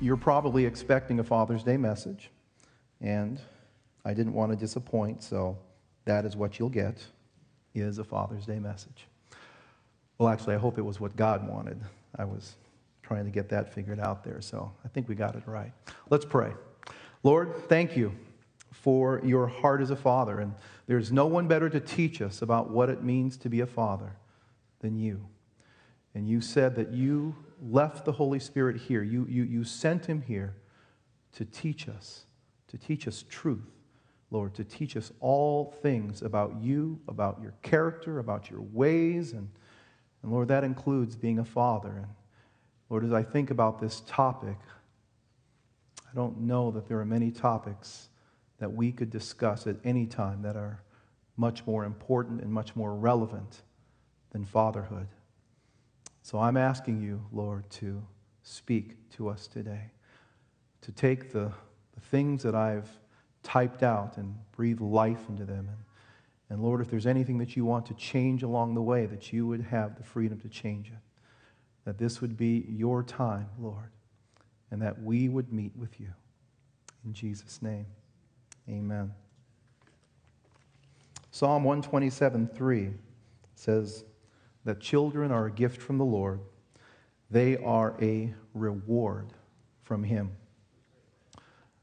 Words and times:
you're 0.00 0.16
probably 0.16 0.64
expecting 0.64 1.20
a 1.20 1.24
Father's 1.24 1.62
Day 1.62 1.76
message, 1.76 2.30
and 3.00 3.40
I 4.04 4.14
didn't 4.14 4.32
want 4.32 4.50
to 4.50 4.56
disappoint, 4.56 5.22
so 5.22 5.58
that 6.06 6.24
is 6.24 6.36
what 6.36 6.58
you'll 6.58 6.70
get 6.70 7.04
is 7.74 7.98
a 7.98 8.04
Father's 8.04 8.46
Day 8.46 8.58
message. 8.58 9.06
Well, 10.18 10.28
actually, 10.28 10.54
I 10.54 10.58
hope 10.58 10.78
it 10.78 10.82
was 10.82 11.00
what 11.00 11.14
God 11.16 11.48
wanted. 11.48 11.80
I 12.16 12.24
was 12.24 12.56
trying 13.02 13.24
to 13.24 13.30
get 13.30 13.48
that 13.50 13.72
figured 13.72 14.00
out 14.00 14.24
there, 14.24 14.40
so 14.40 14.72
I 14.84 14.88
think 14.88 15.08
we 15.08 15.14
got 15.14 15.34
it 15.34 15.42
right. 15.46 15.72
Let's 16.08 16.24
pray. 16.24 16.52
Lord, 17.22 17.68
thank 17.68 17.96
you 17.96 18.12
for 18.72 19.20
your 19.24 19.46
heart 19.46 19.82
as 19.82 19.90
a 19.90 19.96
father, 19.96 20.40
and 20.40 20.54
there's 20.86 21.12
no 21.12 21.26
one 21.26 21.46
better 21.46 21.68
to 21.68 21.80
teach 21.80 22.22
us 22.22 22.40
about 22.40 22.70
what 22.70 22.88
it 22.88 23.02
means 23.02 23.36
to 23.38 23.50
be 23.50 23.60
a 23.60 23.66
father 23.66 24.12
than 24.80 24.96
you. 24.96 25.26
And 26.14 26.26
you 26.26 26.40
said 26.40 26.74
that 26.76 26.90
you 26.92 27.36
left 27.62 28.04
the 28.04 28.12
Holy 28.12 28.38
Spirit 28.38 28.76
here. 28.76 29.02
You, 29.02 29.26
you, 29.28 29.44
you 29.44 29.64
sent 29.64 30.06
him 30.06 30.22
here 30.22 30.56
to 31.32 31.44
teach 31.44 31.88
us, 31.88 32.24
to 32.68 32.78
teach 32.78 33.06
us 33.06 33.24
truth, 33.28 33.70
Lord, 34.30 34.54
to 34.54 34.64
teach 34.64 34.96
us 34.96 35.12
all 35.20 35.74
things 35.82 36.22
about 36.22 36.56
you, 36.60 37.00
about 37.08 37.40
your 37.42 37.54
character, 37.62 38.18
about 38.18 38.50
your 38.50 38.60
ways. 38.60 39.32
And, 39.32 39.48
and 40.22 40.32
Lord, 40.32 40.48
that 40.48 40.64
includes 40.64 41.16
being 41.16 41.38
a 41.38 41.44
father. 41.44 41.90
And 41.90 42.06
Lord, 42.88 43.04
as 43.04 43.12
I 43.12 43.22
think 43.22 43.50
about 43.50 43.80
this 43.80 44.02
topic, 44.06 44.56
I 46.10 46.14
don't 46.14 46.40
know 46.40 46.70
that 46.72 46.88
there 46.88 46.98
are 46.98 47.04
many 47.04 47.30
topics 47.30 48.08
that 48.58 48.72
we 48.72 48.92
could 48.92 49.10
discuss 49.10 49.66
at 49.66 49.76
any 49.84 50.06
time 50.06 50.42
that 50.42 50.56
are 50.56 50.82
much 51.36 51.66
more 51.66 51.84
important 51.84 52.42
and 52.42 52.52
much 52.52 52.76
more 52.76 52.94
relevant 52.94 53.62
than 54.30 54.44
fatherhood. 54.44 55.08
So 56.22 56.38
I'm 56.38 56.56
asking 56.56 57.00
you, 57.00 57.24
Lord, 57.32 57.68
to 57.70 58.02
speak 58.42 59.10
to 59.10 59.28
us 59.28 59.46
today, 59.46 59.90
to 60.82 60.92
take 60.92 61.32
the, 61.32 61.52
the 61.94 62.00
things 62.00 62.42
that 62.42 62.54
I've 62.54 62.88
typed 63.42 63.82
out 63.82 64.16
and 64.16 64.34
breathe 64.52 64.80
life 64.80 65.28
into 65.28 65.44
them. 65.44 65.68
And, 65.68 65.78
and 66.50 66.62
Lord, 66.62 66.80
if 66.80 66.90
there's 66.90 67.06
anything 67.06 67.38
that 67.38 67.56
you 67.56 67.64
want 67.64 67.86
to 67.86 67.94
change 67.94 68.42
along 68.42 68.74
the 68.74 68.82
way, 68.82 69.06
that 69.06 69.32
you 69.32 69.46
would 69.46 69.62
have 69.62 69.96
the 69.96 70.04
freedom 70.04 70.38
to 70.40 70.48
change 70.48 70.88
it. 70.88 70.98
That 71.84 71.98
this 71.98 72.20
would 72.20 72.36
be 72.36 72.66
your 72.68 73.02
time, 73.02 73.48
Lord, 73.58 73.90
and 74.70 74.82
that 74.82 75.02
we 75.02 75.28
would 75.28 75.52
meet 75.52 75.74
with 75.76 75.98
you. 75.98 76.12
In 77.04 77.14
Jesus' 77.14 77.62
name, 77.62 77.86
amen. 78.68 79.12
Psalm 81.30 81.64
127 81.64 82.48
3 82.48 82.90
says, 83.54 84.04
that 84.64 84.80
children 84.80 85.30
are 85.30 85.46
a 85.46 85.50
gift 85.50 85.80
from 85.80 85.98
the 85.98 86.04
Lord, 86.04 86.40
they 87.30 87.56
are 87.56 87.94
a 88.00 88.34
reward 88.54 89.32
from 89.82 90.04
Him. 90.04 90.32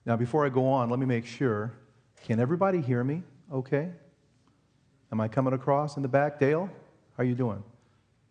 Now, 0.05 0.15
before 0.15 0.45
I 0.45 0.49
go 0.49 0.67
on, 0.67 0.89
let 0.89 0.99
me 0.99 1.05
make 1.05 1.25
sure 1.25 1.73
can 2.23 2.39
everybody 2.39 2.81
hear 2.81 3.03
me 3.03 3.23
okay? 3.51 3.89
Am 5.11 5.21
I 5.21 5.27
coming 5.27 5.53
across 5.53 5.95
in 5.95 6.03
the 6.03 6.09
back? 6.09 6.39
Dale, 6.39 6.69
how 7.15 7.23
are 7.23 7.25
you 7.25 7.35
doing? 7.35 7.63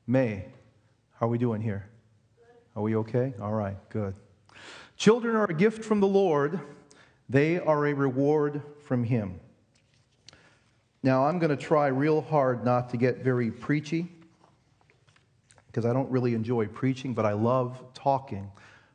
May, 0.06 0.47
how 1.19 1.27
are 1.27 1.31
we 1.31 1.38
doing 1.38 1.60
here? 1.60 1.88
Are 2.75 2.83
we 2.83 2.97
okay? 2.97 3.34
All 3.41 3.53
right, 3.53 3.77
good. 3.88 4.14
Children 4.97 5.36
are 5.36 5.44
a 5.44 5.55
gift 5.55 5.84
from 5.84 6.00
the 6.00 6.06
Lord, 6.06 6.60
they 7.28 7.58
are 7.58 7.86
a 7.86 7.94
reward 7.94 8.62
from 8.84 9.05
Him. 9.05 9.41
Now, 11.03 11.27
I'm 11.27 11.38
going 11.38 11.56
to 11.56 11.62
try 11.62 11.86
real 11.88 12.20
hard 12.20 12.64
not 12.64 12.91
to 12.91 12.97
get 12.97 13.19
very 13.19 13.50
preachy 13.50 14.16
because 15.76 15.84
I 15.84 15.92
don't 15.92 16.10
really 16.10 16.32
enjoy 16.32 16.69
preaching, 16.69 17.12
but 17.12 17.26
I 17.26 17.34
love 17.34 17.84
talking 17.92 18.50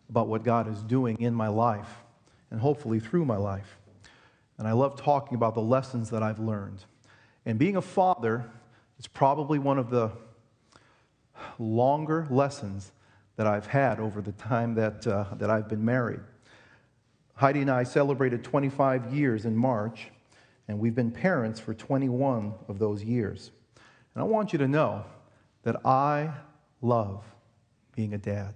about 0.10 0.28
what 0.28 0.44
God 0.44 0.68
is 0.68 0.82
doing 0.82 1.22
in 1.22 1.32
my 1.32 1.48
life 1.48 2.02
and 2.50 2.60
hopefully 2.60 3.00
through 3.00 3.24
my 3.24 3.38
life. 3.38 3.78
And 4.58 4.68
I 4.68 4.72
love 4.72 5.00
talking 5.00 5.36
about 5.36 5.54
the 5.54 5.62
lessons 5.62 6.10
that 6.10 6.24
I've 6.24 6.40
learned. 6.40 6.84
And 7.46 7.60
being 7.60 7.76
a 7.76 7.84
father 7.84 8.50
is 8.98 9.06
probably 9.06 9.60
one 9.60 9.78
of 9.78 9.92
the 9.92 10.10
longer 11.60 12.26
lessons 12.32 12.94
that 13.36 13.46
I've 13.46 13.68
had 13.68 14.00
over 14.00 14.20
the 14.20 14.32
time 14.32 14.74
that, 14.74 15.06
uh, 15.06 15.26
that 15.38 15.52
I've 15.52 15.70
been 15.70 15.86
married. 15.86 16.22
Heidi 17.36 17.62
and 17.62 17.70
I 17.70 17.84
celebrated 17.84 18.44
25 18.44 19.14
years 19.14 19.46
in 19.46 19.56
March, 19.56 20.08
and 20.68 20.80
we've 20.80 20.96
been 20.96 21.12
parents 21.12 21.60
for 21.60 21.76
21 21.76 22.56
of 22.68 22.80
those 22.80 23.04
years. 23.04 23.52
And 24.16 24.24
I 24.24 24.26
want 24.26 24.52
you 24.52 24.58
to 24.58 24.68
know 24.68 25.06
that 25.62 25.86
I 25.86 26.32
love 26.82 27.24
being 27.96 28.14
a 28.14 28.18
dad. 28.18 28.54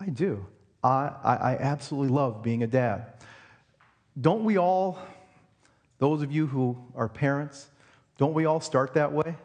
I 0.00 0.06
do. 0.06 0.46
I, 0.82 1.12
I, 1.22 1.36
I, 1.36 1.56
absolutely 1.58 2.08
love 2.08 2.42
being 2.42 2.62
a 2.62 2.66
dad. 2.66 3.04
Don't 4.18 4.44
we 4.44 4.56
all, 4.56 4.98
those 5.98 6.22
of 6.22 6.32
you 6.32 6.46
who 6.46 6.76
are 6.94 7.08
parents, 7.08 7.68
don't 8.16 8.32
we 8.32 8.46
all 8.46 8.60
start 8.60 8.94
that 8.94 9.12
way? 9.12 9.36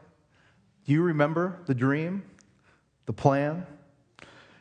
Do 0.86 0.94
you 0.94 1.02
remember 1.02 1.60
the 1.66 1.74
dream, 1.74 2.24
the 3.06 3.14
plan? 3.14 3.66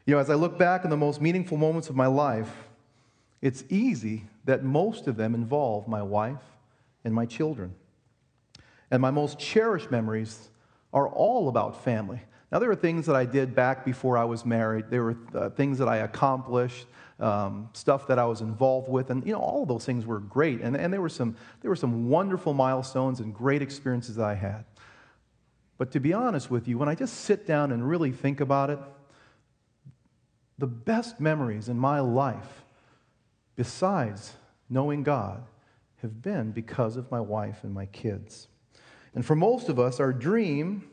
You 0.04 0.14
know, 0.14 0.20
as 0.20 0.30
I 0.30 0.34
look 0.34 0.58
back 0.58 0.84
on 0.84 0.90
the 0.90 0.96
most 0.96 1.20
meaningful 1.20 1.56
moments 1.56 1.88
of 1.88 1.96
my 1.96 2.06
life, 2.06 2.50
it's 3.40 3.62
easy 3.68 4.24
that 4.44 4.64
most 4.64 5.06
of 5.06 5.16
them 5.16 5.34
involve 5.34 5.86
my 5.86 6.02
wife 6.02 6.42
and 7.04 7.14
my 7.14 7.26
children. 7.26 7.74
And 8.90 9.00
my 9.00 9.10
most 9.10 9.38
cherished 9.38 9.90
memories 9.90 10.48
are 10.92 11.08
all 11.08 11.48
about 11.48 11.84
family. 11.84 12.20
Now, 12.54 12.60
there 12.60 12.69
were 12.69 12.76
things 12.76 13.06
that 13.06 13.16
I 13.16 13.25
did 13.25 13.53
back 13.53 13.84
before 13.84 14.16
I 14.16 14.22
was 14.22 14.47
married. 14.47 14.84
There 14.88 15.03
were 15.03 15.16
uh, 15.34 15.50
things 15.50 15.76
that 15.78 15.88
I 15.88 15.97
accomplished, 15.97 16.87
um, 17.19 17.69
stuff 17.72 18.06
that 18.06 18.20
I 18.20 18.26
was 18.26 18.42
involved 18.42 18.88
with, 18.88 19.10
and 19.10 19.26
you 19.26 19.32
know, 19.32 19.41
all 19.41 19.62
of 19.62 19.69
those 19.69 19.84
things 19.84 20.06
were 20.06 20.20
great. 20.20 20.60
And, 20.60 20.76
and 20.76 20.93
there, 20.93 21.00
were 21.00 21.09
some, 21.09 21.34
there 21.62 21.69
were 21.69 21.75
some 21.75 22.09
wonderful 22.09 22.54
milestones 22.54 23.19
and 23.19 23.34
great 23.34 23.60
experiences 23.60 24.20
I 24.20 24.34
had. 24.34 24.66
But 25.78 25.91
to 25.91 26.00
be 26.00 26.12
honest 26.12 26.48
with 26.48 26.69
you, 26.69 26.78
when 26.78 26.88
I 26.88 26.94
just 26.94 27.22
sit 27.22 27.44
down 27.44 27.72
and 27.72 27.88
really 27.88 28.12
think 28.12 28.41
about 28.41 28.70
it, 28.70 28.78
the 30.56 30.69
best 30.69 31.19
memories 31.19 31.69
in 31.69 31.76
my 31.76 31.98
life, 31.98 32.62
besides 33.56 34.34
knowing 34.70 35.03
God, 35.03 35.43
have 36.03 36.22
been 36.22 36.53
because 36.53 36.97
of 36.97 37.10
my 37.10 37.20
wife 37.20 37.64
and 37.64 37.75
my 37.75 37.87
kids. 37.87 38.47
And 39.12 39.26
for 39.26 39.34
most 39.34 39.69
of 39.69 39.81
us, 39.81 39.98
our 39.98 40.12
dream, 40.12 40.88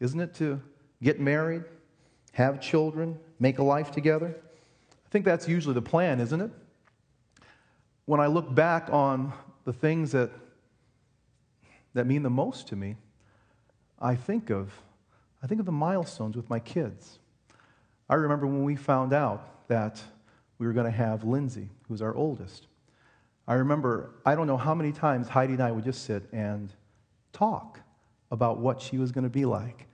isn't 0.00 0.18
it 0.18 0.34
to 0.34 0.60
get 1.02 1.20
married, 1.20 1.64
have 2.32 2.60
children, 2.60 3.18
make 3.38 3.58
a 3.58 3.62
life 3.62 3.90
together. 3.90 4.34
I 4.36 5.08
think 5.10 5.24
that's 5.24 5.48
usually 5.48 5.74
the 5.74 5.82
plan, 5.82 6.20
isn't 6.20 6.40
it? 6.40 6.50
When 8.04 8.20
I 8.20 8.26
look 8.26 8.54
back 8.54 8.88
on 8.90 9.32
the 9.64 9.72
things 9.72 10.12
that, 10.12 10.30
that 11.94 12.06
mean 12.06 12.22
the 12.22 12.30
most 12.30 12.68
to 12.68 12.76
me, 12.76 12.96
I 14.00 14.14
think 14.14 14.50
of 14.50 14.72
I 15.42 15.46
think 15.46 15.60
of 15.60 15.66
the 15.66 15.72
milestones 15.72 16.36
with 16.36 16.50
my 16.50 16.58
kids. 16.58 17.18
I 18.08 18.14
remember 18.14 18.46
when 18.46 18.64
we 18.64 18.76
found 18.76 19.12
out 19.12 19.68
that 19.68 20.02
we 20.58 20.66
were 20.66 20.72
going 20.72 20.86
to 20.86 20.90
have 20.90 21.24
Lindsay, 21.24 21.68
who's 21.86 22.02
our 22.02 22.14
oldest. 22.14 22.66
I 23.46 23.54
remember, 23.54 24.10
I 24.26 24.34
don't 24.34 24.46
know 24.46 24.56
how 24.56 24.74
many 24.74 24.92
times 24.92 25.28
Heidi 25.28 25.54
and 25.54 25.62
I 25.62 25.70
would 25.70 25.84
just 25.84 26.04
sit 26.04 26.24
and 26.32 26.72
talk 27.32 27.80
about 28.30 28.58
what 28.58 28.80
she 28.82 28.98
was 28.98 29.12
going 29.12 29.24
to 29.24 29.30
be 29.30 29.44
like. 29.44 29.86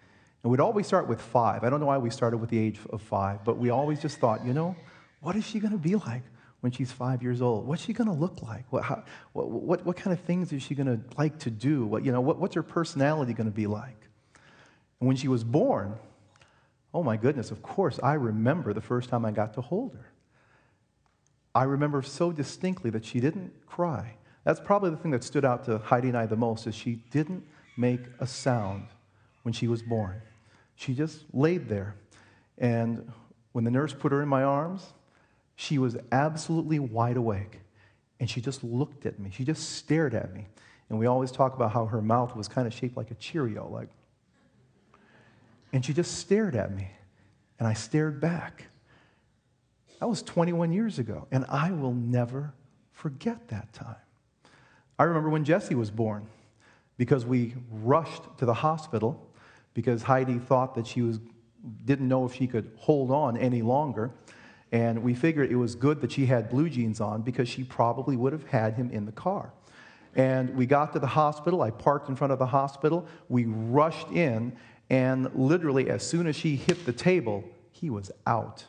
And 0.44 0.50
we'd 0.50 0.60
always 0.60 0.86
start 0.86 1.08
with 1.08 1.22
five. 1.22 1.64
I 1.64 1.70
don't 1.70 1.80
know 1.80 1.86
why 1.86 1.96
we 1.96 2.10
started 2.10 2.36
with 2.36 2.50
the 2.50 2.58
age 2.58 2.78
of 2.90 3.00
five, 3.00 3.42
but 3.44 3.56
we 3.56 3.70
always 3.70 3.98
just 3.98 4.18
thought, 4.18 4.44
you 4.44 4.52
know, 4.52 4.76
what 5.22 5.36
is 5.36 5.46
she 5.46 5.58
going 5.58 5.72
to 5.72 5.78
be 5.78 5.96
like 5.96 6.22
when 6.60 6.70
she's 6.70 6.92
five 6.92 7.22
years 7.22 7.40
old? 7.40 7.66
What's 7.66 7.82
she 7.82 7.94
going 7.94 8.08
to 8.08 8.14
look 8.14 8.42
like? 8.42 8.70
What, 8.70 8.84
how, 8.84 9.04
what, 9.32 9.50
what, 9.50 9.86
what, 9.86 9.96
kind 9.96 10.12
of 10.12 10.22
things 10.24 10.52
is 10.52 10.62
she 10.62 10.74
going 10.74 10.86
to 10.86 11.00
like 11.16 11.38
to 11.40 11.50
do? 11.50 11.86
What, 11.86 12.04
you 12.04 12.12
know, 12.12 12.20
what, 12.20 12.38
what's 12.38 12.54
her 12.56 12.62
personality 12.62 13.32
going 13.32 13.48
to 13.48 13.54
be 13.54 13.66
like? 13.66 13.96
And 15.00 15.08
when 15.08 15.16
she 15.16 15.28
was 15.28 15.42
born, 15.42 15.94
oh 16.92 17.02
my 17.02 17.16
goodness, 17.16 17.50
of 17.50 17.62
course, 17.62 17.98
I 18.02 18.12
remember 18.12 18.74
the 18.74 18.82
first 18.82 19.08
time 19.08 19.24
I 19.24 19.30
got 19.30 19.54
to 19.54 19.62
hold 19.62 19.94
her. 19.94 20.12
I 21.54 21.62
remember 21.62 22.02
so 22.02 22.32
distinctly 22.32 22.90
that 22.90 23.06
she 23.06 23.18
didn't 23.18 23.66
cry. 23.66 24.16
That's 24.44 24.60
probably 24.60 24.90
the 24.90 24.98
thing 24.98 25.12
that 25.12 25.24
stood 25.24 25.46
out 25.46 25.64
to 25.64 25.78
Heidi 25.78 26.08
and 26.08 26.18
I 26.18 26.26
the 26.26 26.36
most 26.36 26.66
is 26.66 26.74
she 26.74 26.96
didn't 27.10 27.44
make 27.78 28.00
a 28.20 28.26
sound 28.26 28.88
when 29.42 29.54
she 29.54 29.68
was 29.68 29.82
born. 29.82 30.20
She 30.76 30.94
just 30.94 31.24
laid 31.32 31.68
there. 31.68 31.96
And 32.58 33.10
when 33.52 33.64
the 33.64 33.70
nurse 33.70 33.92
put 33.92 34.12
her 34.12 34.22
in 34.22 34.28
my 34.28 34.42
arms, 34.42 34.92
she 35.56 35.78
was 35.78 35.96
absolutely 36.12 36.78
wide 36.78 37.16
awake. 37.16 37.60
And 38.20 38.28
she 38.28 38.40
just 38.40 38.64
looked 38.64 39.06
at 39.06 39.18
me. 39.18 39.30
She 39.32 39.44
just 39.44 39.76
stared 39.76 40.14
at 40.14 40.34
me. 40.34 40.46
And 40.88 40.98
we 40.98 41.06
always 41.06 41.30
talk 41.30 41.54
about 41.54 41.72
how 41.72 41.86
her 41.86 42.02
mouth 42.02 42.36
was 42.36 42.48
kind 42.48 42.66
of 42.66 42.74
shaped 42.74 42.96
like 42.96 43.10
a 43.10 43.14
Cheerio, 43.14 43.68
like. 43.68 43.88
And 45.72 45.84
she 45.84 45.92
just 45.92 46.18
stared 46.18 46.54
at 46.54 46.74
me. 46.74 46.88
And 47.58 47.66
I 47.66 47.72
stared 47.72 48.20
back. 48.20 48.64
That 50.00 50.08
was 50.08 50.22
21 50.22 50.72
years 50.72 50.98
ago. 50.98 51.26
And 51.30 51.44
I 51.48 51.70
will 51.72 51.94
never 51.94 52.52
forget 52.92 53.48
that 53.48 53.72
time. 53.72 53.96
I 54.98 55.04
remember 55.04 55.28
when 55.28 55.44
Jesse 55.44 55.74
was 55.74 55.90
born 55.90 56.26
because 56.96 57.26
we 57.26 57.54
rushed 57.70 58.22
to 58.38 58.46
the 58.46 58.54
hospital 58.54 59.28
because 59.74 60.02
Heidi 60.02 60.38
thought 60.38 60.74
that 60.76 60.86
she 60.86 61.02
was, 61.02 61.20
didn't 61.84 62.08
know 62.08 62.24
if 62.24 62.34
she 62.34 62.46
could 62.46 62.70
hold 62.76 63.10
on 63.10 63.36
any 63.36 63.62
longer. 63.62 64.12
And 64.72 65.02
we 65.02 65.14
figured 65.14 65.52
it 65.52 65.56
was 65.56 65.74
good 65.74 66.00
that 66.00 66.12
she 66.12 66.26
had 66.26 66.48
blue 66.48 66.68
jeans 66.68 67.00
on 67.00 67.22
because 67.22 67.48
she 67.48 67.62
probably 67.62 68.16
would 68.16 68.32
have 68.32 68.46
had 68.48 68.74
him 68.74 68.90
in 68.90 69.04
the 69.04 69.12
car. 69.12 69.52
And 70.16 70.54
we 70.56 70.66
got 70.66 70.92
to 70.92 70.98
the 70.98 71.06
hospital. 71.06 71.62
I 71.62 71.70
parked 71.70 72.08
in 72.08 72.16
front 72.16 72.32
of 72.32 72.38
the 72.38 72.46
hospital. 72.46 73.06
We 73.28 73.46
rushed 73.46 74.08
in, 74.10 74.56
and 74.90 75.28
literally, 75.34 75.90
as 75.90 76.06
soon 76.06 76.26
as 76.26 76.36
she 76.36 76.56
hit 76.56 76.86
the 76.86 76.92
table, 76.92 77.44
he 77.72 77.90
was 77.90 78.12
out. 78.26 78.64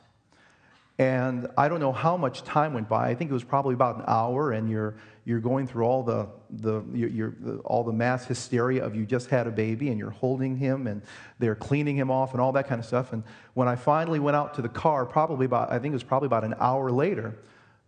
And 0.98 1.48
I 1.58 1.68
don't 1.68 1.80
know 1.80 1.92
how 1.92 2.18
much 2.18 2.44
time 2.44 2.74
went 2.74 2.88
by. 2.88 3.10
I 3.10 3.16
think 3.16 3.30
it 3.30 3.34
was 3.34 3.44
probably 3.44 3.74
about 3.74 3.98
an 3.98 4.04
hour, 4.08 4.52
and 4.52 4.70
you're, 4.70 4.96
you're 5.26 5.40
going 5.40 5.66
through 5.66 5.86
all 5.86 6.04
the, 6.04 6.28
the, 6.52 6.84
you're, 6.94 7.34
the, 7.40 7.58
all 7.66 7.84
the 7.84 7.92
mass 7.92 8.26
hysteria 8.26 8.86
of 8.86 8.96
you 8.96 9.06
just 9.06 9.28
had 9.30 9.48
a 9.48 9.52
baby, 9.52 9.90
and 9.90 9.98
you're 9.98 10.12
holding 10.12 10.56
him, 10.56 10.86
and 10.86 11.02
they're 11.40 11.56
cleaning 11.56 11.98
him 11.98 12.12
off, 12.12 12.34
and 12.34 12.40
all 12.40 12.52
that 12.52 12.68
kind 12.68 12.80
of 12.80 12.86
stuff. 12.86 13.12
And 13.12 13.24
when 13.56 13.68
I 13.68 13.76
finally 13.76 14.20
went 14.20 14.38
out 14.38 14.54
to 14.56 14.62
the 14.62 14.70
car, 14.70 15.06
probably 15.06 15.48
about, 15.48 15.72
I 15.72 15.80
think 15.80 15.92
it 15.92 15.96
was 15.96 16.04
probably 16.04 16.28
about 16.28 16.44
an 16.44 16.54
hour 16.60 16.92
later, 16.92 17.36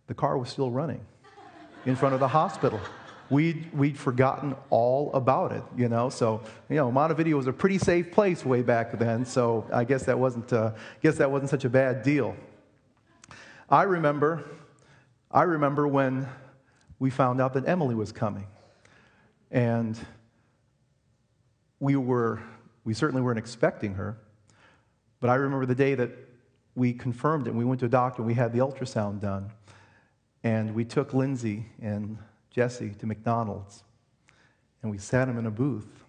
the 0.08 0.14
car 0.14 0.36
was 0.36 0.48
still 0.48 0.70
running 0.70 1.00
in 1.86 1.94
front 1.94 2.14
of 2.14 2.20
the 2.20 2.28
hospital. 2.28 2.80
We'd, 3.30 3.72
we'd 3.72 3.98
forgotten 3.98 4.56
all 4.70 5.12
about 5.12 5.52
it, 5.52 5.62
you 5.76 5.88
know. 5.88 6.08
So, 6.08 6.42
you 6.70 6.76
know, 6.76 6.90
Montevideo 6.90 7.36
was 7.36 7.46
a 7.46 7.52
pretty 7.52 7.78
safe 7.78 8.10
place 8.10 8.44
way 8.44 8.62
back 8.62 8.98
then. 8.98 9.26
So 9.26 9.66
I 9.70 9.84
guess 9.84 10.04
that 10.04 10.18
wasn't, 10.18 10.50
uh, 10.52 10.72
guess 11.02 11.16
that 11.16 11.30
wasn't 11.30 11.50
such 11.50 11.66
a 11.66 11.68
bad 11.68 12.02
deal. 12.02 12.34
I 13.68 13.82
remember, 13.82 14.44
I 15.30 15.42
remember 15.42 15.86
when 15.86 16.26
we 16.98 17.10
found 17.10 17.40
out 17.40 17.54
that 17.54 17.68
Emily 17.68 17.94
was 17.94 18.12
coming. 18.12 18.46
And 19.50 19.98
we 21.80 21.96
were, 21.96 22.40
we 22.84 22.94
certainly 22.94 23.22
weren't 23.22 23.38
expecting 23.38 23.94
her. 23.94 24.18
But 25.20 25.30
I 25.30 25.36
remember 25.36 25.66
the 25.66 25.74
day 25.74 25.94
that 25.94 26.10
we 26.74 26.92
confirmed 26.92 27.46
it. 27.46 27.54
We 27.54 27.64
went 27.64 27.80
to 27.80 27.86
a 27.86 27.90
doctor 27.90 28.22
and 28.22 28.26
we 28.26 28.34
had 28.34 28.52
the 28.52 28.58
ultrasound 28.58 29.20
done. 29.20 29.50
And 30.44 30.74
we 30.74 30.84
took 30.84 31.14
Lindsay 31.14 31.66
and 31.80 32.18
Jesse 32.50 32.90
to 32.98 33.06
McDonald's. 33.06 33.84
And 34.82 34.90
we 34.90 34.98
sat 34.98 35.26
them 35.26 35.38
in 35.38 35.46
a 35.46 35.50
booth. 35.50 36.04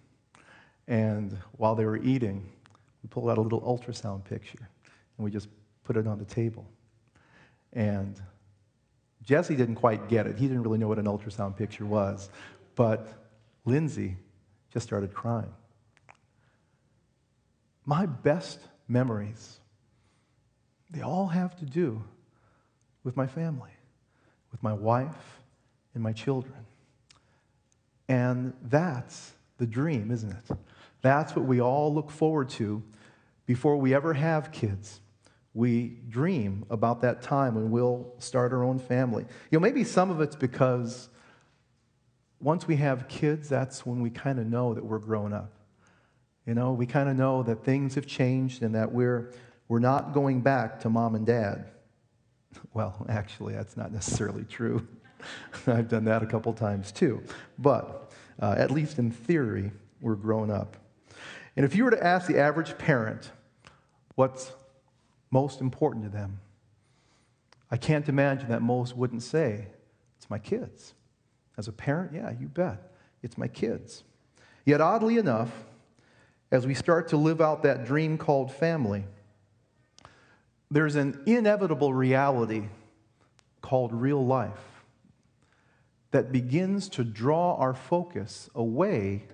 And 0.86 1.36
while 1.52 1.74
they 1.74 1.84
were 1.84 1.98
eating, 1.98 2.48
we 3.02 3.08
pulled 3.08 3.30
out 3.30 3.38
a 3.38 3.40
little 3.40 3.60
ultrasound 3.62 4.24
picture 4.24 4.68
and 5.16 5.24
we 5.24 5.30
just 5.30 5.48
put 5.84 5.96
it 5.96 6.06
on 6.06 6.18
the 6.18 6.24
table. 6.24 6.66
And 7.72 8.20
Jesse 9.24 9.54
didn't 9.54 9.76
quite 9.76 10.08
get 10.08 10.26
it. 10.26 10.36
He 10.36 10.46
didn't 10.48 10.62
really 10.62 10.78
know 10.78 10.88
what 10.88 10.98
an 10.98 11.06
ultrasound 11.06 11.56
picture 11.56 11.84
was. 11.84 12.30
But 12.74 13.08
Lindsay 13.64 14.16
just 14.72 14.86
started 14.86 15.12
crying. 15.12 15.52
My 17.84 18.06
best 18.06 18.60
memories, 18.88 19.60
they 20.90 21.02
all 21.02 21.26
have 21.26 21.56
to 21.56 21.64
do 21.64 22.02
with 23.04 23.16
my 23.16 23.26
family, 23.26 23.70
with 24.52 24.62
my 24.62 24.72
wife 24.72 25.40
and 25.94 26.02
my 26.02 26.12
children. 26.12 26.66
And 28.08 28.54
that's 28.62 29.32
the 29.58 29.66
dream, 29.66 30.10
isn't 30.10 30.30
it? 30.30 30.56
That's 31.02 31.34
what 31.34 31.44
we 31.44 31.60
all 31.60 31.92
look 31.94 32.10
forward 32.10 32.48
to 32.50 32.82
before 33.46 33.76
we 33.76 33.94
ever 33.94 34.14
have 34.14 34.52
kids 34.52 35.00
we 35.52 35.98
dream 36.08 36.64
about 36.70 37.00
that 37.02 37.22
time 37.22 37.54
when 37.54 37.70
we'll 37.70 38.14
start 38.18 38.52
our 38.52 38.62
own 38.62 38.78
family. 38.78 39.24
You 39.50 39.58
know, 39.58 39.60
maybe 39.60 39.84
some 39.84 40.10
of 40.10 40.20
it's 40.20 40.36
because 40.36 41.08
once 42.40 42.66
we 42.66 42.76
have 42.76 43.08
kids, 43.08 43.48
that's 43.48 43.84
when 43.84 44.00
we 44.00 44.10
kind 44.10 44.38
of 44.38 44.46
know 44.46 44.74
that 44.74 44.84
we're 44.84 44.98
grown 44.98 45.32
up. 45.32 45.52
You 46.46 46.54
know, 46.54 46.72
we 46.72 46.86
kind 46.86 47.08
of 47.08 47.16
know 47.16 47.42
that 47.42 47.64
things 47.64 47.94
have 47.96 48.06
changed 48.06 48.62
and 48.62 48.74
that 48.74 48.92
we're, 48.92 49.32
we're 49.68 49.80
not 49.80 50.14
going 50.14 50.40
back 50.40 50.80
to 50.80 50.90
mom 50.90 51.14
and 51.14 51.26
dad. 51.26 51.66
Well, 52.74 53.06
actually, 53.08 53.54
that's 53.54 53.76
not 53.76 53.92
necessarily 53.92 54.42
true. 54.42 54.84
I've 55.68 55.88
done 55.88 56.04
that 56.06 56.24
a 56.24 56.26
couple 56.26 56.52
times 56.52 56.90
too. 56.90 57.22
But 57.60 58.10
uh, 58.40 58.56
at 58.58 58.72
least 58.72 58.98
in 58.98 59.12
theory, 59.12 59.70
we're 60.00 60.16
grown 60.16 60.50
up. 60.50 60.76
And 61.56 61.64
if 61.64 61.76
you 61.76 61.84
were 61.84 61.92
to 61.92 62.04
ask 62.04 62.26
the 62.26 62.38
average 62.38 62.76
parent 62.76 63.30
what's 64.16 64.50
most 65.30 65.60
important 65.60 66.04
to 66.04 66.10
them. 66.10 66.40
I 67.70 67.76
can't 67.76 68.08
imagine 68.08 68.48
that 68.48 68.62
most 68.62 68.96
wouldn't 68.96 69.22
say, 69.22 69.66
It's 70.16 70.28
my 70.28 70.38
kids. 70.38 70.94
As 71.56 71.68
a 71.68 71.72
parent, 71.72 72.12
yeah, 72.14 72.32
you 72.38 72.48
bet. 72.48 72.92
It's 73.22 73.36
my 73.36 73.48
kids. 73.48 74.02
Yet, 74.64 74.80
oddly 74.80 75.18
enough, 75.18 75.50
as 76.50 76.66
we 76.66 76.74
start 76.74 77.08
to 77.08 77.16
live 77.16 77.40
out 77.40 77.62
that 77.62 77.84
dream 77.84 78.18
called 78.18 78.52
family, 78.52 79.04
there's 80.70 80.96
an 80.96 81.22
inevitable 81.26 81.92
reality 81.92 82.68
called 83.60 83.92
real 83.92 84.24
life 84.24 84.84
that 86.10 86.32
begins 86.32 86.88
to 86.88 87.04
draw 87.04 87.54
our 87.56 87.74
focus 87.74 88.50
away 88.54 89.24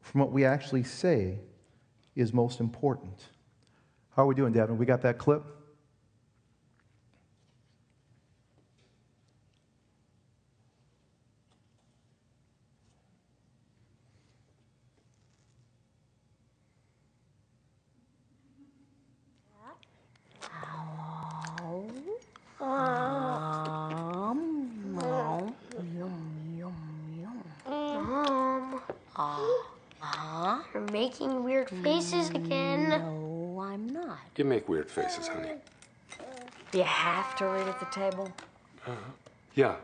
from 0.00 0.20
what 0.20 0.32
we 0.32 0.44
actually 0.44 0.82
say 0.82 1.38
is 2.16 2.32
most 2.32 2.58
important. 2.58 3.28
How 4.18 4.24
are 4.24 4.26
we 4.26 4.34
doing, 4.34 4.52
Devin? 4.52 4.76
We 4.76 4.84
got 4.84 5.00
that 5.02 5.16
clip? 5.16 5.44
You're 30.74 30.90
making 30.90 31.44
weird 31.44 31.70
faces 31.70 32.30
again. 32.30 32.88
No. 32.88 33.28
I'm 33.78 33.86
not. 33.88 34.27
You 34.38 34.44
make 34.44 34.68
weird 34.68 34.88
faces, 34.88 35.26
honey. 35.26 35.50
Do 36.70 36.78
you 36.78 36.84
have 36.84 37.34
to 37.38 37.46
read 37.46 37.66
at 37.66 37.80
the 37.80 37.86
table? 37.86 38.32
Uh, 38.86 38.92
yeah. 39.56 39.74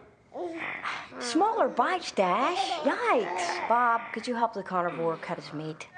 Smaller 1.18 1.66
bites, 1.66 2.12
Dash. 2.12 2.70
Yikes. 2.82 3.68
Bob, 3.68 4.00
could 4.12 4.28
you 4.28 4.36
help 4.36 4.54
the 4.54 4.62
carnivore 4.62 5.16
cut 5.16 5.40
his 5.40 5.52
meat? 5.52 5.88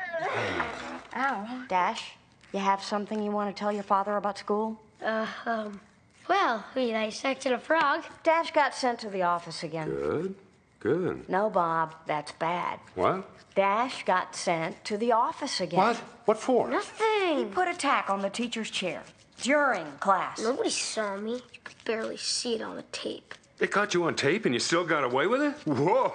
Ow. 1.15 1.65
Dash, 1.69 2.13
you 2.55 2.61
have 2.61 2.83
something 2.83 3.23
you 3.23 3.31
want 3.31 3.55
to 3.55 3.59
tell 3.59 3.71
your 3.71 3.83
father 3.83 4.17
about 4.17 4.39
school? 4.39 4.81
Uh, 5.05 5.27
um, 5.45 5.79
well, 6.27 6.65
we 6.75 6.93
dissected 6.93 7.53
a 7.53 7.59
frog. 7.59 8.05
Dash 8.23 8.53
got 8.53 8.75
sent 8.75 9.01
to 9.01 9.11
the 9.11 9.21
office 9.21 9.63
again. 9.63 9.91
Good. 9.91 10.35
Good. 10.81 11.29
No, 11.29 11.51
Bob, 11.51 11.95
that's 12.07 12.33
bad. 12.33 12.79
What? 12.95 13.29
Dash 13.55 14.05
got 14.05 14.37
sent 14.37 14.85
to 14.85 14.97
the 14.97 15.13
office 15.13 15.61
again. 15.61 15.79
What? 15.79 15.97
What 16.27 16.39
for? 16.39 16.69
Nothing. 16.69 17.39
He 17.39 17.45
put 17.47 17.69
a 17.69 17.75
tack 17.75 18.11
on 18.11 18.21
the 18.21 18.31
teacher's 18.31 18.71
chair 18.71 19.03
during 19.43 19.87
class. 20.01 20.41
Nobody 20.43 20.71
saw 20.71 21.17
me. 21.17 21.35
You 21.35 21.61
could 21.65 21.85
barely 21.85 22.17
see 22.17 22.57
it 22.57 22.63
on 22.63 22.77
the 22.77 22.83
tape. 22.93 23.35
They 23.59 23.67
caught 23.67 23.95
you 23.95 24.05
on 24.05 24.15
tape 24.15 24.45
and 24.45 24.55
you 24.55 24.61
still 24.61 24.85
got 24.85 25.03
away 25.03 25.27
with 25.27 25.41
it? 25.41 25.55
Whoa. 25.65 26.13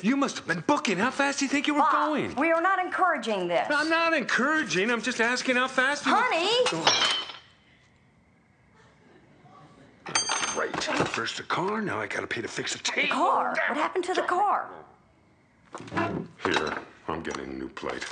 You 0.00 0.16
must 0.16 0.38
have 0.38 0.46
been 0.46 0.64
booking. 0.66 0.96
How 0.96 1.10
fast 1.10 1.40
do 1.40 1.44
you 1.44 1.50
think 1.50 1.66
you 1.66 1.74
were 1.74 1.80
Bob, 1.80 2.08
going? 2.08 2.34
We 2.36 2.50
are 2.52 2.62
not 2.62 2.78
encouraging 2.78 3.48
this. 3.48 3.66
I'm 3.70 3.90
not 3.90 4.14
encouraging. 4.14 4.90
I'm 4.90 5.02
just 5.02 5.20
asking 5.20 5.56
how 5.56 5.68
fast 5.68 6.06
you 6.06 6.12
Honey! 6.14 6.48
Oh. 6.72 7.27
Right. 10.58 10.82
First 10.82 11.36
the 11.36 11.44
car, 11.44 11.80
now 11.80 12.00
I 12.00 12.08
gotta 12.08 12.26
pay 12.26 12.42
to 12.42 12.48
fix 12.48 12.72
the 12.72 12.80
tape. 12.80 13.10
The 13.10 13.14
car. 13.14 13.50
What 13.68 13.78
happened 13.78 14.02
to 14.06 14.14
the 14.14 14.22
car? 14.22 14.68
Here, 16.44 16.76
I'm 17.06 17.22
getting 17.22 17.44
a 17.44 17.46
new 17.46 17.68
plate. 17.68 18.04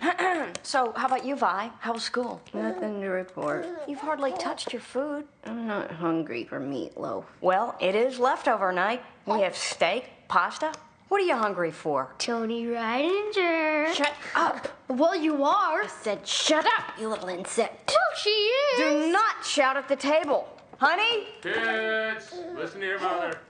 so, 0.62 0.92
how 0.96 1.06
about 1.06 1.26
you, 1.26 1.36
Vi? 1.36 1.70
How 1.80 1.92
was 1.92 2.02
school? 2.02 2.40
Nothing 2.54 3.02
to 3.02 3.08
report. 3.08 3.66
You've 3.86 4.00
hardly 4.00 4.32
touched 4.32 4.72
your 4.72 4.80
food. 4.80 5.26
I'm 5.44 5.66
not 5.66 5.90
hungry 5.90 6.44
for 6.44 6.58
meatloaf. 6.58 7.24
Well, 7.42 7.76
it 7.80 7.94
is 7.94 8.18
leftover 8.18 8.72
night. 8.72 9.02
We 9.26 9.40
have 9.40 9.56
steak, 9.56 10.08
pasta. 10.28 10.72
What 11.08 11.20
are 11.20 11.24
you 11.24 11.36
hungry 11.36 11.70
for? 11.70 12.14
Tony 12.18 12.64
Rydinger. 12.64 13.92
Shut 13.92 14.14
up! 14.34 14.68
Well, 14.88 15.14
you 15.14 15.44
are. 15.44 15.82
I 15.82 15.86
said 15.86 16.26
shut 16.26 16.64
up, 16.64 16.98
you 16.98 17.08
little 17.08 17.28
insect. 17.28 17.90
Well, 17.90 18.18
she 18.22 18.30
is. 18.30 18.78
Do 18.78 19.12
not 19.12 19.44
shout 19.44 19.76
at 19.76 19.88
the 19.88 19.96
table. 19.96 20.48
Honey? 20.78 21.26
Kids, 21.42 22.32
listen 22.54 22.78
to 22.80 22.86
your 22.86 23.00
mother. 23.00 23.40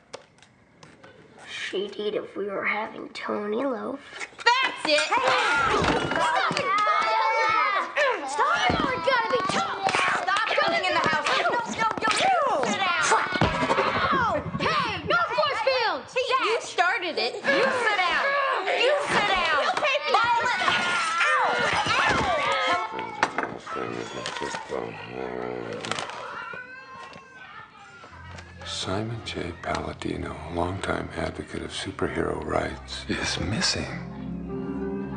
She'd 1.47 1.95
eat 1.99 2.15
if 2.15 2.35
we 2.35 2.47
were 2.47 2.65
having 2.65 3.11
Tony 3.11 3.59
loaf. 3.59 4.01
That's 4.17 4.87
it! 4.87 4.99
Hey! 4.99 5.77
Stop 5.77 6.53
it! 6.53 6.65
Stop 8.31 8.65
it! 8.65 8.81
We're 8.81 8.97
gonna 9.05 9.29
be 9.31 9.45
tough. 9.53 9.77
Stop 10.23 10.49
coming 10.57 10.85
in 10.87 10.93
the 10.95 11.05
house. 11.05 11.29
No, 11.29 11.53
no, 11.53 11.53
no, 11.53 12.09
Sit 12.65 12.81
down! 12.81 13.05
Hey, 14.59 15.05
no 15.05 15.21
force 15.29 15.61
fields. 15.69 16.17
You 16.17 16.57
started 16.63 17.19
it. 17.19 17.35
You 17.35 17.41
sit 17.45 17.97
down. 18.01 18.25
You 18.73 18.97
sit 19.05 19.29
down. 19.29 19.61
You 19.65 19.71
pay 19.77 19.97
for 20.01 20.17
Violet. 20.17 20.61
Ow! 21.29 21.45
Ow! 21.85 22.25
Friends, 23.61 24.09
friends, 24.09 24.41
just, 24.41 24.73
um, 24.73 24.97
Simon 28.79 29.21
J. 29.25 29.53
Palladino, 29.61 30.37
a 30.53 30.55
longtime 30.55 31.09
advocate 31.17 31.63
of 31.63 31.73
superhero 31.73 32.41
rights, 32.45 33.05
is 33.09 33.41
missing. 33.41 33.85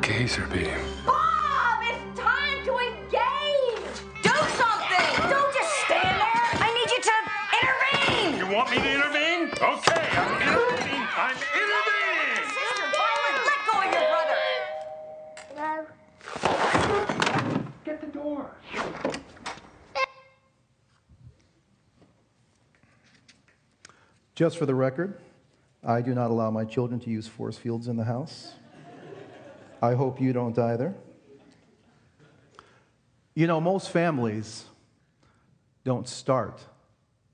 Gazerbeam. 0.00 0.82
Bob, 1.06 1.78
it's 1.84 2.18
time 2.18 2.64
to 2.64 2.76
engage. 2.76 4.02
Do 4.24 4.34
something. 4.58 5.30
Don't 5.30 5.54
just 5.54 5.72
stand 5.86 6.18
there. 6.18 6.50
I 6.58 6.74
need 6.74 6.90
you 6.90 7.00
to 7.06 7.14
intervene. 7.62 8.34
You 8.36 8.46
want 8.52 8.68
me 8.72 8.78
to 8.78 8.90
intervene? 8.94 9.52
Okay, 9.54 10.08
I'm 10.10 10.42
intervening. 10.42 11.06
I'm 11.14 11.38
intervening. 11.54 12.42
Sister 12.50 12.86
Violet, 12.98 13.46
let 13.46 13.60
go 13.70 13.78
of 13.78 13.86
your 13.94 14.06
brother. 14.10 14.42
No. 15.56 15.86
Get 17.84 18.00
the 18.00 18.08
door. 18.08 18.50
Just 24.42 24.58
for 24.58 24.66
the 24.66 24.74
record, 24.74 25.20
I 25.84 26.02
do 26.02 26.16
not 26.16 26.32
allow 26.32 26.50
my 26.50 26.64
children 26.64 26.98
to 26.98 27.10
use 27.10 27.28
force 27.28 27.56
fields 27.56 27.86
in 27.86 27.96
the 27.96 28.02
house. 28.02 28.54
I 29.80 29.94
hope 29.94 30.20
you 30.20 30.32
don't 30.32 30.58
either. 30.58 30.96
You 33.36 33.46
know, 33.46 33.60
most 33.60 33.90
families 33.90 34.64
don't 35.84 36.08
start 36.08 36.60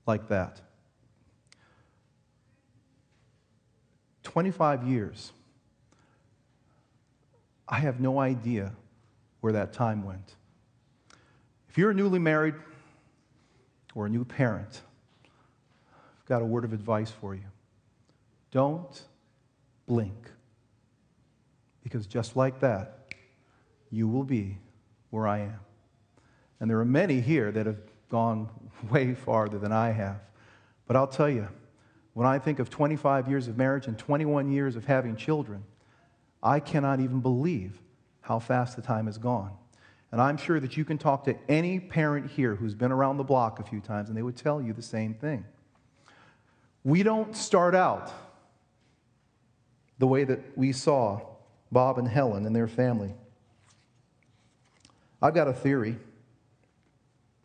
like 0.05 0.27
that. 0.27 0.61
25 4.21 4.83
years. 4.83 5.31
I 7.67 7.79
have 7.79 7.99
no 7.99 8.19
idea 8.19 8.73
where 9.41 9.53
that 9.53 9.73
time 9.73 10.05
went. 10.05 10.35
If 11.69 11.77
you're 11.79 11.91
newly 11.91 12.19
married 12.19 12.53
or 13.95 14.05
a 14.05 14.09
new 14.09 14.25
parent, 14.25 14.83
got 16.29 16.41
a 16.41 16.45
word 16.45 16.63
of 16.63 16.71
advice 16.71 17.09
for 17.09 17.33
you. 17.33 17.43
Don't 18.51 19.01
blink. 19.87 20.31
Because 21.83 22.05
just 22.05 22.35
like 22.35 22.59
that, 22.59 23.13
you 23.89 24.07
will 24.07 24.23
be 24.23 24.57
where 25.09 25.27
I 25.27 25.39
am. 25.39 25.59
And 26.59 26.69
there 26.69 26.79
are 26.79 26.85
many 26.85 27.19
here 27.19 27.51
that 27.51 27.65
have 27.65 27.79
gone 28.09 28.49
way 28.91 29.15
farther 29.15 29.57
than 29.57 29.71
I 29.71 29.89
have. 29.91 30.21
But 30.85 30.95
I'll 30.95 31.07
tell 31.07 31.29
you, 31.29 31.47
when 32.13 32.27
I 32.27 32.37
think 32.37 32.59
of 32.59 32.69
25 32.69 33.27
years 33.27 33.47
of 33.47 33.57
marriage 33.57 33.87
and 33.87 33.97
21 33.97 34.51
years 34.51 34.75
of 34.75 34.85
having 34.85 35.15
children, 35.15 35.63
I 36.43 36.59
cannot 36.59 36.99
even 36.99 37.21
believe 37.21 37.79
how 38.21 38.39
fast 38.39 38.75
the 38.75 38.81
time 38.81 39.07
has 39.07 39.17
gone. 39.17 39.51
And 40.11 40.21
I'm 40.21 40.37
sure 40.37 40.59
that 40.59 40.75
you 40.75 40.85
can 40.85 40.97
talk 40.97 41.23
to 41.25 41.35
any 41.47 41.79
parent 41.79 42.31
here 42.31 42.55
who's 42.55 42.75
been 42.75 42.91
around 42.91 43.17
the 43.17 43.23
block 43.23 43.59
a 43.59 43.63
few 43.63 43.79
times, 43.79 44.09
and 44.09 44.17
they 44.17 44.21
would 44.23 44.35
tell 44.35 44.61
you 44.61 44.73
the 44.73 44.81
same 44.81 45.13
thing. 45.13 45.45
We 46.83 47.03
don't 47.03 47.35
start 47.35 47.75
out 47.75 48.11
the 49.97 50.07
way 50.07 50.23
that 50.23 50.57
we 50.57 50.71
saw 50.71 51.21
Bob 51.71 51.97
and 51.97 52.07
Helen 52.07 52.45
and 52.45 52.55
their 52.55 52.67
family. 52.67 53.13
I've 55.21 55.33
got 55.33 55.47
a 55.47 55.53
theory. 55.53 55.97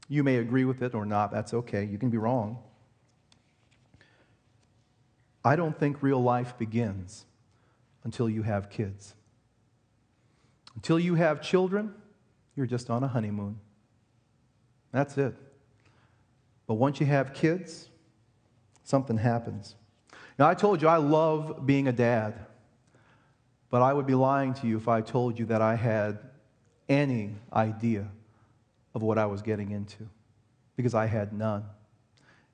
You 0.08 0.22
may 0.22 0.36
agree 0.36 0.64
with 0.64 0.82
it 0.82 0.94
or 0.94 1.04
not, 1.04 1.32
that's 1.32 1.52
okay. 1.52 1.84
You 1.84 1.98
can 1.98 2.10
be 2.10 2.18
wrong. 2.18 2.58
I 5.44 5.56
don't 5.56 5.78
think 5.78 6.02
real 6.02 6.22
life 6.22 6.56
begins 6.56 7.26
until 8.04 8.30
you 8.30 8.42
have 8.42 8.70
kids. 8.70 9.14
Until 10.74 10.98
you 10.98 11.16
have 11.16 11.42
children, 11.42 11.94
you're 12.56 12.66
just 12.66 12.88
on 12.88 13.02
a 13.02 13.08
honeymoon. 13.08 13.58
That's 14.92 15.18
it. 15.18 15.34
But 16.66 16.74
once 16.74 17.00
you 17.00 17.06
have 17.06 17.34
kids, 17.34 17.88
something 18.84 19.16
happens. 19.18 19.74
Now, 20.38 20.48
I 20.48 20.54
told 20.54 20.80
you 20.80 20.88
I 20.88 20.98
love 20.98 21.66
being 21.66 21.88
a 21.88 21.92
dad, 21.92 22.34
but 23.70 23.82
I 23.82 23.92
would 23.92 24.06
be 24.06 24.14
lying 24.14 24.54
to 24.54 24.66
you 24.66 24.76
if 24.76 24.86
I 24.86 25.00
told 25.00 25.38
you 25.38 25.46
that 25.46 25.60
I 25.60 25.74
had 25.74 26.18
any 26.88 27.34
idea 27.52 28.06
of 28.94 29.02
what 29.02 29.18
I 29.18 29.26
was 29.26 29.42
getting 29.42 29.72
into, 29.72 30.08
because 30.76 30.94
I 30.94 31.06
had 31.06 31.32
none. 31.32 31.64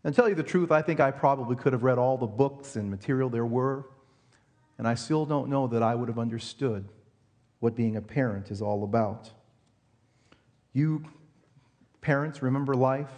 And 0.02 0.14
to 0.14 0.20
tell 0.20 0.28
you 0.28 0.34
the 0.34 0.42
truth, 0.42 0.70
I 0.72 0.80
think 0.80 1.00
I 1.00 1.10
probably 1.10 1.56
could 1.56 1.74
have 1.74 1.82
read 1.82 1.98
all 1.98 2.16
the 2.16 2.26
books 2.26 2.76
and 2.76 2.90
material 2.90 3.28
there 3.28 3.44
were, 3.44 3.86
and 4.78 4.88
I 4.88 4.94
still 4.94 5.26
don't 5.26 5.50
know 5.50 5.66
that 5.66 5.82
I 5.82 5.94
would 5.94 6.08
have 6.08 6.18
understood 6.18 6.88
what 7.58 7.74
being 7.74 7.96
a 7.96 8.00
parent 8.00 8.50
is 8.50 8.62
all 8.62 8.84
about. 8.84 9.30
You 10.72 11.04
parents 12.00 12.40
remember 12.40 12.74
life? 12.74 13.10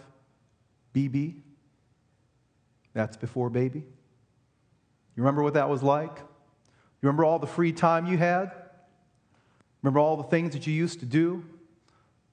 BB? 0.94 1.41
That's 2.94 3.16
before 3.16 3.50
baby. 3.50 3.80
You 3.80 5.22
remember 5.22 5.42
what 5.42 5.54
that 5.54 5.68
was 5.68 5.82
like? 5.82 6.16
You 6.18 7.08
remember 7.08 7.24
all 7.24 7.38
the 7.38 7.46
free 7.46 7.72
time 7.72 8.06
you 8.06 8.16
had? 8.16 8.52
Remember 9.82 9.98
all 10.00 10.16
the 10.16 10.22
things 10.24 10.52
that 10.52 10.66
you 10.66 10.72
used 10.72 11.00
to 11.00 11.06
do? 11.06 11.44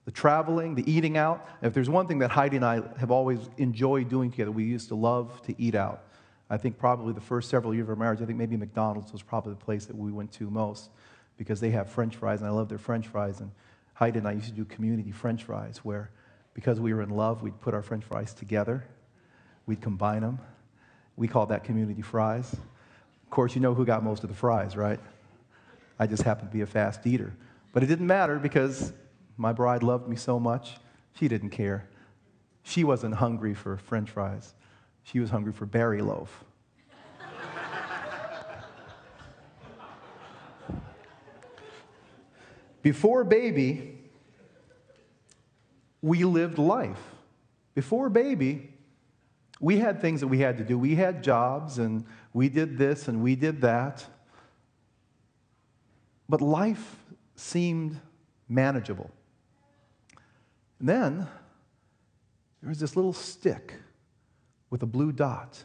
The 0.06 0.12
traveling, 0.12 0.76
the 0.76 0.90
eating 0.90 1.18
out. 1.18 1.48
If 1.62 1.74
there's 1.74 1.90
one 1.90 2.08
thing 2.08 2.20
that 2.20 2.32
Heidi 2.32 2.56
and 2.56 2.66
I 2.66 2.82
have 2.98 3.12
always 3.12 3.40
enjoyed 3.58 4.10
doing 4.10 4.32
together, 4.32 4.52
we 4.52 4.64
used 4.64 4.88
to 4.90 4.96
love 4.96 5.42
to 5.44 5.56
eat 5.62 5.76
out. 5.76 6.04
I 6.50 6.58
think 6.58 6.78
probably 6.78 7.14
the 7.14 7.22
first 7.22 7.50
several 7.50 7.74
years 7.76 7.86
of 7.86 7.90
our 7.90 7.96
marriage, 7.96 8.22
I 8.22 8.26
think 8.26 8.38
maybe 8.38 8.58
McDonald's 8.58 9.12
was 9.12 9.22
probably 9.22 9.54
the 9.54 9.64
place 9.64 9.86
that 9.86 9.96
we 9.96 10.12
went 10.12 10.32
to 10.34 10.50
most 10.50 10.90
because 11.38 11.60
they 11.60 11.70
have 11.72 11.90
french 11.90 12.16
fries, 12.16 12.42
and 12.42 12.48
I 12.48 12.52
love 12.52 12.70
their 12.70 12.80
french 12.80 13.08
fries. 13.08 13.40
And 13.40 13.52
Heidi 13.94 14.20
and 14.20 14.28
I 14.28 14.32
used 14.34 14.48
to 14.48 14.54
do 14.54 14.66
community 14.66 15.12
french 15.12 15.44
fries 15.44 15.80
where, 15.80 16.10
because 16.54 16.80
we 16.80 16.94
were 16.94 17.02
in 17.02 17.12
love, 17.12 17.44
we'd 17.44 17.60
put 17.62 17.74
our 17.74 17.84
french 17.84 18.04
fries 18.04 18.34
together, 18.34 18.86
we'd 19.70 19.82
combine 19.82 20.22
them. 20.22 20.40
We 21.16 21.28
called 21.28 21.50
that 21.50 21.64
community 21.64 22.02
fries. 22.02 22.52
Of 22.54 23.30
course, 23.30 23.54
you 23.54 23.62
know 23.62 23.76
who 23.76 23.86
got 23.86 24.04
most 24.04 24.24
of 24.24 24.30
the 24.30 24.36
fries, 24.36 24.76
right? 24.76 25.00
I 26.00 26.08
just 26.08 26.24
happened 26.24 26.50
to 26.50 26.54
be 26.58 26.62
a 26.62 26.66
fast 26.66 27.06
eater. 27.06 27.36
But 27.72 27.84
it 27.84 27.86
didn't 27.86 28.08
matter 28.08 28.40
because 28.40 28.92
my 29.38 29.54
bride 29.54 29.84
loved 29.84 30.08
me 30.10 30.16
so 30.16 30.40
much, 30.40 30.78
she 31.14 31.28
didn't 31.28 31.52
care. 31.52 31.88
She 32.64 32.84
wasn't 32.84 33.14
hungry 33.14 33.54
for 33.54 33.78
french 33.78 34.10
fries, 34.10 34.56
she 35.04 35.20
was 35.20 35.30
hungry 35.30 35.54
for 35.54 35.68
Barry 35.68 36.02
loaf. 36.02 36.44
Before 42.82 43.24
baby, 43.24 44.00
we 46.02 46.24
lived 46.24 46.58
life. 46.58 46.98
Before 47.76 48.10
baby, 48.10 48.74
we 49.60 49.78
had 49.78 50.02
things 50.02 50.22
that 50.22 50.28
we 50.28 50.40
had 50.40 50.58
to 50.58 50.64
do. 50.64 50.78
We 50.78 50.96
had 50.96 51.22
jobs 51.24 51.80
and 51.80 52.06
we 52.34 52.48
did 52.50 52.78
this 52.78 53.08
and 53.08 53.22
we 53.22 53.36
did 53.36 53.62
that. 53.62 54.06
But 56.30 56.42
life 56.42 56.96
seemed 57.36 58.00
manageable. 58.48 59.12
And 60.80 60.88
then 60.88 61.28
there 62.62 62.70
was 62.70 62.80
this 62.80 62.96
little 62.96 63.14
stick 63.14 63.74
with 64.70 64.84
a 64.84 64.86
blue 64.86 65.12
dot. 65.12 65.64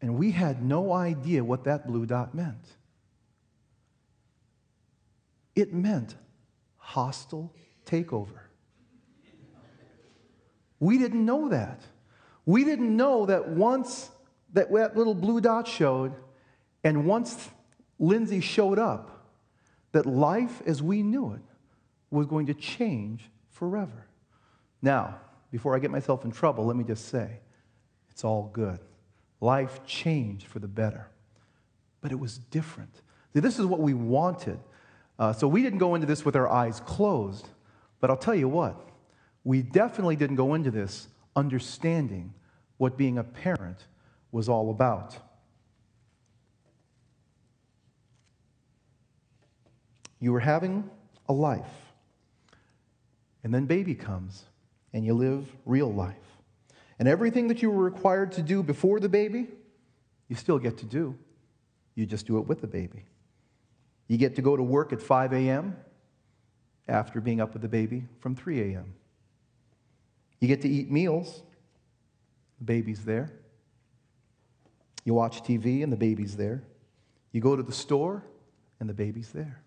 And 0.00 0.16
we 0.16 0.30
had 0.30 0.62
no 0.62 0.92
idea 0.92 1.42
what 1.42 1.64
that 1.64 1.86
blue 1.86 2.06
dot 2.06 2.34
meant. 2.34 2.76
It 5.56 5.72
meant 5.72 6.14
hostile 6.76 7.52
takeover. 7.86 8.40
We 10.78 10.98
didn't 10.98 11.24
know 11.24 11.48
that. 11.48 11.80
We 12.48 12.64
didn't 12.64 12.96
know 12.96 13.26
that 13.26 13.46
once 13.46 14.08
that, 14.54 14.72
that 14.72 14.96
little 14.96 15.14
blue 15.14 15.38
dot 15.38 15.68
showed, 15.68 16.14
and 16.82 17.04
once 17.04 17.50
Lindsay 17.98 18.40
showed 18.40 18.78
up, 18.78 19.28
that 19.92 20.06
life 20.06 20.62
as 20.64 20.82
we 20.82 21.02
knew 21.02 21.34
it 21.34 21.42
was 22.10 22.24
going 22.24 22.46
to 22.46 22.54
change 22.54 23.28
forever. 23.50 24.06
Now, 24.80 25.20
before 25.50 25.76
I 25.76 25.78
get 25.78 25.90
myself 25.90 26.24
in 26.24 26.30
trouble, 26.30 26.64
let 26.64 26.74
me 26.74 26.84
just 26.84 27.10
say 27.10 27.40
it's 28.10 28.24
all 28.24 28.48
good. 28.50 28.78
Life 29.42 29.84
changed 29.84 30.46
for 30.46 30.58
the 30.58 30.68
better, 30.68 31.06
but 32.00 32.12
it 32.12 32.18
was 32.18 32.38
different. 32.38 33.02
See, 33.34 33.40
this 33.40 33.58
is 33.58 33.66
what 33.66 33.80
we 33.80 33.92
wanted. 33.92 34.58
Uh, 35.18 35.34
so 35.34 35.46
we 35.46 35.62
didn't 35.62 35.80
go 35.80 35.94
into 35.94 36.06
this 36.06 36.24
with 36.24 36.34
our 36.34 36.48
eyes 36.48 36.80
closed, 36.80 37.46
but 38.00 38.08
I'll 38.08 38.16
tell 38.16 38.34
you 38.34 38.48
what, 38.48 38.88
we 39.44 39.60
definitely 39.60 40.16
didn't 40.16 40.36
go 40.36 40.54
into 40.54 40.70
this 40.70 41.08
understanding 41.38 42.34
what 42.76 42.96
being 42.96 43.16
a 43.16 43.24
parent 43.24 43.86
was 44.32 44.48
all 44.48 44.70
about. 44.70 45.16
You 50.20 50.32
were 50.32 50.40
having 50.40 50.90
a 51.28 51.32
life, 51.32 51.92
and 53.44 53.54
then 53.54 53.66
baby 53.66 53.94
comes, 53.94 54.44
and 54.92 55.06
you 55.06 55.14
live 55.14 55.46
real 55.64 55.92
life. 55.92 56.16
And 56.98 57.06
everything 57.06 57.46
that 57.48 57.62
you 57.62 57.70
were 57.70 57.84
required 57.84 58.32
to 58.32 58.42
do 58.42 58.62
before 58.64 58.98
the 58.98 59.08
baby, 59.08 59.46
you 60.28 60.34
still 60.34 60.58
get 60.58 60.78
to 60.78 60.86
do. 60.86 61.16
You 61.94 62.04
just 62.04 62.26
do 62.26 62.38
it 62.38 62.46
with 62.48 62.60
the 62.60 62.66
baby. 62.66 63.04
You 64.08 64.18
get 64.18 64.34
to 64.36 64.42
go 64.42 64.56
to 64.56 64.62
work 64.62 64.92
at 64.92 65.00
5 65.00 65.32
a.m. 65.32 65.76
after 66.88 67.20
being 67.20 67.40
up 67.40 67.52
with 67.52 67.62
the 67.62 67.68
baby 67.68 68.04
from 68.18 68.34
3 68.34 68.74
a.m. 68.74 68.94
You 70.40 70.48
get 70.48 70.62
to 70.62 70.68
eat 70.68 70.90
meals 70.90 71.42
the 72.58 72.64
baby's 72.64 73.04
there. 73.04 73.30
You 75.04 75.14
watch 75.14 75.42
TV, 75.42 75.82
and 75.82 75.92
the 75.92 75.96
baby's 75.96 76.36
there. 76.36 76.62
You 77.32 77.40
go 77.40 77.56
to 77.56 77.62
the 77.62 77.72
store, 77.72 78.24
and 78.80 78.88
the 78.88 78.94
baby's 78.94 79.30
there. 79.30 79.62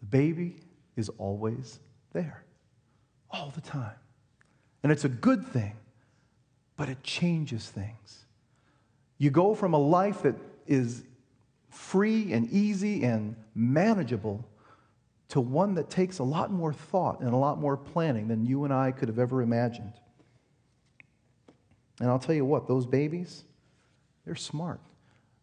The 0.00 0.06
baby 0.06 0.56
is 0.96 1.08
always 1.18 1.80
there, 2.12 2.44
all 3.30 3.52
the 3.54 3.60
time. 3.60 3.96
And 4.82 4.92
it's 4.92 5.04
a 5.04 5.08
good 5.08 5.46
thing, 5.46 5.76
but 6.76 6.88
it 6.88 7.02
changes 7.02 7.68
things. 7.68 8.26
You 9.18 9.30
go 9.30 9.54
from 9.54 9.74
a 9.74 9.78
life 9.78 10.22
that 10.22 10.36
is 10.66 11.02
free 11.70 12.32
and 12.32 12.50
easy 12.50 13.02
and 13.02 13.34
manageable 13.54 14.44
to 15.28 15.40
one 15.40 15.74
that 15.74 15.90
takes 15.90 16.18
a 16.18 16.24
lot 16.24 16.50
more 16.50 16.72
thought 16.72 17.20
and 17.20 17.32
a 17.32 17.36
lot 17.36 17.58
more 17.58 17.76
planning 17.76 18.28
than 18.28 18.44
you 18.44 18.64
and 18.64 18.72
I 18.72 18.92
could 18.92 19.08
have 19.08 19.18
ever 19.18 19.42
imagined. 19.42 19.94
And 22.00 22.08
I'll 22.08 22.18
tell 22.18 22.34
you 22.34 22.44
what, 22.44 22.68
those 22.68 22.86
babies, 22.86 23.44
they're 24.24 24.34
smart. 24.34 24.80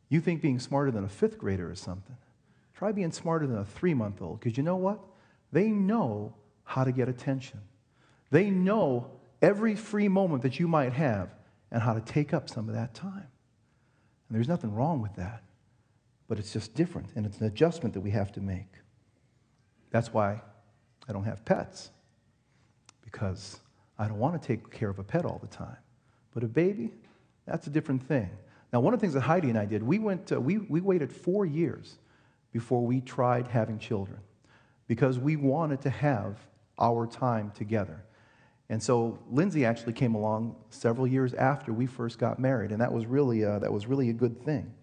You 0.10 0.20
think 0.20 0.42
being 0.42 0.60
smarter 0.60 0.92
than 0.92 1.04
a 1.04 1.10
fifth 1.10 1.38
grader 1.38 1.72
is 1.72 1.80
something. 1.80 2.18
Try 2.76 2.92
being 2.92 3.12
smarter 3.12 3.48
than 3.48 3.58
a 3.58 3.66
three 3.66 3.94
month 3.94 4.22
old, 4.22 4.40
because 4.40 4.58
you 4.58 4.64
know 4.64 4.76
what? 4.76 5.00
They 5.52 5.70
know 5.70 6.36
how 6.64 6.84
to 6.84 6.92
get 6.92 7.10
attention. 7.10 7.60
They 8.30 8.50
know 8.50 9.12
every 9.42 9.76
free 9.76 10.08
moment 10.08 10.44
that 10.44 10.60
you 10.60 10.68
might 10.68 10.94
have 10.94 11.30
and 11.72 11.82
how 11.82 11.94
to 11.94 12.02
take 12.02 12.34
up 12.34 12.50
some 12.50 12.70
of 12.70 12.76
that 12.76 12.94
time. 12.94 13.28
And 14.28 14.36
there's 14.36 14.48
nothing 14.48 14.74
wrong 14.74 15.02
with 15.02 15.16
that, 15.16 15.44
but 16.28 16.40
it's 16.40 16.54
just 16.54 16.74
different, 16.74 17.10
and 17.16 17.26
it's 17.26 17.40
an 17.40 17.46
adjustment 17.46 17.94
that 17.94 18.02
we 18.02 18.12
have 18.12 18.32
to 18.34 18.42
make. 18.42 18.81
That's 19.92 20.14
why 20.14 20.42
I 21.08 21.14
don't 21.14 21.26
have 21.26 21.46
pets, 21.46 21.92
because 23.04 23.60
I 24.00 24.08
don't 24.08 24.18
want 24.18 24.42
to 24.42 24.48
take 24.48 24.72
care 24.72 24.90
of 24.90 25.00
a 25.00 25.04
pet 25.04 25.26
all 25.26 25.40
the 25.40 25.48
time. 25.56 25.78
But 26.34 26.44
a 26.44 26.48
baby, 26.48 26.94
that's 27.46 27.68
a 27.68 27.70
different 27.70 28.04
thing. 28.08 28.30
Now, 28.74 28.80
one 28.80 28.94
of 28.94 29.00
the 29.00 29.04
things 29.04 29.14
that 29.14 29.22
Heidi 29.22 29.50
and 29.50 29.60
I 29.60 29.66
did, 29.66 29.84
we, 29.84 30.00
went, 30.00 30.32
uh, 30.32 30.40
we, 30.40 30.58
we 30.58 30.80
waited 30.80 31.12
four 31.12 31.46
years 31.46 31.98
before 32.54 32.86
we 32.86 33.02
tried 33.02 33.48
having 33.48 33.80
children 33.80 34.20
because 34.88 35.20
we 35.20 35.36
wanted 35.36 35.82
to 35.82 35.90
have 35.90 36.38
our 36.80 37.06
time 37.06 37.52
together. 37.56 38.04
And 38.70 38.82
so 38.82 39.20
Lindsay 39.30 39.66
actually 39.66 39.94
came 39.94 40.16
along 40.16 40.56
several 40.70 41.06
years 41.06 41.34
after 41.34 41.74
we 41.74 41.86
first 41.86 42.18
got 42.18 42.40
married, 42.40 42.72
and 42.72 42.80
that 42.80 42.94
was 42.94 43.06
really, 43.06 43.44
uh, 43.44 43.60
that 43.60 43.72
was 43.72 43.86
really 43.86 44.10
a 44.10 44.14
good 44.14 44.42
thing. 44.46 44.74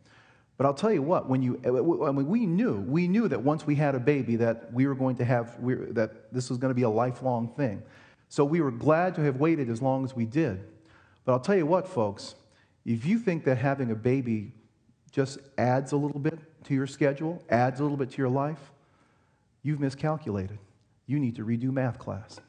But 0.59 0.67
I'll 0.67 0.75
tell 0.75 0.93
you 0.93 1.03
what, 1.03 1.29
when 1.29 1.41
you, 1.41 1.61
uh, 1.65 2.09
I 2.09 2.11
mean, 2.11 2.27
we 2.27 2.45
knew, 2.45 2.81
we 2.81 3.07
knew 3.07 3.29
that 3.29 3.41
once 3.41 3.65
we 3.65 3.77
had 3.77 3.95
a 3.95 4.01
baby 4.01 4.35
that 4.37 4.73
we 4.73 4.89
were 4.89 4.97
going 4.97 5.15
to 5.17 5.25
have, 5.25 5.57
we, 5.61 5.75
that 5.75 6.33
this 6.33 6.51
was 6.51 6.59
going 6.59 6.71
to 6.71 6.75
be 6.75 6.83
a 6.83 6.91
lifelong 6.91 7.49
thing. 7.57 7.81
So 8.29 8.45
we 8.45 8.61
were 8.61 8.73
glad 8.73 9.15
to 9.15 9.23
have 9.23 9.37
waited 9.37 9.71
as 9.71 9.81
long 9.81 10.05
as 10.05 10.17
we 10.17 10.25
did. 10.27 10.61
But 11.25 11.33
I'll 11.33 11.41
tell 11.41 11.57
you 11.57 11.65
what, 11.65 11.87
folks, 11.87 12.35
if 12.85 13.07
you 13.07 13.21
think 13.21 13.45
that 13.45 13.57
having 13.57 13.93
a 13.93 13.95
baby 13.95 14.53
just 15.13 15.39
adds 15.57 15.93
a 15.93 15.97
little 15.97 16.19
bit 16.19 16.39
to 16.65 16.75
your 16.75 16.89
schedule, 16.89 17.41
adds 17.49 17.79
a 17.79 17.85
little 17.85 17.97
bit 17.97 18.11
to 18.11 18.19
your 18.19 18.29
life, 18.29 18.73
you've 19.63 19.79
miscalculated. 19.79 20.59
You 21.07 21.21
need 21.21 21.37
to 21.37 21.45
redo 21.45 21.71
math 21.71 22.01
class. 22.01 22.41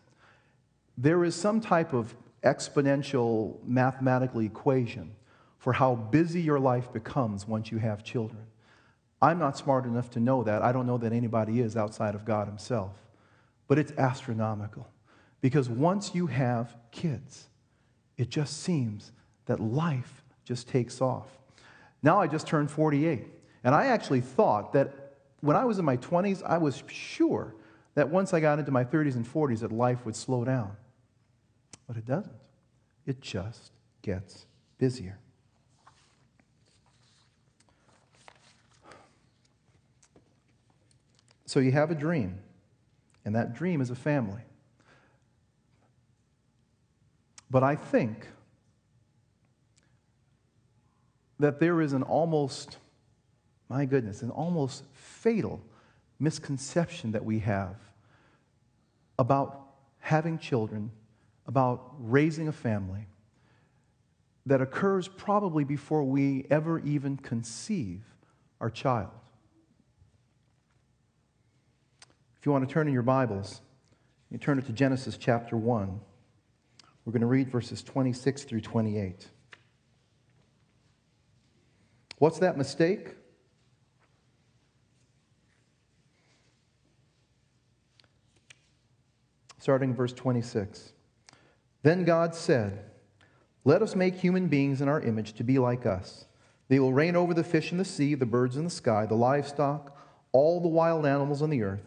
There 0.98 1.24
is 1.24 1.36
some 1.36 1.62
type 1.62 1.94
of 1.94 2.16
exponential 2.44 3.64
mathematical 3.66 4.42
equation 4.42 5.12
for 5.60 5.74
how 5.74 5.94
busy 5.96 6.42
your 6.42 6.60
life 6.60 6.92
becomes 6.92 7.48
once 7.48 7.72
you 7.72 7.78
have 7.78 8.04
children. 8.04 8.42
I'm 9.22 9.38
not 9.38 9.58
smart 9.58 9.86
enough 9.86 10.10
to 10.12 10.20
know 10.20 10.44
that. 10.44 10.62
I 10.62 10.72
don't 10.72 10.88
know 10.88 10.98
that 10.98 11.12
anybody 11.12 11.60
is 11.60 11.76
outside 11.76 12.16
of 12.16 12.26
God 12.26 12.48
Himself. 12.48 12.94
But 13.68 13.78
it's 13.78 13.92
astronomical. 13.98 14.88
Because 15.42 15.70
once 15.70 16.16
you 16.16 16.28
have 16.28 16.76
kids, 16.92 17.48
it 18.18 18.30
just 18.30 18.64
seems 18.64 19.12
that 19.46 19.60
life 19.60 20.24
just 20.46 20.68
takes 20.68 21.02
off. 21.02 21.28
Now 22.02 22.20
I 22.20 22.28
just 22.28 22.48
turned 22.48 22.72
48, 22.72 23.28
and 23.64 23.76
I 23.76 23.88
actually 23.88 24.22
thought 24.22 24.74
that 24.74 24.94
when 25.42 25.56
I 25.56 25.66
was 25.66 25.80
in 25.80 25.86
my 25.86 25.98
20s, 25.98 26.42
I 26.44 26.58
was 26.58 26.84
sure 26.88 27.56
that 27.96 28.10
once 28.10 28.34
I 28.34 28.40
got 28.40 28.60
into 28.60 28.72
my 28.72 28.84
30s 28.84 29.16
and 29.16 29.26
40s 29.26 29.60
that 29.60 29.72
life 29.72 30.06
would 30.06 30.16
slow 30.16 30.46
down. 30.46 30.76
But 31.88 31.98
it 31.98 32.06
doesn't. 32.06 32.36
It 33.06 33.22
just 33.22 33.72
gets 34.02 34.46
busier. 34.78 35.18
So 41.50 41.60
you 41.60 41.72
have 41.72 41.90
a 41.90 41.96
dream, 41.96 42.38
and 43.26 43.34
that 43.34 43.56
dream 43.56 43.82
is 43.82 43.90
a 43.90 43.96
family. 43.96 44.44
But 47.50 47.64
I 47.64 47.76
think 47.76 48.28
that 51.40 51.60
there 51.60 51.82
is 51.82 51.94
an 51.94 52.04
almost, 52.04 52.78
my 53.68 53.86
goodness, 53.86 54.22
an 54.22 54.30
almost 54.30 54.84
fatal 54.94 55.60
misconception 56.20 57.14
that 57.14 57.26
we 57.26 57.40
have 57.40 57.78
about 59.18 59.70
having 59.98 60.38
children, 60.38 60.92
about 61.48 61.96
raising 61.98 62.48
a 62.48 62.52
family, 62.52 63.08
that 64.46 64.62
occurs 64.62 65.08
probably 65.08 65.64
before 65.64 66.04
we 66.04 66.46
ever 66.52 66.78
even 66.82 67.18
conceive 67.18 68.04
our 68.62 68.70
child. 68.70 69.10
If 72.40 72.46
you 72.46 72.54
want 72.54 72.68
to 72.68 72.74
turn 72.74 72.88
in 72.88 72.94
your 72.94 73.04
Bibles, 73.04 73.60
you 74.32 74.38
turn 74.38 74.60
it 74.60 74.66
to 74.68 74.72
Genesis 74.72 75.18
chapter 75.18 75.58
1. 75.58 76.00
We're 77.04 77.12
going 77.12 77.20
to 77.20 77.28
read 77.28 77.50
verses 77.50 77.84
26 77.84 78.44
through 78.44 78.62
28. 78.62 79.28
What's 82.20 82.40
that 82.40 82.58
mistake? 82.58 83.16
Starting 89.58 89.94
verse 89.94 90.14
26. 90.14 90.94
Then 91.84 92.06
God 92.06 92.34
said, 92.34 92.86
Let 93.66 93.82
us 93.82 93.98
make 93.98 94.16
human 94.16 94.48
beings 94.48 94.82
in 94.82 94.88
our 94.88 95.02
image 95.02 95.34
to 95.34 95.44
be 95.44 95.60
like 95.60 95.86
us. 95.86 96.24
They 96.70 96.80
will 96.80 96.94
reign 96.94 97.18
over 97.18 97.34
the 97.34 97.44
fish 97.44 97.74
in 97.74 97.78
the 97.78 97.86
sea, 97.86 98.16
the 98.16 98.26
birds 98.26 98.56
in 98.56 98.64
the 98.64 98.70
sky, 98.70 99.06
the 99.06 99.16
livestock, 99.16 99.98
all 100.32 100.62
the 100.62 100.70
wild 100.70 101.06
animals 101.06 101.42
on 101.42 101.50
the 101.50 101.64
earth, 101.64 101.84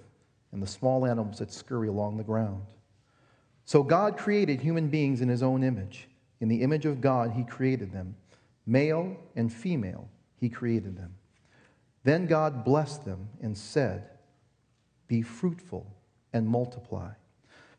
and 0.52 0.62
the 0.62 0.66
small 0.66 1.06
animals 1.06 1.38
that 1.38 1.52
scurry 1.52 1.88
along 1.88 2.16
the 2.16 2.24
ground. 2.24 2.66
So 3.64 3.82
God 3.82 4.16
created 4.16 4.60
human 4.60 4.88
beings 4.88 5.20
in 5.20 5.28
his 5.28 5.42
own 5.42 5.62
image. 5.62 6.08
In 6.40 6.48
the 6.48 6.62
image 6.62 6.84
of 6.84 7.00
God, 7.00 7.32
he 7.32 7.44
created 7.44 7.92
them. 7.92 8.16
Male 8.66 9.16
and 9.34 9.52
female, 9.52 10.08
he 10.38 10.48
created 10.48 10.96
them. 10.96 11.14
Then 12.04 12.26
God 12.26 12.64
blessed 12.64 13.04
them 13.04 13.28
and 13.40 13.56
said, 13.56 14.10
Be 15.08 15.22
fruitful 15.22 15.86
and 16.32 16.48
multiply. 16.48 17.10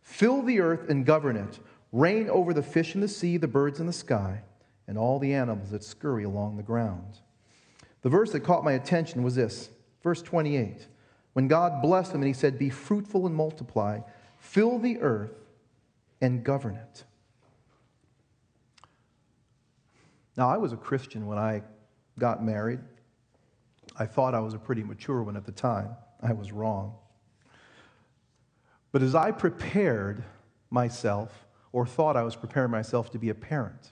Fill 0.01 0.41
the 0.41 0.59
earth 0.59 0.89
and 0.89 1.05
govern 1.05 1.35
it. 1.35 1.59
Reign 1.91 2.29
over 2.29 2.53
the 2.53 2.63
fish 2.63 2.95
in 2.95 3.01
the 3.01 3.07
sea, 3.07 3.37
the 3.37 3.47
birds 3.47 3.79
in 3.79 3.85
the 3.85 3.93
sky, 3.93 4.41
and 4.87 4.97
all 4.97 5.19
the 5.19 5.33
animals 5.33 5.71
that 5.71 5.83
scurry 5.83 6.23
along 6.23 6.57
the 6.57 6.63
ground. 6.63 7.19
The 8.01 8.09
verse 8.09 8.31
that 8.31 8.41
caught 8.41 8.63
my 8.63 8.73
attention 8.73 9.23
was 9.23 9.35
this 9.35 9.69
verse 10.01 10.21
28. 10.21 10.87
When 11.33 11.47
God 11.47 11.81
blessed 11.81 12.11
them 12.11 12.21
and 12.21 12.27
he 12.27 12.33
said, 12.33 12.57
Be 12.57 12.69
fruitful 12.69 13.25
and 13.25 13.35
multiply, 13.35 13.99
fill 14.37 14.79
the 14.79 14.99
earth 14.99 15.33
and 16.21 16.43
govern 16.43 16.75
it. 16.75 17.03
Now, 20.37 20.49
I 20.49 20.57
was 20.57 20.73
a 20.73 20.77
Christian 20.77 21.27
when 21.27 21.37
I 21.37 21.61
got 22.17 22.43
married. 22.43 22.79
I 23.97 24.05
thought 24.05 24.33
I 24.33 24.39
was 24.39 24.53
a 24.53 24.59
pretty 24.59 24.83
mature 24.83 25.21
one 25.21 25.37
at 25.37 25.45
the 25.45 25.51
time. 25.51 25.89
I 26.21 26.33
was 26.33 26.51
wrong. 26.51 26.95
But 28.91 29.01
as 29.01 29.15
I 29.15 29.31
prepared 29.31 30.23
myself, 30.69 31.45
or 31.71 31.85
thought 31.85 32.15
I 32.15 32.23
was 32.23 32.35
preparing 32.35 32.71
myself 32.71 33.11
to 33.11 33.19
be 33.19 33.29
a 33.29 33.35
parent, 33.35 33.91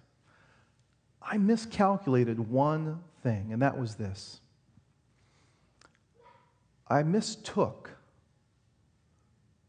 I 1.22 1.38
miscalculated 1.38 2.40
one 2.40 3.00
thing, 3.22 3.52
and 3.52 3.62
that 3.62 3.78
was 3.78 3.96
this 3.96 4.42
I 6.92 7.04
mistook 7.04 7.92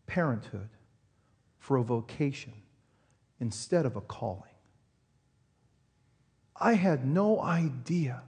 parenthood 0.09 0.71
for 1.61 1.77
a 1.77 1.85
vocation 1.85 2.53
instead 3.39 3.87
of 3.87 3.95
a 3.95 4.01
calling. 4.01 4.51
I 6.61 6.73
had 6.73 7.07
no 7.07 7.41
idea 7.41 8.23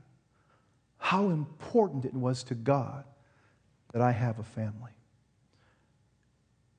how 0.99 1.31
important 1.31 2.05
it 2.05 2.15
was 2.15 2.45
to 2.45 2.55
God 2.55 3.05
that 3.93 4.01
I 4.01 4.13
have 4.13 4.39
a 4.39 4.45
family. 4.45 4.93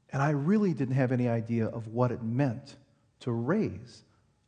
And 0.10 0.22
I 0.22 0.30
really 0.30 0.74
didn't 0.74 0.96
have 0.96 1.12
any 1.12 1.28
idea 1.28 1.66
of 1.66 1.88
what 1.88 2.14
it 2.14 2.24
meant 2.24 2.78
to 3.20 3.34
raise 3.34 4.06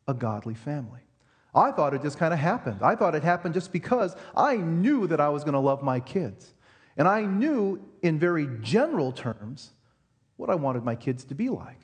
a 0.07 0.13
godly 0.13 0.55
family. 0.55 1.01
I 1.53 1.71
thought 1.71 1.93
it 1.93 2.01
just 2.01 2.17
kind 2.17 2.33
of 2.33 2.39
happened. 2.39 2.81
I 2.81 2.95
thought 2.95 3.13
it 3.13 3.23
happened 3.23 3.55
just 3.55 3.73
because 3.73 4.15
I 4.37 4.55
knew 4.55 5.05
that 5.07 5.19
I 5.19 5.27
was 5.27 5.43
going 5.43 5.53
to 5.53 5.59
love 5.59 5.83
my 5.83 5.99
kids. 5.99 6.53
And 6.97 7.07
I 7.07 7.21
knew, 7.21 7.79
in 8.01 8.19
very 8.19 8.47
general 8.61 9.11
terms, 9.11 9.71
what 10.35 10.49
I 10.49 10.55
wanted 10.55 10.83
my 10.83 10.95
kids 10.95 11.23
to 11.25 11.35
be 11.35 11.49
like. 11.49 11.79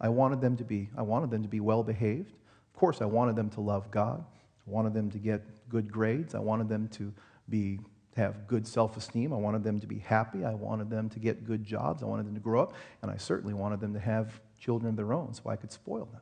I 0.00 0.08
wanted 0.08 0.40
them 0.40 0.56
to 0.56 0.64
be, 0.64 0.88
I 0.96 1.02
wanted 1.02 1.30
them 1.30 1.42
to 1.42 1.48
be 1.48 1.60
well 1.60 1.82
behaved. 1.82 2.32
Of 2.32 2.80
course, 2.80 3.00
I 3.00 3.04
wanted 3.04 3.36
them 3.36 3.50
to 3.50 3.60
love 3.60 3.90
God. 3.90 4.24
I 4.66 4.70
wanted 4.70 4.94
them 4.94 5.10
to 5.10 5.18
get 5.18 5.68
good 5.68 5.92
grades. 5.92 6.34
I 6.34 6.40
wanted 6.40 6.68
them 6.68 6.88
to 6.88 7.12
be 7.48 7.78
have 8.16 8.46
good 8.46 8.66
self-esteem. 8.66 9.32
I 9.32 9.36
wanted 9.36 9.64
them 9.64 9.80
to 9.80 9.86
be 9.86 9.98
happy. 9.98 10.44
I 10.44 10.54
wanted 10.54 10.88
them 10.88 11.08
to 11.10 11.18
get 11.18 11.44
good 11.44 11.64
jobs. 11.64 12.02
I 12.02 12.06
wanted 12.06 12.26
them 12.26 12.34
to 12.34 12.40
grow 12.40 12.62
up, 12.62 12.74
and 13.02 13.10
I 13.10 13.16
certainly 13.16 13.54
wanted 13.54 13.80
them 13.80 13.92
to 13.94 14.00
have 14.00 14.40
children 14.58 14.90
of 14.90 14.96
their 14.96 15.12
own 15.12 15.34
so 15.34 15.50
I 15.50 15.56
could 15.56 15.72
spoil 15.72 16.08
them. 16.12 16.20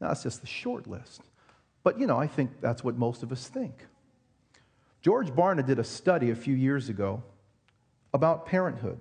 Now, 0.00 0.08
that's 0.08 0.22
just 0.22 0.42
the 0.42 0.46
short 0.46 0.86
list. 0.86 1.22
But, 1.82 1.98
you 1.98 2.06
know, 2.06 2.18
I 2.18 2.26
think 2.26 2.60
that's 2.60 2.84
what 2.84 2.98
most 2.98 3.22
of 3.22 3.32
us 3.32 3.48
think. 3.48 3.86
George 5.00 5.28
Barna 5.28 5.64
did 5.64 5.78
a 5.78 5.84
study 5.84 6.30
a 6.30 6.34
few 6.34 6.54
years 6.54 6.88
ago 6.88 7.22
about 8.16 8.46
parenthood, 8.46 8.98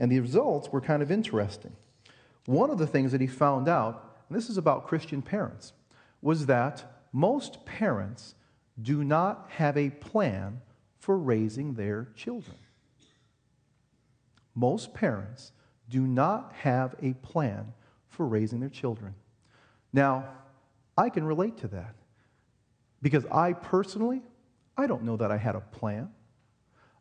and 0.00 0.10
the 0.10 0.18
results 0.18 0.68
were 0.70 0.80
kind 0.80 1.00
of 1.00 1.12
interesting. 1.12 1.72
One 2.44 2.68
of 2.68 2.78
the 2.78 2.86
things 2.86 3.12
that 3.12 3.20
he 3.20 3.28
found 3.28 3.68
out, 3.68 4.16
and 4.28 4.36
this 4.36 4.50
is 4.50 4.58
about 4.58 4.88
Christian 4.88 5.22
parents, 5.22 5.72
was 6.20 6.46
that 6.46 7.04
most 7.12 7.64
parents 7.64 8.34
do 8.82 9.04
not 9.04 9.46
have 9.50 9.76
a 9.76 9.90
plan 9.90 10.60
for 10.98 11.16
raising 11.16 11.74
their 11.74 12.08
children. 12.16 12.56
Most 14.56 14.92
parents 14.92 15.52
do 15.88 16.00
not 16.00 16.52
have 16.62 16.96
a 17.00 17.12
plan 17.12 17.72
for 18.08 18.26
raising 18.26 18.58
their 18.58 18.68
children. 18.68 19.14
Now, 19.92 20.24
I 20.98 21.10
can 21.10 21.24
relate 21.24 21.58
to 21.58 21.68
that 21.68 21.94
because 23.02 23.24
I 23.26 23.52
personally, 23.52 24.22
I 24.76 24.88
don't 24.88 25.04
know 25.04 25.16
that 25.16 25.30
I 25.30 25.36
had 25.36 25.54
a 25.54 25.60
plan. 25.60 26.10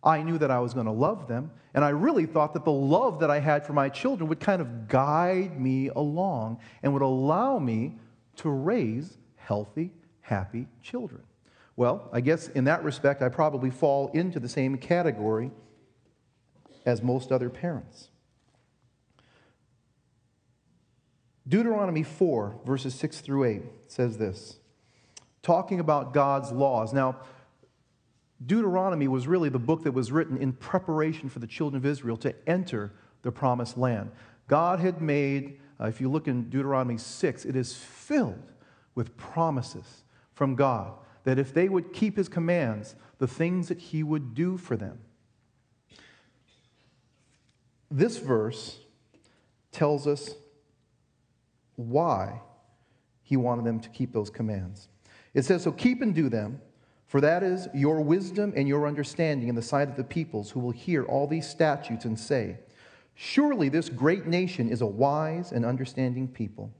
I 0.03 0.21
knew 0.21 0.37
that 0.37 0.49
I 0.49 0.59
was 0.59 0.73
going 0.73 0.85
to 0.85 0.91
love 0.91 1.27
them, 1.27 1.51
and 1.73 1.83
I 1.83 1.89
really 1.89 2.25
thought 2.25 2.53
that 2.53 2.63
the 2.63 2.71
love 2.71 3.19
that 3.19 3.29
I 3.29 3.39
had 3.39 3.65
for 3.65 3.73
my 3.73 3.89
children 3.89 4.29
would 4.29 4.39
kind 4.39 4.61
of 4.61 4.87
guide 4.87 5.59
me 5.59 5.89
along 5.89 6.59
and 6.81 6.93
would 6.93 7.01
allow 7.01 7.59
me 7.59 7.95
to 8.37 8.49
raise 8.49 9.17
healthy, 9.35 9.91
happy 10.21 10.67
children. 10.81 11.21
Well, 11.75 12.09
I 12.13 12.21
guess 12.21 12.47
in 12.49 12.65
that 12.65 12.83
respect, 12.83 13.21
I 13.21 13.29
probably 13.29 13.69
fall 13.69 14.09
into 14.13 14.39
the 14.39 14.49
same 14.49 14.77
category 14.77 15.51
as 16.85 17.01
most 17.01 17.31
other 17.31 17.49
parents. 17.49 18.09
Deuteronomy 21.47 22.03
4, 22.03 22.59
verses 22.65 22.93
6 22.95 23.21
through 23.21 23.43
8 23.43 23.61
says 23.87 24.17
this, 24.17 24.59
talking 25.41 25.79
about 25.79 26.13
God's 26.13 26.51
laws. 26.51 26.93
Now, 26.93 27.17
Deuteronomy 28.45 29.07
was 29.07 29.27
really 29.27 29.49
the 29.49 29.59
book 29.59 29.83
that 29.83 29.91
was 29.91 30.11
written 30.11 30.37
in 30.37 30.53
preparation 30.53 31.29
for 31.29 31.39
the 31.39 31.47
children 31.47 31.77
of 31.77 31.85
Israel 31.85 32.17
to 32.17 32.33
enter 32.47 32.93
the 33.21 33.31
promised 33.31 33.77
land. 33.77 34.11
God 34.47 34.79
had 34.79 35.01
made, 35.01 35.59
uh, 35.79 35.87
if 35.87 35.99
you 35.99 36.09
look 36.09 36.27
in 36.27 36.49
Deuteronomy 36.49 36.97
6, 36.97 37.45
it 37.45 37.55
is 37.55 37.75
filled 37.75 38.51
with 38.95 39.15
promises 39.17 40.03
from 40.33 40.55
God 40.55 40.93
that 41.23 41.37
if 41.37 41.53
they 41.53 41.67
would 41.67 41.93
keep 41.93 42.15
his 42.15 42.29
commands, 42.29 42.95
the 43.17 43.27
things 43.27 43.67
that 43.67 43.77
he 43.77 44.03
would 44.03 44.33
do 44.33 44.57
for 44.57 44.77
them. 44.77 44.99
This 47.91 48.17
verse 48.17 48.79
tells 49.71 50.07
us 50.07 50.35
why 51.75 52.41
he 53.21 53.37
wanted 53.37 53.65
them 53.65 53.79
to 53.79 53.89
keep 53.89 54.13
those 54.13 54.29
commands. 54.29 54.87
It 55.33 55.43
says, 55.45 55.63
So 55.63 55.71
keep 55.71 56.01
and 56.01 56.15
do 56.15 56.29
them, 56.29 56.61
for 57.09 57.21
that 57.21 57.41
is 57.41 57.67
your 57.73 58.01
wisdom 58.01 58.53
and 58.55 58.67
your 58.67 58.85
understanding 58.85 59.47
in 59.47 59.55
the 59.55 59.63
sight 59.63 59.89
of 59.89 59.95
the 59.95 60.03
peoples 60.03 60.51
who 60.51 60.59
will 60.59 60.69
hear 60.69 61.03
all 61.05 61.25
these 61.25 61.49
statutes 61.49 62.05
and 62.05 62.19
say, 62.19 62.59
Surely 63.15 63.67
this 63.67 63.89
great 63.89 64.27
nation 64.27 64.69
is 64.69 64.81
a 64.81 64.85
wise 64.85 65.51
and 65.51 65.65
understanding 65.65 66.27
people. 66.27 66.71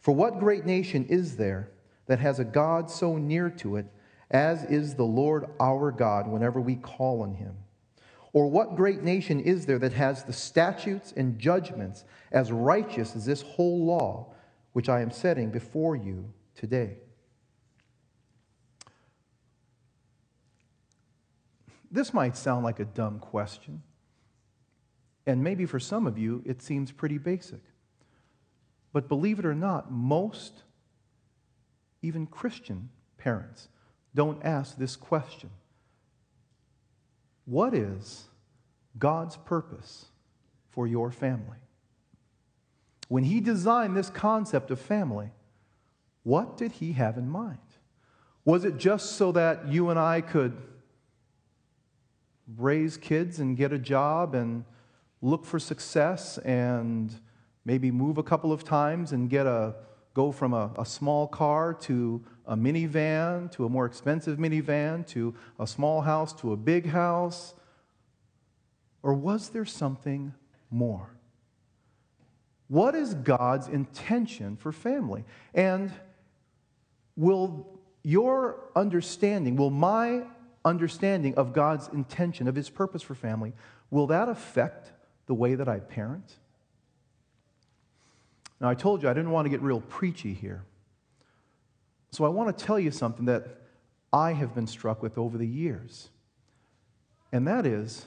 For 0.00 0.12
what 0.12 0.38
great 0.38 0.64
nation 0.64 1.04
is 1.10 1.36
there 1.36 1.68
that 2.06 2.18
has 2.18 2.38
a 2.38 2.44
God 2.44 2.90
so 2.90 3.18
near 3.18 3.50
to 3.50 3.76
it 3.76 3.84
as 4.30 4.64
is 4.64 4.94
the 4.94 5.04
Lord 5.04 5.50
our 5.60 5.92
God 5.92 6.28
whenever 6.28 6.62
we 6.62 6.76
call 6.76 7.20
on 7.20 7.34
him? 7.34 7.54
Or 8.32 8.48
what 8.48 8.76
great 8.76 9.02
nation 9.02 9.38
is 9.38 9.66
there 9.66 9.78
that 9.80 9.92
has 9.92 10.24
the 10.24 10.32
statutes 10.32 11.12
and 11.14 11.38
judgments 11.38 12.04
as 12.32 12.50
righteous 12.50 13.14
as 13.14 13.26
this 13.26 13.42
whole 13.42 13.84
law 13.84 14.32
which 14.72 14.88
I 14.88 15.02
am 15.02 15.10
setting 15.10 15.50
before 15.50 15.94
you 15.94 16.32
today? 16.54 16.96
This 21.94 22.12
might 22.12 22.36
sound 22.36 22.64
like 22.64 22.80
a 22.80 22.84
dumb 22.84 23.20
question, 23.20 23.80
and 25.28 25.44
maybe 25.44 25.64
for 25.64 25.78
some 25.78 26.08
of 26.08 26.18
you 26.18 26.42
it 26.44 26.60
seems 26.60 26.90
pretty 26.90 27.18
basic. 27.18 27.60
But 28.92 29.08
believe 29.08 29.38
it 29.38 29.46
or 29.46 29.54
not, 29.54 29.92
most, 29.92 30.64
even 32.02 32.26
Christian 32.26 32.88
parents, 33.16 33.68
don't 34.12 34.44
ask 34.44 34.76
this 34.76 34.96
question 34.96 35.50
What 37.44 37.74
is 37.74 38.24
God's 38.98 39.36
purpose 39.36 40.06
for 40.70 40.88
your 40.88 41.12
family? 41.12 41.58
When 43.06 43.22
He 43.22 43.40
designed 43.40 43.96
this 43.96 44.10
concept 44.10 44.72
of 44.72 44.80
family, 44.80 45.30
what 46.24 46.56
did 46.56 46.72
He 46.72 46.94
have 46.94 47.16
in 47.18 47.28
mind? 47.28 47.58
Was 48.44 48.64
it 48.64 48.78
just 48.78 49.12
so 49.12 49.30
that 49.30 49.68
you 49.68 49.90
and 49.90 49.98
I 49.98 50.20
could 50.20 50.60
raise 52.56 52.96
kids 52.96 53.40
and 53.40 53.56
get 53.56 53.72
a 53.72 53.78
job 53.78 54.34
and 54.34 54.64
look 55.22 55.44
for 55.44 55.58
success 55.58 56.38
and 56.38 57.14
maybe 57.64 57.90
move 57.90 58.18
a 58.18 58.22
couple 58.22 58.52
of 58.52 58.64
times 58.64 59.12
and 59.12 59.30
get 59.30 59.46
a 59.46 59.74
go 60.12 60.30
from 60.30 60.54
a, 60.54 60.70
a 60.78 60.86
small 60.86 61.26
car 61.26 61.74
to 61.74 62.22
a 62.46 62.56
minivan 62.56 63.50
to 63.50 63.64
a 63.64 63.68
more 63.68 63.84
expensive 63.84 64.38
minivan 64.38 65.04
to 65.06 65.34
a 65.58 65.66
small 65.66 66.00
house 66.00 66.32
to 66.32 66.52
a 66.52 66.56
big 66.56 66.86
house? 66.86 67.54
Or 69.02 69.12
was 69.12 69.50
there 69.50 69.64
something 69.64 70.32
more? 70.70 71.10
What 72.68 72.94
is 72.94 73.14
God's 73.14 73.68
intention 73.68 74.56
for 74.56 74.72
family? 74.72 75.24
And 75.52 75.92
will 77.16 77.80
your 78.02 78.70
understanding, 78.76 79.56
will 79.56 79.70
my 79.70 80.24
understanding 80.64 81.34
of 81.34 81.52
God's 81.52 81.88
intention, 81.88 82.48
of 82.48 82.54
His 82.54 82.70
purpose 82.70 83.02
for 83.02 83.14
family, 83.14 83.52
will 83.90 84.06
that 84.08 84.28
affect 84.28 84.92
the 85.26 85.34
way 85.34 85.54
that 85.54 85.68
I 85.68 85.80
parent? 85.80 86.36
Now, 88.60 88.68
I 88.68 88.74
told 88.74 89.02
you 89.02 89.08
I 89.08 89.14
didn't 89.14 89.30
want 89.30 89.46
to 89.46 89.50
get 89.50 89.60
real 89.60 89.80
preachy 89.80 90.32
here. 90.32 90.64
So 92.12 92.24
I 92.24 92.28
want 92.28 92.56
to 92.56 92.64
tell 92.64 92.78
you 92.78 92.90
something 92.90 93.26
that 93.26 93.60
I 94.12 94.32
have 94.32 94.54
been 94.54 94.66
struck 94.66 95.02
with 95.02 95.18
over 95.18 95.36
the 95.36 95.46
years. 95.46 96.08
And 97.32 97.48
that 97.48 97.66
is, 97.66 98.06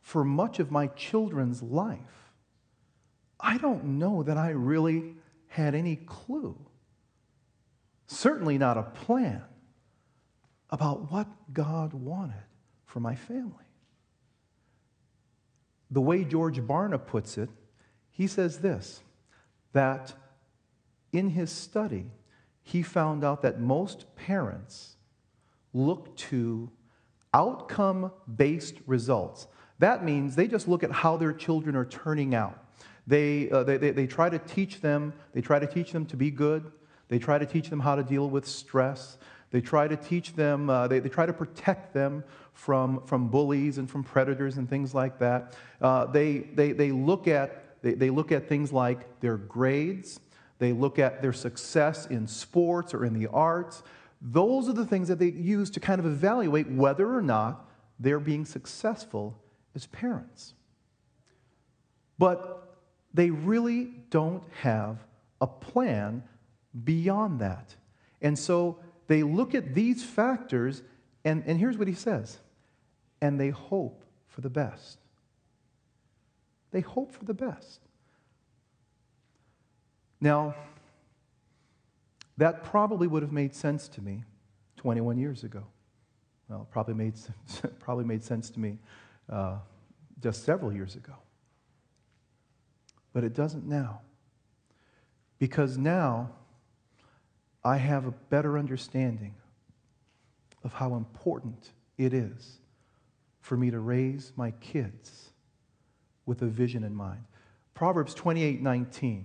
for 0.00 0.24
much 0.24 0.58
of 0.58 0.70
my 0.70 0.88
children's 0.88 1.62
life, 1.62 2.32
I 3.38 3.56
don't 3.58 3.84
know 3.84 4.24
that 4.24 4.36
I 4.36 4.50
really 4.50 5.14
had 5.46 5.76
any 5.76 5.96
clue, 5.96 6.58
certainly 8.08 8.58
not 8.58 8.76
a 8.76 8.82
plan, 8.82 9.42
about 10.70 11.10
what 11.10 11.28
God 11.52 11.94
wanted 11.94 12.42
for 12.84 13.00
my 13.00 13.14
family. 13.14 13.54
The 15.90 16.00
way 16.00 16.24
George 16.24 16.60
Barna 16.60 17.04
puts 17.04 17.38
it, 17.38 17.48
he 18.10 18.26
says 18.26 18.58
this 18.58 19.00
that 19.72 20.14
in 21.12 21.30
his 21.30 21.50
study, 21.50 22.06
he 22.62 22.82
found 22.82 23.24
out 23.24 23.42
that 23.42 23.60
most 23.60 24.14
parents 24.16 24.96
look 25.72 26.16
to 26.16 26.70
outcome 27.32 28.10
based 28.36 28.76
results. 28.86 29.46
That 29.78 30.04
means 30.04 30.34
they 30.34 30.48
just 30.48 30.66
look 30.66 30.82
at 30.82 30.90
how 30.90 31.16
their 31.16 31.32
children 31.32 31.76
are 31.76 31.84
turning 31.84 32.34
out. 32.34 32.58
They, 33.06 33.50
uh, 33.50 33.62
they, 33.62 33.76
they, 33.76 33.90
they, 33.92 34.06
try 34.06 34.28
to 34.28 34.38
teach 34.38 34.80
them, 34.80 35.14
they 35.32 35.40
try 35.40 35.58
to 35.58 35.66
teach 35.66 35.92
them 35.92 36.04
to 36.06 36.16
be 36.16 36.30
good. 36.30 36.70
They 37.08 37.18
try 37.18 37.38
to 37.38 37.46
teach 37.46 37.70
them 37.70 37.80
how 37.80 37.96
to 37.96 38.02
deal 38.02 38.28
with 38.28 38.46
stress. 38.46 39.18
They 39.50 39.60
try 39.60 39.88
to 39.88 39.96
teach 39.96 40.34
them, 40.34 40.68
uh, 40.68 40.88
they, 40.88 40.98
they 40.98 41.08
try 41.08 41.26
to 41.26 41.32
protect 41.32 41.94
them 41.94 42.22
from, 42.52 43.02
from 43.06 43.28
bullies 43.28 43.78
and 43.78 43.90
from 43.90 44.04
predators 44.04 44.58
and 44.58 44.68
things 44.68 44.94
like 44.94 45.18
that. 45.20 45.54
Uh, 45.80 46.06
they, 46.06 46.38
they, 46.38 46.72
they, 46.72 46.92
look 46.92 47.26
at, 47.26 47.80
they, 47.82 47.94
they 47.94 48.10
look 48.10 48.30
at 48.30 48.48
things 48.48 48.72
like 48.72 49.20
their 49.20 49.36
grades, 49.36 50.20
they 50.58 50.72
look 50.72 50.98
at 50.98 51.22
their 51.22 51.32
success 51.32 52.06
in 52.06 52.26
sports 52.26 52.92
or 52.92 53.04
in 53.04 53.14
the 53.14 53.28
arts. 53.28 53.82
Those 54.20 54.68
are 54.68 54.72
the 54.72 54.84
things 54.84 55.08
that 55.08 55.18
they 55.18 55.30
use 55.30 55.70
to 55.70 55.80
kind 55.80 56.00
of 56.00 56.06
evaluate 56.06 56.68
whether 56.68 57.14
or 57.14 57.22
not 57.22 57.70
they're 57.98 58.20
being 58.20 58.44
successful 58.44 59.40
as 59.74 59.86
parents. 59.86 60.54
But 62.18 62.76
they 63.14 63.30
really 63.30 63.92
don't 64.10 64.42
have 64.60 64.98
a 65.40 65.46
plan 65.46 66.24
beyond 66.84 67.40
that. 67.40 67.74
And 68.20 68.38
so 68.38 68.78
they 69.06 69.22
look 69.22 69.54
at 69.54 69.74
these 69.74 70.04
factors, 70.04 70.82
and, 71.24 71.42
and 71.46 71.58
here's 71.58 71.78
what 71.78 71.88
he 71.88 71.94
says 71.94 72.38
and 73.20 73.40
they 73.40 73.50
hope 73.50 74.04
for 74.28 74.40
the 74.40 74.50
best. 74.50 74.98
They 76.70 76.80
hope 76.80 77.12
for 77.12 77.24
the 77.24 77.34
best. 77.34 77.80
Now, 80.20 80.54
that 82.36 82.62
probably 82.62 83.08
would 83.08 83.22
have 83.22 83.32
made 83.32 83.54
sense 83.54 83.88
to 83.88 84.02
me 84.02 84.24
21 84.76 85.18
years 85.18 85.42
ago. 85.42 85.64
Well, 86.48 86.66
probably 86.70 86.94
made, 86.94 87.14
probably 87.80 88.04
made 88.04 88.22
sense 88.22 88.50
to 88.50 88.60
me 88.60 88.78
uh, 89.28 89.56
just 90.22 90.44
several 90.44 90.72
years 90.72 90.94
ago. 90.94 91.14
But 93.12 93.24
it 93.24 93.34
doesn't 93.34 93.66
now. 93.66 94.00
Because 95.38 95.78
now 95.78 96.30
I 97.64 97.76
have 97.76 98.06
a 98.06 98.12
better 98.30 98.58
understanding 98.58 99.34
of 100.64 100.72
how 100.72 100.94
important 100.94 101.72
it 101.96 102.12
is 102.12 102.58
for 103.40 103.56
me 103.56 103.70
to 103.70 103.78
raise 103.78 104.32
my 104.36 104.50
kids 104.52 105.30
with 106.26 106.42
a 106.42 106.46
vision 106.46 106.84
in 106.84 106.94
mind. 106.94 107.24
Proverbs 107.74 108.14
28 108.14 108.60
19. 108.62 109.24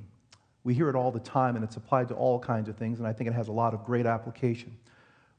We 0.63 0.73
hear 0.73 0.89
it 0.89 0.95
all 0.95 1.11
the 1.11 1.19
time, 1.19 1.55
and 1.55 1.63
it's 1.63 1.75
applied 1.75 2.07
to 2.07 2.13
all 2.13 2.39
kinds 2.39 2.69
of 2.69 2.77
things, 2.77 2.99
and 2.99 3.07
I 3.07 3.11
think 3.11 3.29
it 3.29 3.33
has 3.33 3.49
a 3.49 3.51
lot 3.51 3.73
of 3.73 3.83
great 3.83 4.05
application. 4.05 4.77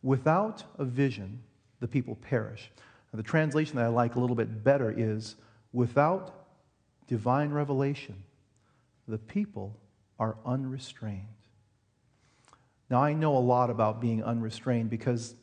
Without 0.02 0.62
a 0.78 0.84
vision, 0.84 1.42
the 1.80 1.88
people 1.88 2.16
perish. 2.16 2.70
Now, 3.12 3.16
the 3.16 3.22
translation 3.22 3.76
that 3.76 3.86
I 3.86 3.88
like 3.88 4.16
a 4.16 4.20
little 4.20 4.36
bit 4.36 4.62
better 4.62 4.92
is 4.94 5.36
without 5.72 6.46
divine 7.06 7.50
revelation, 7.50 8.22
the 9.08 9.18
people 9.18 9.78
are 10.18 10.36
unrestrained. 10.44 11.43
Now, 12.90 13.02
I 13.02 13.12
know 13.12 13.36
a 13.36 13.38
lot 13.38 13.70
about 13.70 14.00
being 14.00 14.22
unrestrained 14.22 14.90
because 14.90 15.34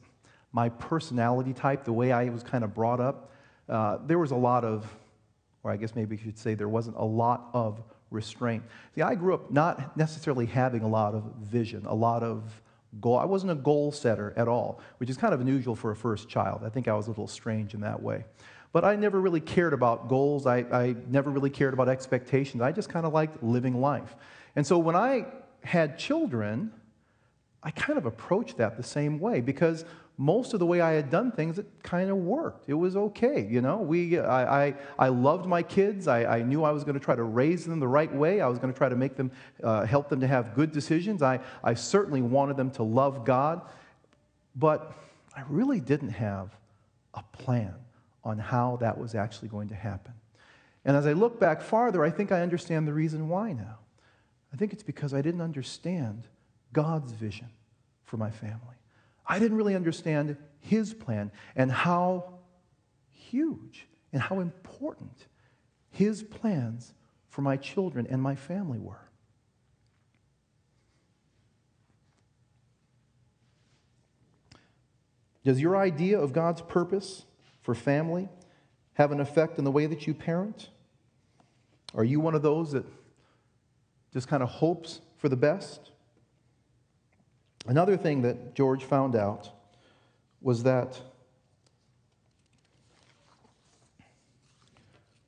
my 0.52 0.70
personality 0.70 1.54
type, 1.54 1.84
the 1.84 1.94
way 1.94 2.12
I 2.12 2.30
was 2.30 2.44
kind 2.44 2.64
of 2.64 2.74
brought 2.74 3.00
up, 3.00 3.32
uh, 3.70 3.98
there 4.06 4.20
was 4.20 4.32
a 4.32 4.36
lot 4.36 4.64
of, 4.64 4.86
or 5.64 5.72
I 5.72 5.78
guess 5.78 5.96
maybe 5.96 6.16
you 6.16 6.22
should 6.24 6.38
say 6.38 6.54
there 6.54 6.70
wasn't 6.70 6.98
a 6.98 7.06
lot 7.06 7.50
of 7.54 7.82
restraint. 8.10 8.64
See, 8.94 9.02
I 9.02 9.16
grew 9.16 9.34
up 9.34 9.50
not 9.52 9.96
necessarily 9.98 10.46
having 10.46 10.84
a 10.84 10.88
lot 10.88 11.16
of 11.16 11.24
vision, 11.42 11.86
a 11.86 11.96
lot 11.96 12.22
of 12.24 12.62
goal. 13.00 13.18
I 13.18 13.26
wasn't 13.26 13.54
a 13.54 13.56
goal 13.56 13.92
setter 13.92 14.34
at 14.36 14.48
all, 14.48 14.82
which 14.98 15.10
is 15.10 15.18
kind 15.18 15.34
of 15.34 15.40
unusual 15.40 15.76
for 15.76 15.92
a 15.92 15.96
first 15.96 16.28
child. 16.28 16.62
I 16.66 16.70
think 16.70 16.88
I 16.88 16.94
was 16.94 17.08
a 17.08 17.10
little 17.10 17.28
strange 17.28 17.74
in 17.74 17.82
that 17.82 18.02
way. 18.02 18.26
But 18.74 18.86
I 18.86 18.96
never 18.96 19.20
really 19.20 19.40
cared 19.40 19.74
about 19.74 20.10
goals. 20.10 20.46
I, 20.46 20.60
I 20.60 20.96
never 21.10 21.30
really 21.30 21.50
cared 21.50 21.74
about 21.74 21.90
expectations. 21.90 22.62
I 22.62 22.72
just 22.72 22.90
kind 22.90 23.06
of 23.06 23.14
liked 23.14 23.42
living 23.44 23.80
life. 23.80 24.16
And 24.56 24.68
so 24.68 24.78
when 24.78 24.96
I 24.96 25.26
had 25.64 25.98
children, 25.98 26.72
I 27.64 27.72
kind 27.72 27.98
of 27.98 28.06
approached 28.06 28.58
that 28.58 28.78
the 28.78 28.84
same 28.84 29.20
way 29.20 29.40
because 29.42 29.86
most 30.18 30.54
of 30.54 30.60
the 30.60 30.66
way 30.66 30.82
I 30.82 30.94
had 30.94 31.10
done 31.10 31.32
things, 31.32 31.58
it 31.58 31.66
kind 31.84 32.10
of 32.10 32.18
worked. 32.18 32.66
It 32.68 32.74
was 32.74 32.96
okay, 32.96 33.48
you 33.50 33.62
know. 33.62 33.78
We, 33.78 34.20
I, 34.20 34.68
I, 34.68 34.76
I 35.00 35.08
loved 35.08 35.46
my 35.46 35.64
kids. 35.64 36.08
I, 36.08 36.38
I 36.38 36.42
knew 36.44 36.64
I 36.64 36.72
was 36.72 36.84
going 36.84 36.94
to 36.94 37.04
try 37.04 37.16
to 37.16 37.24
raise 37.24 37.66
them 37.66 37.80
the 37.80 37.88
right 37.88 38.14
way. 38.14 38.42
I 38.42 38.48
was 38.48 38.60
going 38.60 38.72
to 38.72 38.78
try 38.78 38.90
to 38.90 38.96
make 38.96 39.16
them, 39.16 39.32
uh, 39.64 39.86
help 39.86 40.10
them 40.10 40.20
to 40.22 40.28
have 40.28 40.54
good 40.54 40.72
decisions. 40.72 41.22
I, 41.22 41.40
I 41.64 41.74
certainly 41.74 42.22
wanted 42.22 42.58
them 42.58 42.72
to 42.72 42.84
love 42.84 43.26
God, 43.26 43.62
but 44.56 44.94
I 45.36 45.44
really 45.50 45.80
didn't 45.80 46.10
have 46.10 46.56
a 47.14 47.24
plan 47.32 47.74
on 48.24 48.38
how 48.38 48.78
that 48.78 48.98
was 48.98 49.16
actually 49.16 49.48
going 49.50 49.70
to 49.70 49.76
happen. 49.76 50.14
And 50.86 50.98
as 50.98 51.06
I 51.06 51.14
look 51.14 51.40
back 51.40 51.62
farther, 51.62 52.04
I 52.04 52.10
think 52.10 52.32
I 52.32 52.42
understand 52.42 52.88
the 52.88 52.94
reason 52.94 53.30
why 53.30 53.54
now. 53.54 53.78
I 54.54 54.58
think 54.58 54.74
it's 54.74 54.84
because 54.84 55.14
I 55.14 55.22
didn't 55.22 55.42
understand 55.42 56.28
God's 56.74 57.12
vision 57.12 57.50
for 58.04 58.18
my 58.18 58.30
family. 58.30 58.76
I 59.26 59.40
didn't 59.40 59.58
really 59.58 59.76
understand 59.76 60.38
his 60.60 60.94
plan 60.94 61.32
and 61.56 61.72
how 61.72 62.40
huge 63.12 63.88
and 64.12 64.22
how 64.22 64.40
important 64.40 65.28
his 65.90 66.24
plans 66.24 66.94
for 67.30 67.42
my 67.42 67.58
children 67.58 68.08
and 68.10 68.22
my 68.22 68.36
family 68.36 68.80
were. 68.80 69.08
Does 75.44 75.60
your 75.60 75.76
idea 75.78 76.20
of 76.20 76.34
God's 76.34 76.62
purpose 76.62 77.26
for 77.62 77.74
family 77.74 78.30
have 78.94 79.12
an 79.12 79.20
effect 79.20 79.58
in 79.58 79.64
the 79.64 79.72
way 79.72 79.86
that 79.86 80.06
you 80.06 80.14
parent? 80.14 80.70
Are 81.96 82.04
you 82.04 82.20
one 82.20 82.36
of 82.36 82.42
those 82.42 82.72
that 82.74 82.86
just 84.14 84.28
kind 84.28 84.44
of 84.44 84.50
hopes 84.50 85.02
for 85.18 85.30
the 85.30 85.36
best? 85.36 85.91
Another 87.68 87.96
thing 87.96 88.22
that 88.24 88.56
George 88.56 88.84
found 88.84 89.16
out 89.16 89.50
was 90.42 90.64
that 90.64 91.00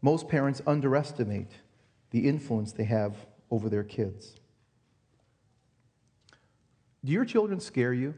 most 0.01 0.27
parents 0.27 0.61
underestimate 0.65 1.51
the 2.11 2.27
influence 2.27 2.71
they 2.71 2.83
have 2.83 3.15
over 3.49 3.69
their 3.69 3.83
kids. 3.83 4.35
Do 7.05 7.11
your 7.11 7.25
children 7.25 7.59
scare 7.59 7.93
you? 7.93 8.13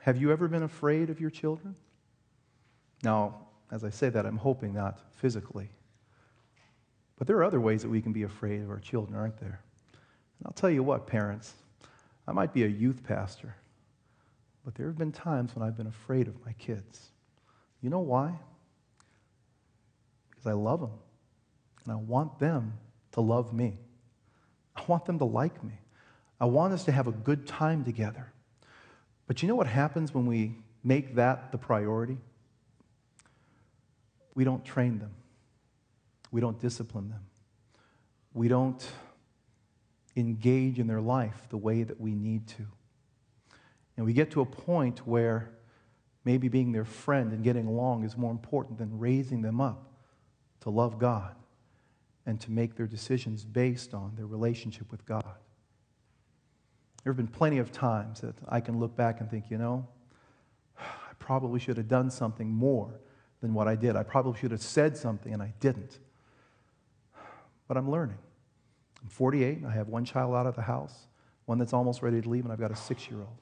Have 0.00 0.16
you 0.16 0.32
ever 0.32 0.48
been 0.48 0.62
afraid 0.62 1.10
of 1.10 1.20
your 1.20 1.30
children? 1.30 1.74
Now, 3.02 3.48
as 3.70 3.84
I 3.84 3.90
say 3.90 4.08
that, 4.08 4.24
I'm 4.24 4.38
hoping 4.38 4.72
not 4.72 5.00
physically. 5.14 5.68
But 7.18 7.26
there 7.26 7.36
are 7.36 7.44
other 7.44 7.60
ways 7.60 7.82
that 7.82 7.88
we 7.88 8.00
can 8.00 8.12
be 8.12 8.22
afraid 8.22 8.62
of 8.62 8.70
our 8.70 8.78
children, 8.78 9.18
aren't 9.18 9.38
there? 9.38 9.60
And 10.38 10.46
I'll 10.46 10.52
tell 10.52 10.70
you 10.70 10.84
what, 10.84 11.06
parents, 11.06 11.52
I 12.26 12.32
might 12.32 12.52
be 12.52 12.62
a 12.62 12.68
youth 12.68 13.02
pastor, 13.02 13.56
but 14.64 14.74
there 14.76 14.86
have 14.86 14.96
been 14.96 15.12
times 15.12 15.54
when 15.56 15.66
I've 15.66 15.76
been 15.76 15.88
afraid 15.88 16.28
of 16.28 16.34
my 16.46 16.52
kids. 16.52 17.10
You 17.82 17.90
know 17.90 18.00
why? 18.00 18.34
Because 20.30 20.46
I 20.46 20.52
love 20.52 20.80
them, 20.80 20.92
and 21.84 21.92
I 21.92 21.96
want 21.96 22.38
them 22.38 22.74
to 23.12 23.20
love 23.20 23.52
me. 23.52 23.78
I 24.76 24.82
want 24.86 25.04
them 25.04 25.18
to 25.18 25.24
like 25.24 25.64
me. 25.64 25.74
I 26.40 26.44
want 26.44 26.72
us 26.72 26.84
to 26.84 26.92
have 26.92 27.08
a 27.08 27.12
good 27.12 27.48
time 27.48 27.84
together. 27.84 28.32
But 29.26 29.42
you 29.42 29.48
know 29.48 29.56
what 29.56 29.66
happens 29.66 30.14
when 30.14 30.26
we 30.26 30.54
make 30.84 31.16
that 31.16 31.50
the 31.50 31.58
priority? 31.58 32.18
We 34.36 34.44
don't 34.44 34.64
train 34.64 35.00
them. 35.00 35.10
We 36.30 36.40
don't 36.40 36.60
discipline 36.60 37.08
them. 37.08 37.24
We 38.34 38.48
don't 38.48 38.86
engage 40.16 40.78
in 40.78 40.86
their 40.86 41.00
life 41.00 41.46
the 41.48 41.56
way 41.56 41.82
that 41.82 42.00
we 42.00 42.14
need 42.14 42.46
to. 42.48 42.66
And 43.96 44.06
we 44.06 44.12
get 44.12 44.30
to 44.32 44.40
a 44.40 44.46
point 44.46 45.06
where 45.06 45.50
maybe 46.24 46.48
being 46.48 46.72
their 46.72 46.84
friend 46.84 47.32
and 47.32 47.42
getting 47.42 47.66
along 47.66 48.04
is 48.04 48.16
more 48.16 48.30
important 48.30 48.78
than 48.78 48.98
raising 48.98 49.42
them 49.42 49.60
up 49.60 49.92
to 50.60 50.70
love 50.70 50.98
God 50.98 51.34
and 52.26 52.40
to 52.40 52.50
make 52.50 52.76
their 52.76 52.86
decisions 52.86 53.44
based 53.44 53.94
on 53.94 54.14
their 54.14 54.26
relationship 54.26 54.90
with 54.90 55.04
God. 55.06 55.24
There 57.02 57.12
have 57.12 57.16
been 57.16 57.26
plenty 57.26 57.58
of 57.58 57.72
times 57.72 58.20
that 58.20 58.34
I 58.48 58.60
can 58.60 58.78
look 58.78 58.94
back 58.94 59.20
and 59.20 59.30
think, 59.30 59.50
you 59.50 59.56
know, 59.56 59.88
I 60.78 61.14
probably 61.18 61.58
should 61.58 61.76
have 61.76 61.88
done 61.88 62.10
something 62.10 62.50
more 62.50 63.00
than 63.40 63.54
what 63.54 63.66
I 63.66 63.76
did. 63.76 63.96
I 63.96 64.02
probably 64.02 64.38
should 64.38 64.50
have 64.50 64.62
said 64.62 64.96
something 64.96 65.32
and 65.32 65.42
I 65.42 65.54
didn't 65.60 65.98
but 67.68 67.76
I'm 67.76 67.90
learning. 67.90 68.18
I'm 69.02 69.08
48, 69.08 69.64
I 69.64 69.70
have 69.70 69.88
one 69.88 70.04
child 70.04 70.34
out 70.34 70.46
of 70.46 70.56
the 70.56 70.62
house, 70.62 71.06
one 71.44 71.58
that's 71.58 71.72
almost 71.72 72.02
ready 72.02 72.20
to 72.20 72.28
leave, 72.28 72.44
and 72.44 72.52
I've 72.52 72.58
got 72.58 72.72
a 72.72 72.76
six 72.76 73.08
year 73.08 73.20
old. 73.20 73.38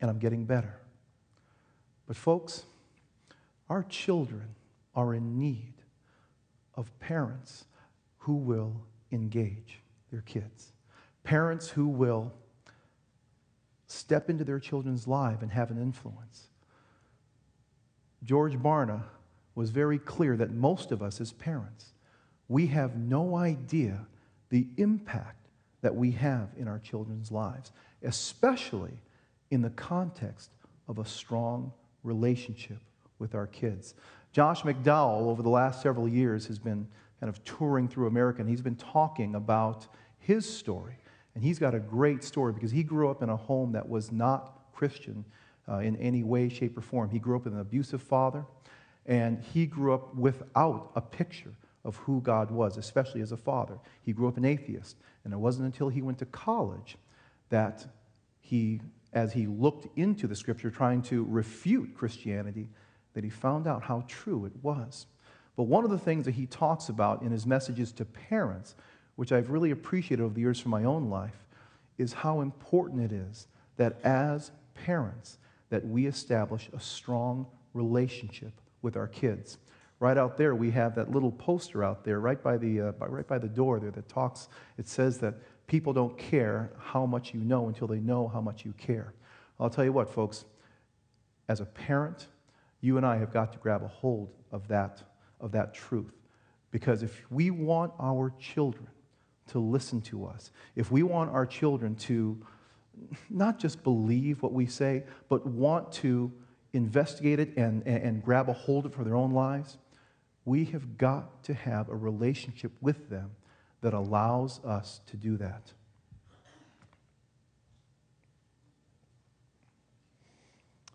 And 0.00 0.10
I'm 0.10 0.18
getting 0.18 0.44
better. 0.44 0.74
But, 2.06 2.16
folks, 2.16 2.64
our 3.70 3.82
children 3.84 4.54
are 4.94 5.14
in 5.14 5.38
need 5.38 5.74
of 6.74 6.96
parents 7.00 7.64
who 8.18 8.34
will 8.34 8.82
engage 9.10 9.80
their 10.10 10.22
kids, 10.22 10.72
parents 11.24 11.68
who 11.68 11.86
will 11.88 12.32
step 13.86 14.28
into 14.28 14.44
their 14.44 14.58
children's 14.58 15.08
life 15.08 15.42
and 15.42 15.50
have 15.50 15.70
an 15.70 15.80
influence. 15.80 16.48
George 18.22 18.56
Barna 18.58 19.02
was 19.54 19.70
very 19.70 19.98
clear 19.98 20.36
that 20.36 20.50
most 20.52 20.92
of 20.92 21.02
us 21.02 21.20
as 21.20 21.32
parents 21.32 21.92
we 22.48 22.66
have 22.66 22.96
no 22.96 23.36
idea 23.36 24.06
the 24.50 24.66
impact 24.76 25.48
that 25.82 25.94
we 25.94 26.10
have 26.12 26.48
in 26.56 26.66
our 26.66 26.78
children's 26.78 27.30
lives, 27.30 27.72
especially 28.02 28.94
in 29.50 29.62
the 29.62 29.70
context 29.70 30.50
of 30.88 30.98
a 30.98 31.04
strong 31.04 31.72
relationship 32.02 32.78
with 33.18 33.34
our 33.34 33.46
kids. 33.46 33.94
Josh 34.32 34.62
McDowell, 34.62 35.28
over 35.28 35.42
the 35.42 35.48
last 35.48 35.82
several 35.82 36.08
years, 36.08 36.46
has 36.46 36.58
been 36.58 36.86
kind 37.20 37.28
of 37.28 37.42
touring 37.44 37.88
through 37.88 38.06
America, 38.06 38.40
and 38.40 38.48
he's 38.48 38.62
been 38.62 38.76
talking 38.76 39.34
about 39.34 39.86
his 40.18 40.48
story. 40.48 40.96
And 41.34 41.44
he's 41.44 41.58
got 41.58 41.74
a 41.74 41.78
great 41.78 42.24
story 42.24 42.52
because 42.52 42.70
he 42.70 42.82
grew 42.82 43.10
up 43.10 43.22
in 43.22 43.28
a 43.28 43.36
home 43.36 43.72
that 43.72 43.88
was 43.88 44.10
not 44.10 44.72
Christian 44.72 45.24
uh, 45.68 45.78
in 45.78 45.96
any 45.96 46.22
way, 46.22 46.48
shape, 46.48 46.76
or 46.76 46.80
form. 46.80 47.10
He 47.10 47.18
grew 47.18 47.36
up 47.36 47.44
with 47.44 47.54
an 47.54 47.60
abusive 47.60 48.02
father, 48.02 48.44
and 49.06 49.42
he 49.42 49.66
grew 49.66 49.94
up 49.94 50.14
without 50.14 50.90
a 50.94 51.00
picture 51.00 51.54
of 51.88 51.96
who 51.96 52.20
God 52.20 52.50
was, 52.50 52.76
especially 52.76 53.22
as 53.22 53.32
a 53.32 53.36
father. 53.36 53.78
He 54.02 54.12
grew 54.12 54.28
up 54.28 54.36
an 54.36 54.44
atheist, 54.44 54.98
and 55.24 55.32
it 55.32 55.38
wasn't 55.38 55.64
until 55.64 55.88
he 55.88 56.02
went 56.02 56.18
to 56.18 56.26
college 56.26 56.98
that 57.48 57.86
he, 58.40 58.82
as 59.14 59.32
he 59.32 59.46
looked 59.46 59.88
into 59.98 60.26
the 60.26 60.36
scripture 60.36 60.70
trying 60.70 61.00
to 61.04 61.24
refute 61.24 61.94
Christianity, 61.96 62.68
that 63.14 63.24
he 63.24 63.30
found 63.30 63.66
out 63.66 63.82
how 63.82 64.04
true 64.06 64.44
it 64.44 64.52
was. 64.62 65.06
But 65.56 65.62
one 65.62 65.82
of 65.82 65.90
the 65.90 65.98
things 65.98 66.26
that 66.26 66.34
he 66.34 66.44
talks 66.44 66.90
about 66.90 67.22
in 67.22 67.32
his 67.32 67.46
messages 67.46 67.90
to 67.92 68.04
parents, 68.04 68.74
which 69.16 69.32
I've 69.32 69.48
really 69.48 69.70
appreciated 69.70 70.22
over 70.22 70.34
the 70.34 70.42
years 70.42 70.60
from 70.60 70.72
my 70.72 70.84
own 70.84 71.08
life, 71.08 71.46
is 71.96 72.12
how 72.12 72.42
important 72.42 73.00
it 73.00 73.12
is 73.12 73.48
that 73.78 73.96
as 74.04 74.50
parents 74.74 75.38
that 75.70 75.86
we 75.86 76.06
establish 76.06 76.68
a 76.74 76.80
strong 76.80 77.46
relationship 77.72 78.52
with 78.82 78.94
our 78.94 79.08
kids. 79.08 79.56
Right 80.00 80.16
out 80.16 80.36
there, 80.36 80.54
we 80.54 80.70
have 80.70 80.94
that 80.94 81.10
little 81.10 81.32
poster 81.32 81.82
out 81.82 82.04
there, 82.04 82.20
right 82.20 82.40
by 82.40 82.56
the, 82.56 82.80
uh, 82.80 82.92
right 83.00 83.26
by 83.26 83.38
the 83.38 83.48
door 83.48 83.80
there, 83.80 83.90
that 83.90 84.08
talks. 84.08 84.48
It 84.76 84.86
says 84.86 85.18
that 85.18 85.34
people 85.66 85.92
don't 85.92 86.16
care 86.16 86.70
how 86.78 87.04
much 87.04 87.34
you 87.34 87.40
know 87.40 87.66
until 87.66 87.88
they 87.88 87.98
know 87.98 88.28
how 88.28 88.40
much 88.40 88.64
you 88.64 88.72
care. 88.78 89.12
I'll 89.58 89.70
tell 89.70 89.84
you 89.84 89.92
what, 89.92 90.08
folks. 90.08 90.44
As 91.48 91.60
a 91.60 91.64
parent, 91.64 92.28
you 92.80 92.96
and 92.96 93.04
I 93.04 93.16
have 93.16 93.32
got 93.32 93.52
to 93.52 93.58
grab 93.58 93.82
a 93.82 93.88
hold 93.88 94.34
of 94.52 94.68
that, 94.68 95.02
of 95.40 95.50
that 95.52 95.74
truth. 95.74 96.12
Because 96.70 97.02
if 97.02 97.24
we 97.30 97.50
want 97.50 97.92
our 97.98 98.32
children 98.38 98.86
to 99.48 99.58
listen 99.58 100.00
to 100.02 100.26
us, 100.26 100.52
if 100.76 100.92
we 100.92 101.02
want 101.02 101.30
our 101.30 101.46
children 101.46 101.94
to 101.96 102.38
not 103.30 103.58
just 103.58 103.82
believe 103.82 104.42
what 104.42 104.52
we 104.52 104.66
say, 104.66 105.04
but 105.28 105.46
want 105.46 105.90
to 105.92 106.30
investigate 106.72 107.40
it 107.40 107.56
and, 107.56 107.82
and, 107.86 108.02
and 108.02 108.22
grab 108.22 108.48
a 108.48 108.52
hold 108.52 108.84
of 108.86 108.92
it 108.92 108.94
for 108.94 109.04
their 109.04 109.16
own 109.16 109.32
lives, 109.32 109.78
we 110.48 110.64
have 110.64 110.96
got 110.96 111.44
to 111.44 111.52
have 111.52 111.90
a 111.90 111.94
relationship 111.94 112.72
with 112.80 113.10
them 113.10 113.30
that 113.82 113.92
allows 113.92 114.64
us 114.64 115.02
to 115.06 115.16
do 115.16 115.36
that. 115.36 115.72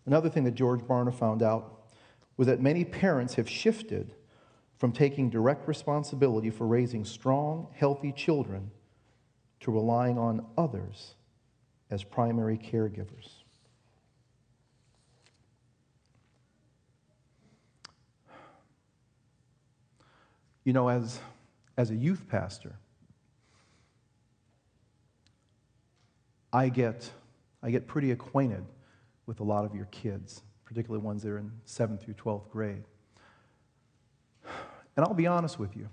Another 0.06 0.28
thing 0.28 0.44
that 0.44 0.54
George 0.54 0.80
Barna 0.80 1.14
found 1.14 1.40
out 1.40 1.84
was 2.36 2.48
that 2.48 2.60
many 2.60 2.84
parents 2.84 3.34
have 3.34 3.48
shifted 3.48 4.12
from 4.76 4.90
taking 4.90 5.30
direct 5.30 5.68
responsibility 5.68 6.50
for 6.50 6.66
raising 6.66 7.04
strong, 7.04 7.68
healthy 7.74 8.12
children 8.12 8.72
to 9.60 9.70
relying 9.70 10.18
on 10.18 10.44
others 10.58 11.14
as 11.90 12.02
primary 12.02 12.58
caregivers. 12.58 13.43
You 20.64 20.72
know, 20.72 20.88
as, 20.88 21.20
as 21.76 21.90
a 21.90 21.94
youth 21.94 22.26
pastor, 22.28 22.74
I 26.52 26.68
get, 26.68 27.10
I 27.62 27.70
get 27.70 27.86
pretty 27.86 28.12
acquainted 28.12 28.64
with 29.26 29.40
a 29.40 29.44
lot 29.44 29.64
of 29.64 29.74
your 29.74 29.86
kids, 29.86 30.42
particularly 30.64 31.04
ones 31.04 31.22
that 31.22 31.30
are 31.30 31.38
in 31.38 31.50
7th 31.66 32.00
through 32.00 32.14
12th 32.14 32.48
grade. 32.50 32.84
And 34.96 35.04
I'll 35.04 35.14
be 35.14 35.26
honest 35.26 35.58
with 35.58 35.76
you, 35.76 35.88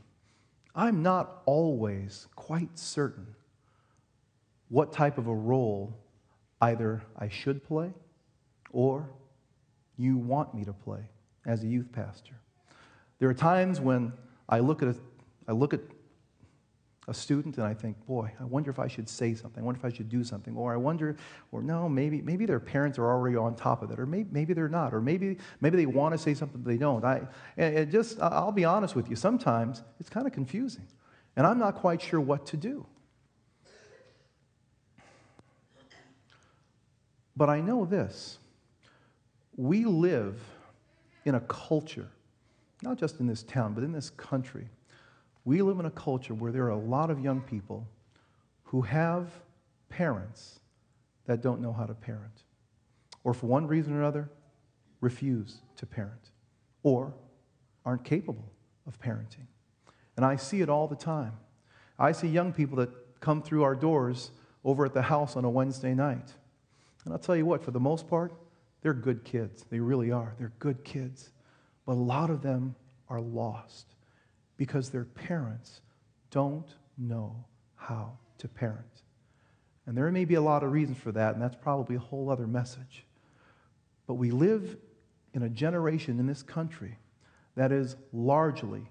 I'm 0.76 1.02
not 1.02 1.42
always 1.46 2.28
quite 2.36 2.78
certain 2.78 3.28
what 4.70 4.94
type 4.94 5.18
of 5.18 5.28
a 5.28 5.34
role 5.34 5.98
either 6.62 7.02
I 7.18 7.28
should 7.28 7.64
play 7.64 7.92
or 8.72 9.10
you 9.98 10.18
want 10.18 10.54
me 10.54 10.64
to 10.64 10.74
play 10.74 11.02
as 11.46 11.64
a 11.64 11.68
youth 11.68 11.92
pastor. 11.92 12.36
There 13.20 13.28
are 13.30 13.34
times 13.34 13.82
when 13.82 14.14
I 14.52 14.60
look 14.60 14.84
at 14.84 14.90
a, 14.90 14.96
I 15.48 15.54
look 15.54 15.74
at 15.74 15.80
a 17.08 17.14
student 17.14 17.58
and 17.58 17.66
I 17.66 17.74
think, 17.74 17.98
boy, 18.06 18.32
I 18.40 18.44
wonder 18.44 18.70
if 18.70 18.78
I 18.78 18.88
should 18.88 19.10
say 19.10 19.34
something. 19.34 19.64
I 19.64 19.66
wonder 19.66 19.80
if 19.80 19.86
I 19.86 19.96
should 19.96 20.10
do 20.10 20.24
something. 20.24 20.56
Or 20.56 20.74
I 20.74 20.78
wonder, 20.78 21.16
or 21.52 21.64
no, 21.64 21.90
maybe, 21.90 22.22
maybe 22.22 22.46
their 22.46 22.60
parents 22.60 23.00
are 23.00 23.10
already 23.10 23.36
on 23.36 23.56
top 23.56 23.82
of 23.82 23.90
it. 23.90 24.00
Or 24.00 24.06
maybe, 24.06 24.30
maybe 24.32 24.54
they're 24.54 24.70
not. 24.70 24.94
Or 24.94 25.02
maybe, 25.02 25.38
maybe 25.62 25.78
they 25.78 25.88
want 25.88 26.14
to 26.14 26.18
say 26.18 26.36
something, 26.36 26.62
but 26.62 26.70
they 26.70 26.78
don't. 26.78 27.04
I, 27.04 27.22
and 27.58 27.92
just, 27.92 28.20
I'll 28.22 28.52
be 28.52 28.66
honest 28.66 28.96
with 28.96 29.10
you, 29.10 29.16
sometimes 29.16 29.82
it's 30.00 30.10
kind 30.10 30.28
of 30.28 30.34
confusing. 30.34 30.86
And 31.36 31.48
I'm 31.48 31.58
not 31.58 31.76
quite 31.76 32.02
sure 32.02 32.22
what 32.22 32.46
to 32.48 32.58
do. 32.58 32.86
But 37.36 37.50
I 37.50 37.62
know 37.62 37.86
this 37.86 38.38
we 39.56 39.86
live 39.86 40.40
in 41.26 41.36
a 41.36 41.40
culture, 41.42 42.10
not 42.82 42.98
just 42.98 43.20
in 43.20 43.28
this 43.28 43.44
town, 43.44 43.74
but 43.74 43.84
in 43.84 43.92
this 43.92 44.10
country. 44.12 44.68
We 45.46 45.62
live 45.62 45.80
in 45.80 45.86
a 45.86 45.92
culture 45.92 46.34
where 46.34 46.52
there 46.52 46.66
are 46.66 46.70
a 46.70 46.78
lot 46.78 47.10
of 47.10 47.20
young 47.20 47.42
people 47.42 47.88
who 48.64 48.82
have 48.82 49.30
parents 49.90 50.60
that 51.26 51.42
don't 51.42 51.62
know 51.62 51.74
how 51.74 51.86
to 51.86 51.94
parent, 51.94 52.44
or 53.24 53.34
for 53.34 53.48
one 53.48 53.68
reason 53.68 53.94
or 53.94 54.00
another, 54.00 54.30
refuse 55.02 55.60
to 55.78 55.86
parent, 55.86 56.30
or 56.84 57.14
aren't 57.86 58.04
capable 58.04 58.52
of 58.88 59.00
parenting. 59.00 59.48
And 60.16 60.26
I 60.26 60.36
see 60.36 60.62
it 60.62 60.70
all 60.70 60.88
the 60.88 60.96
time. 60.96 61.34
I 61.98 62.12
see 62.12 62.28
young 62.28 62.54
people 62.54 62.78
that 62.78 62.90
come 63.20 63.42
through 63.42 63.64
our 63.64 63.76
doors 63.76 64.32
over 64.64 64.86
at 64.86 64.94
the 64.94 65.04
house 65.04 65.36
on 65.36 65.46
a 65.46 65.50
Wednesday 65.50 65.94
night 65.94 66.34
and 67.06 67.14
I'll 67.14 67.20
tell 67.20 67.36
you 67.36 67.46
what, 67.46 67.64
for 67.64 67.72
the 67.72 67.80
most 67.80 68.08
part, 68.08 68.34
they're 68.82 68.94
good 68.94 69.24
kids. 69.24 69.66
They 69.70 69.80
really 69.80 70.12
are. 70.12 70.36
They're 70.38 70.54
good 70.60 70.84
kids. 70.84 71.32
But 71.86 71.94
a 71.94 71.96
lot 71.96 72.30
of 72.30 72.42
them 72.42 72.76
are 73.10 73.22
lost 73.22 73.96
because 74.58 74.90
their 74.90 75.06
parents 75.06 75.82
don't 76.30 76.76
know 76.98 77.44
how 77.76 78.18
to 78.38 78.48
parent. 78.48 79.04
And 79.86 79.98
there 79.98 80.10
may 80.12 80.26
be 80.26 80.36
a 80.36 80.42
lot 80.42 80.64
of 80.64 80.72
reasons 80.72 80.98
for 80.98 81.12
that, 81.12 81.34
and 81.34 81.42
that's 81.42 81.56
probably 81.56 81.96
a 81.96 82.00
whole 82.00 82.30
other 82.30 82.48
message. 82.48 83.06
But 84.08 84.16
we 84.16 84.32
live 84.32 84.78
in 85.34 85.44
a 85.44 85.50
generation 85.50 86.20
in 86.20 86.28
this 86.28 86.44
country 86.44 86.98
that 87.56 87.72
is 87.72 87.96
largely 88.14 88.84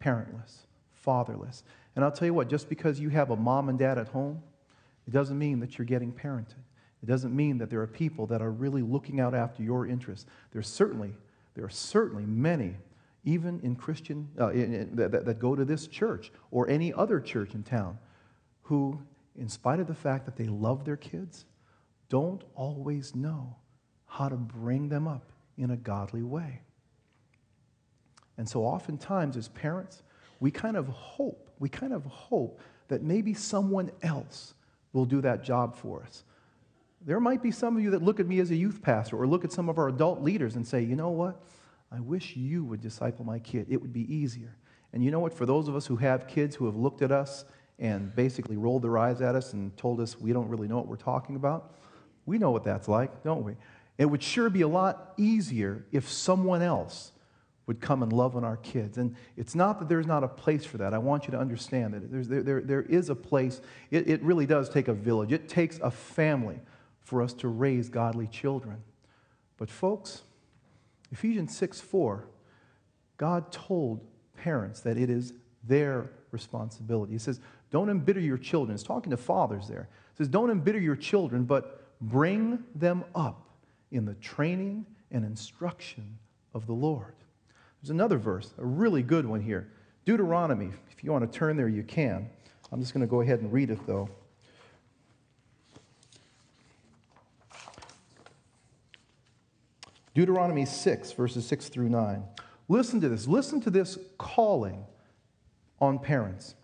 parentless, 0.00 0.66
fatherless. 0.92 1.64
And 1.96 2.04
I'll 2.04 2.12
tell 2.12 2.26
you 2.26 2.34
what, 2.34 2.48
just 2.48 2.68
because 2.68 3.00
you 3.00 3.08
have 3.10 3.30
a 3.30 3.36
mom 3.36 3.68
and 3.68 3.78
dad 3.78 3.98
at 3.98 4.08
home, 4.08 4.42
it 5.06 5.12
doesn't 5.12 5.38
mean 5.38 5.60
that 5.60 5.76
you're 5.78 5.84
getting 5.84 6.12
parented. 6.12 6.62
It 7.02 7.06
doesn't 7.06 7.34
mean 7.34 7.58
that 7.58 7.68
there 7.68 7.80
are 7.80 7.86
people 7.86 8.26
that 8.28 8.40
are 8.40 8.50
really 8.50 8.82
looking 8.82 9.20
out 9.20 9.34
after 9.34 9.62
your 9.62 9.86
interests. 9.86 10.26
There's 10.52 10.68
certainly, 10.68 11.12
there 11.54 11.64
are 11.64 11.70
certainly 11.70 12.26
many, 12.26 12.76
even 13.24 13.60
in 13.60 13.76
Christian, 13.76 14.28
uh, 14.40 14.50
in, 14.50 14.74
in, 14.74 14.96
that, 14.96 15.24
that 15.24 15.38
go 15.38 15.54
to 15.54 15.64
this 15.64 15.86
church 15.86 16.32
or 16.50 16.68
any 16.68 16.92
other 16.92 17.20
church 17.20 17.54
in 17.54 17.62
town, 17.62 17.98
who, 18.62 19.00
in 19.36 19.48
spite 19.48 19.80
of 19.80 19.86
the 19.86 19.94
fact 19.94 20.26
that 20.26 20.36
they 20.36 20.46
love 20.46 20.84
their 20.84 20.96
kids, 20.96 21.46
don't 22.08 22.42
always 22.54 23.14
know 23.14 23.56
how 24.06 24.28
to 24.28 24.36
bring 24.36 24.88
them 24.88 25.08
up 25.08 25.32
in 25.56 25.70
a 25.70 25.76
godly 25.76 26.22
way. 26.22 26.60
And 28.36 28.48
so 28.48 28.64
oftentimes, 28.64 29.36
as 29.36 29.48
parents, 29.48 30.02
we 30.40 30.50
kind 30.50 30.76
of 30.76 30.88
hope, 30.88 31.50
we 31.58 31.68
kind 31.68 31.92
of 31.92 32.04
hope 32.04 32.60
that 32.88 33.02
maybe 33.02 33.32
someone 33.32 33.90
else 34.02 34.54
will 34.92 35.04
do 35.04 35.20
that 35.20 35.44
job 35.44 35.76
for 35.76 36.02
us. 36.02 36.24
There 37.06 37.20
might 37.20 37.42
be 37.42 37.50
some 37.50 37.76
of 37.76 37.82
you 37.82 37.90
that 37.90 38.02
look 38.02 38.18
at 38.18 38.26
me 38.26 38.40
as 38.40 38.50
a 38.50 38.56
youth 38.56 38.80
pastor 38.80 39.20
or 39.20 39.26
look 39.26 39.44
at 39.44 39.52
some 39.52 39.68
of 39.68 39.78
our 39.78 39.88
adult 39.88 40.22
leaders 40.22 40.56
and 40.56 40.66
say, 40.66 40.82
you 40.82 40.96
know 40.96 41.10
what? 41.10 41.42
I 41.92 42.00
wish 42.00 42.34
you 42.34 42.64
would 42.64 42.80
disciple 42.80 43.24
my 43.24 43.38
kid. 43.38 43.66
It 43.68 43.80
would 43.80 43.92
be 43.92 44.12
easier. 44.12 44.56
And 44.92 45.04
you 45.04 45.10
know 45.10 45.20
what? 45.20 45.34
For 45.34 45.44
those 45.44 45.68
of 45.68 45.76
us 45.76 45.86
who 45.86 45.96
have 45.96 46.26
kids 46.26 46.56
who 46.56 46.64
have 46.66 46.76
looked 46.76 47.02
at 47.02 47.12
us 47.12 47.44
and 47.78 48.14
basically 48.14 48.56
rolled 48.56 48.82
their 48.82 48.96
eyes 48.96 49.20
at 49.20 49.34
us 49.34 49.52
and 49.52 49.76
told 49.76 50.00
us 50.00 50.18
we 50.18 50.32
don't 50.32 50.48
really 50.48 50.66
know 50.66 50.76
what 50.76 50.86
we're 50.86 50.96
talking 50.96 51.36
about, 51.36 51.74
we 52.24 52.38
know 52.38 52.52
what 52.52 52.64
that's 52.64 52.88
like, 52.88 53.22
don't 53.22 53.44
we? 53.44 53.56
It 53.98 54.06
would 54.06 54.22
sure 54.22 54.48
be 54.48 54.62
a 54.62 54.68
lot 54.68 55.12
easier 55.18 55.84
if 55.92 56.08
someone 56.08 56.62
else 56.62 57.12
would 57.66 57.80
come 57.80 58.02
and 58.02 58.12
love 58.12 58.34
on 58.34 58.44
our 58.44 58.56
kids. 58.58 58.98
And 58.98 59.14
it's 59.36 59.54
not 59.54 59.78
that 59.78 59.88
there's 59.88 60.06
not 60.06 60.24
a 60.24 60.28
place 60.28 60.64
for 60.64 60.78
that. 60.78 60.94
I 60.94 60.98
want 60.98 61.26
you 61.26 61.32
to 61.32 61.38
understand 61.38 61.94
that 61.94 62.10
there's, 62.10 62.28
there, 62.28 62.42
there, 62.42 62.60
there 62.60 62.82
is 62.82 63.10
a 63.10 63.14
place. 63.14 63.60
It, 63.90 64.08
it 64.08 64.22
really 64.22 64.46
does 64.46 64.68
take 64.68 64.88
a 64.88 64.94
village, 64.94 65.32
it 65.32 65.48
takes 65.48 65.78
a 65.80 65.90
family 65.90 66.60
for 67.04 67.22
us 67.22 67.32
to 67.34 67.48
raise 67.48 67.88
godly 67.88 68.26
children. 68.26 68.82
But, 69.56 69.70
folks, 69.70 70.22
Ephesians 71.12 71.56
6 71.56 71.80
4, 71.80 72.24
God 73.16 73.52
told 73.52 74.00
parents 74.36 74.80
that 74.80 74.98
it 74.98 75.10
is 75.10 75.34
their 75.62 76.10
responsibility. 76.32 77.12
He 77.12 77.18
says, 77.18 77.40
Don't 77.70 77.88
embitter 77.88 78.20
your 78.20 78.38
children. 78.38 78.76
He's 78.76 78.82
talking 78.82 79.10
to 79.10 79.16
fathers 79.16 79.68
there. 79.68 79.88
He 80.12 80.16
says, 80.18 80.28
Don't 80.28 80.50
embitter 80.50 80.80
your 80.80 80.96
children, 80.96 81.44
but 81.44 81.98
bring 82.00 82.64
them 82.74 83.04
up 83.14 83.48
in 83.92 84.04
the 84.04 84.14
training 84.14 84.84
and 85.12 85.24
instruction 85.24 86.18
of 86.52 86.66
the 86.66 86.72
Lord. 86.72 87.14
There's 87.80 87.90
another 87.90 88.18
verse, 88.18 88.52
a 88.58 88.64
really 88.64 89.02
good 89.02 89.26
one 89.26 89.40
here. 89.40 89.70
Deuteronomy. 90.04 90.72
If 90.90 91.04
you 91.04 91.12
want 91.12 91.30
to 91.30 91.38
turn 91.38 91.56
there, 91.56 91.68
you 91.68 91.82
can. 91.82 92.28
I'm 92.72 92.80
just 92.80 92.92
going 92.92 93.02
to 93.02 93.10
go 93.10 93.20
ahead 93.20 93.40
and 93.40 93.52
read 93.52 93.70
it, 93.70 93.86
though. 93.86 94.08
Deuteronomy 100.14 100.64
6, 100.64 101.12
verses 101.12 101.46
6 101.46 101.68
through 101.68 101.88
9. 101.88 102.22
Listen 102.68 103.00
to 103.00 103.08
this. 103.08 103.26
Listen 103.26 103.60
to 103.60 103.70
this 103.70 103.98
calling 104.16 104.84
on 105.80 105.98
parents. 105.98 106.54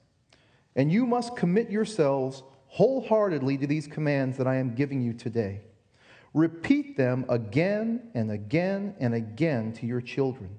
And 0.76 0.90
you 0.90 1.04
must 1.04 1.36
commit 1.36 1.68
yourselves 1.68 2.42
wholeheartedly 2.68 3.58
to 3.58 3.66
these 3.66 3.86
commands 3.86 4.38
that 4.38 4.46
I 4.46 4.56
am 4.56 4.74
giving 4.74 5.02
you 5.02 5.12
today. 5.12 5.62
Repeat 6.32 6.96
them 6.96 7.26
again 7.28 8.10
and 8.14 8.30
again 8.30 8.94
and 9.00 9.14
again 9.14 9.72
to 9.74 9.86
your 9.86 10.00
children. 10.00 10.56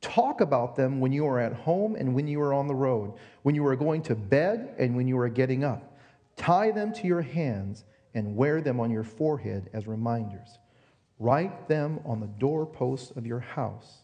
Talk 0.00 0.40
about 0.40 0.76
them 0.76 0.98
when 0.98 1.12
you 1.12 1.26
are 1.26 1.38
at 1.38 1.52
home 1.52 1.94
and 1.94 2.14
when 2.14 2.26
you 2.26 2.40
are 2.40 2.54
on 2.54 2.66
the 2.66 2.74
road, 2.74 3.12
when 3.42 3.54
you 3.54 3.66
are 3.66 3.76
going 3.76 4.00
to 4.04 4.14
bed 4.14 4.74
and 4.78 4.96
when 4.96 5.06
you 5.06 5.18
are 5.18 5.28
getting 5.28 5.62
up. 5.62 5.98
Tie 6.36 6.70
them 6.70 6.94
to 6.94 7.06
your 7.06 7.20
hands 7.20 7.84
and 8.14 8.34
wear 8.34 8.62
them 8.62 8.80
on 8.80 8.90
your 8.90 9.04
forehead 9.04 9.68
as 9.74 9.86
reminders. 9.86 10.58
Write 11.20 11.68
them 11.68 12.00
on 12.06 12.18
the 12.18 12.26
doorposts 12.26 13.10
of 13.10 13.26
your 13.26 13.40
house 13.40 13.98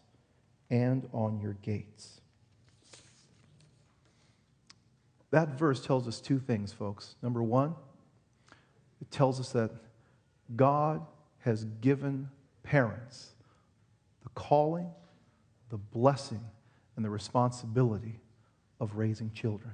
and 0.69 1.09
on 1.11 1.39
your 1.41 1.53
gates. 1.63 2.21
That 5.31 5.57
verse 5.57 5.83
tells 5.83 6.07
us 6.07 6.21
two 6.21 6.37
things, 6.37 6.71
folks. 6.71 7.15
Number 7.23 7.41
one, 7.41 7.73
it 9.01 9.09
tells 9.09 9.39
us 9.39 9.51
that 9.53 9.71
God 10.55 11.01
has 11.39 11.65
given 11.81 12.29
parents 12.61 13.31
the 14.21 14.29
calling, 14.29 14.89
the 15.69 15.77
blessing, 15.77 16.43
and 16.95 17.03
the 17.03 17.09
responsibility 17.09 18.19
of 18.79 18.95
raising 18.95 19.31
children. 19.31 19.73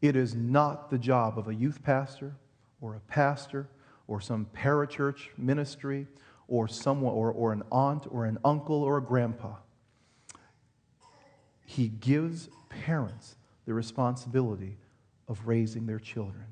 It 0.00 0.16
is 0.16 0.34
not 0.34 0.90
the 0.90 0.98
job 0.98 1.38
of 1.38 1.46
a 1.46 1.54
youth 1.54 1.82
pastor 1.82 2.36
or 2.80 2.94
a 2.94 3.00
pastor 3.00 3.68
or 4.06 4.20
some 4.20 4.46
parachurch 4.54 5.28
ministry 5.36 6.06
or 6.48 6.68
someone 6.68 7.12
or, 7.14 7.32
or 7.32 7.52
an 7.52 7.62
aunt 7.72 8.06
or 8.10 8.24
an 8.26 8.38
uncle 8.44 8.82
or 8.82 8.98
a 8.98 9.02
grandpa. 9.02 9.54
He 11.64 11.88
gives 11.88 12.48
parents 12.68 13.36
the 13.66 13.74
responsibility 13.74 14.76
of 15.28 15.46
raising 15.46 15.86
their 15.86 15.98
children. 15.98 16.44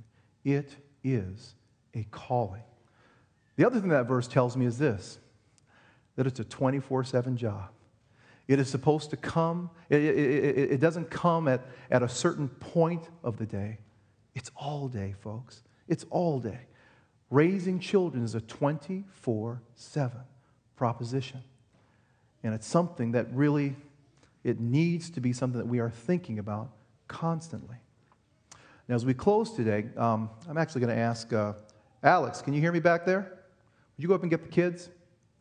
It 0.44 0.76
is 1.04 1.54
a 1.94 2.04
calling. 2.10 2.62
The 3.56 3.66
other 3.66 3.80
thing 3.80 3.90
that 3.90 4.08
verse 4.08 4.26
tells 4.26 4.56
me 4.56 4.66
is 4.66 4.78
this 4.78 5.18
that 6.16 6.26
it's 6.26 6.40
a 6.40 6.44
24 6.44 7.04
7 7.04 7.36
job. 7.36 7.70
It 8.48 8.58
is 8.58 8.68
supposed 8.68 9.10
to 9.10 9.16
come, 9.16 9.70
it, 9.88 10.02
it, 10.02 10.18
it, 10.18 10.72
it, 10.72 10.80
doesn't 10.80 11.10
come 11.10 11.48
at, 11.48 11.64
at 11.90 12.02
a 12.02 12.08
certain 12.08 12.48
point 12.48 13.08
of 13.22 13.36
the 13.36 13.46
day. 13.46 13.78
It's 14.34 14.50
all 14.56 14.88
day, 14.88 15.14
folks. 15.20 15.62
It's 15.88 16.04
all 16.10 16.38
day. 16.40 16.58
Raising 17.32 17.80
children 17.80 18.22
is 18.22 18.34
a 18.34 18.42
24 18.42 19.62
7 19.74 20.20
proposition. 20.76 21.42
And 22.44 22.52
it's 22.52 22.66
something 22.66 23.12
that 23.12 23.32
really, 23.32 23.74
it 24.44 24.60
needs 24.60 25.08
to 25.08 25.20
be 25.22 25.32
something 25.32 25.58
that 25.58 25.66
we 25.66 25.78
are 25.78 25.88
thinking 25.88 26.38
about 26.38 26.68
constantly. 27.08 27.76
Now, 28.86 28.96
as 28.96 29.06
we 29.06 29.14
close 29.14 29.52
today, 29.52 29.86
um, 29.96 30.28
I'm 30.46 30.58
actually 30.58 30.82
going 30.82 30.94
to 30.94 31.00
ask 31.00 31.32
uh, 31.32 31.54
Alex, 32.02 32.42
can 32.42 32.52
you 32.52 32.60
hear 32.60 32.70
me 32.70 32.80
back 32.80 33.06
there? 33.06 33.20
Would 33.22 34.02
you 34.02 34.08
go 34.08 34.14
up 34.14 34.20
and 34.20 34.30
get 34.30 34.42
the 34.42 34.50
kids? 34.50 34.90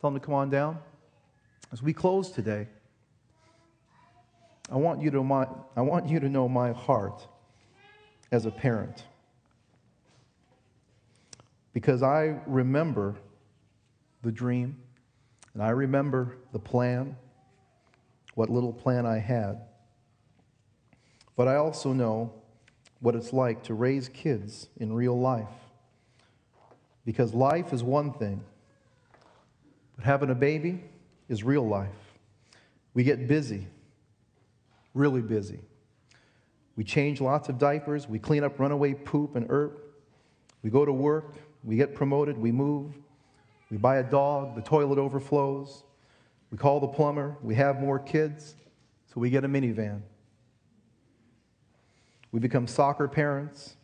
Tell 0.00 0.10
them 0.10 0.18
to 0.18 0.24
come 0.24 0.34
on 0.34 0.48
down. 0.48 0.78
As 1.72 1.82
we 1.82 1.92
close 1.92 2.30
today, 2.30 2.68
I 4.70 4.76
want 4.76 5.02
you 5.02 5.10
to, 5.10 5.22
my, 5.22 5.46
I 5.76 5.82
want 5.82 6.08
you 6.08 6.20
to 6.20 6.28
know 6.30 6.48
my 6.48 6.72
heart 6.72 7.26
as 8.30 8.46
a 8.46 8.50
parent. 8.50 9.04
Because 11.72 12.02
I 12.02 12.38
remember 12.46 13.16
the 14.22 14.32
dream, 14.32 14.76
and 15.54 15.62
I 15.62 15.70
remember 15.70 16.36
the 16.52 16.58
plan, 16.58 17.16
what 18.34 18.50
little 18.50 18.72
plan 18.72 19.06
I 19.06 19.18
had. 19.18 19.62
But 21.36 21.48
I 21.48 21.56
also 21.56 21.92
know 21.92 22.32
what 23.00 23.14
it's 23.14 23.32
like 23.32 23.64
to 23.64 23.74
raise 23.74 24.08
kids 24.08 24.68
in 24.76 24.92
real 24.92 25.18
life. 25.18 25.48
Because 27.04 27.34
life 27.34 27.72
is 27.72 27.82
one 27.82 28.12
thing, 28.12 28.44
but 29.96 30.04
having 30.04 30.30
a 30.30 30.34
baby 30.34 30.84
is 31.28 31.42
real 31.42 31.66
life. 31.66 31.88
We 32.94 33.02
get 33.02 33.26
busy, 33.26 33.66
really 34.94 35.20
busy. 35.20 35.60
We 36.76 36.84
change 36.84 37.20
lots 37.20 37.48
of 37.48 37.58
diapers, 37.58 38.08
we 38.08 38.18
clean 38.18 38.44
up 38.44 38.58
runaway 38.58 38.94
poop 38.94 39.34
and 39.34 39.50
ERP, 39.50 39.78
we 40.62 40.70
go 40.70 40.84
to 40.84 40.92
work, 40.92 41.34
we 41.64 41.76
get 41.76 41.94
promoted, 41.94 42.36
we 42.36 42.52
move, 42.52 42.94
we 43.70 43.76
buy 43.76 43.98
a 43.98 44.02
dog, 44.02 44.54
the 44.54 44.62
toilet 44.62 44.98
overflows, 44.98 45.84
we 46.50 46.58
call 46.58 46.80
the 46.80 46.88
plumber, 46.88 47.36
we 47.42 47.54
have 47.54 47.80
more 47.80 47.98
kids, 47.98 48.56
so 49.06 49.20
we 49.20 49.30
get 49.30 49.44
a 49.44 49.48
minivan. 49.48 50.02
We 52.32 52.40
become 52.40 52.66
soccer 52.66 53.06
parents. 53.08 53.76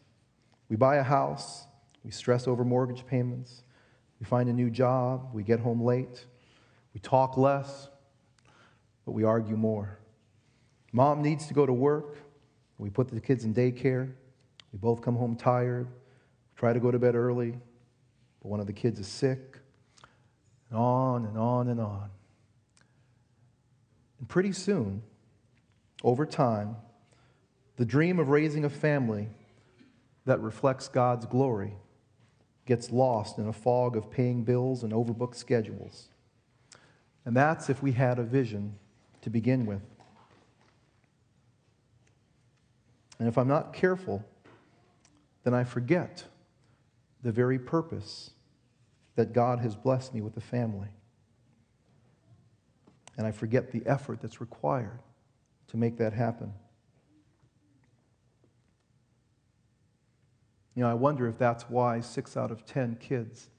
We 0.70 0.76
buy 0.76 0.96
a 0.96 1.02
house. 1.02 1.66
We 2.02 2.10
stress 2.10 2.48
over 2.48 2.64
mortgage 2.64 3.06
payments. 3.06 3.62
We 4.20 4.26
find 4.26 4.48
a 4.48 4.52
new 4.52 4.70
job. 4.70 5.28
We 5.34 5.42
get 5.42 5.60
home 5.60 5.82
late. 5.82 6.24
We 6.94 7.00
talk 7.00 7.36
less, 7.36 7.88
but 9.04 9.12
we 9.12 9.22
argue 9.22 9.56
more. 9.56 9.98
Mom 10.92 11.22
needs 11.22 11.46
to 11.46 11.54
go 11.54 11.66
to 11.66 11.72
work. 11.72 12.16
We 12.78 12.88
put 12.88 13.08
the 13.08 13.20
kids 13.20 13.44
in 13.44 13.54
daycare. 13.54 14.10
We 14.72 14.78
both 14.78 15.02
come 15.02 15.16
home 15.16 15.36
tired. 15.36 15.88
Try 16.56 16.72
to 16.72 16.80
go 16.80 16.90
to 16.90 16.98
bed 16.98 17.14
early, 17.14 17.54
but 18.42 18.48
one 18.48 18.60
of 18.60 18.66
the 18.66 18.72
kids 18.72 19.00
is 19.00 19.06
sick. 19.06 19.58
And 20.70 20.78
on 20.78 21.24
and 21.24 21.38
on 21.38 21.68
and 21.68 21.80
on. 21.80 22.10
And 24.18 24.28
pretty 24.28 24.52
soon, 24.52 25.02
over 26.02 26.26
time, 26.26 26.76
the 27.76 27.84
dream 27.84 28.18
of 28.18 28.28
raising 28.28 28.64
a 28.64 28.70
family 28.70 29.28
that 30.26 30.40
reflects 30.40 30.88
God's 30.88 31.26
glory 31.26 31.72
gets 32.66 32.90
lost 32.90 33.38
in 33.38 33.48
a 33.48 33.52
fog 33.52 33.96
of 33.96 34.10
paying 34.10 34.44
bills 34.44 34.82
and 34.82 34.92
overbooked 34.92 35.36
schedules. 35.36 36.08
And 37.24 37.34
that's 37.36 37.70
if 37.70 37.82
we 37.82 37.92
had 37.92 38.18
a 38.18 38.22
vision 38.22 38.74
to 39.22 39.30
begin 39.30 39.64
with. 39.64 39.82
And 43.18 43.26
if 43.26 43.38
I'm 43.38 43.48
not 43.48 43.72
careful, 43.72 44.24
then 45.44 45.54
I 45.54 45.64
forget 45.64 46.24
the 47.28 47.32
very 47.32 47.58
purpose 47.58 48.30
that 49.14 49.34
God 49.34 49.58
has 49.58 49.76
blessed 49.76 50.14
me 50.14 50.22
with 50.22 50.34
a 50.38 50.40
family. 50.40 50.88
And 53.18 53.26
I 53.26 53.32
forget 53.32 53.70
the 53.70 53.82
effort 53.84 54.22
that's 54.22 54.40
required 54.40 55.00
to 55.66 55.76
make 55.76 55.98
that 55.98 56.14
happen. 56.14 56.54
You 60.74 60.84
know, 60.84 60.90
I 60.90 60.94
wonder 60.94 61.28
if 61.28 61.36
that's 61.36 61.64
why 61.68 62.00
six 62.00 62.34
out 62.34 62.50
of 62.50 62.64
ten 62.64 62.96
kids 62.98 63.50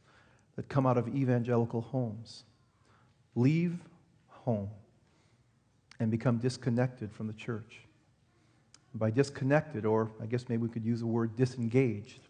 that 0.56 0.68
come 0.68 0.88
out 0.88 0.98
of 0.98 1.08
evangelical 1.16 1.82
homes 1.82 2.46
leave 3.36 3.78
home 4.30 4.72
and 6.00 6.10
become 6.10 6.40
disconnected 6.40 7.14
from 7.14 7.28
the 7.28 7.34
church. 7.34 7.82
By 8.96 9.12
disconnected, 9.12 9.86
or 9.86 10.10
I 10.20 10.26
guess 10.26 10.50
maybe 10.50 10.64
we 10.64 10.70
could 10.70 10.86
use 10.86 11.02
the 11.02 11.06
word 11.06 11.36
disengaged, 11.36 12.29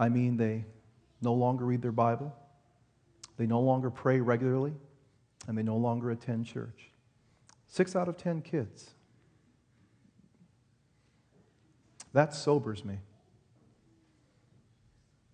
I 0.00 0.08
mean 0.08 0.38
they 0.38 0.64
no 1.20 1.34
longer 1.34 1.66
read 1.66 1.82
their 1.82 1.92
Bible, 1.92 2.34
they 3.36 3.46
no 3.46 3.60
longer 3.60 3.90
pray 3.90 4.20
regularly, 4.20 4.72
and 5.46 5.56
they 5.56 5.62
no 5.62 5.76
longer 5.76 6.10
attend 6.10 6.46
church. 6.46 6.90
Six 7.68 7.94
out 7.94 8.08
of 8.08 8.16
ten 8.16 8.40
kids. 8.40 8.90
That 12.14 12.34
sobers 12.34 12.84
me. 12.84 12.98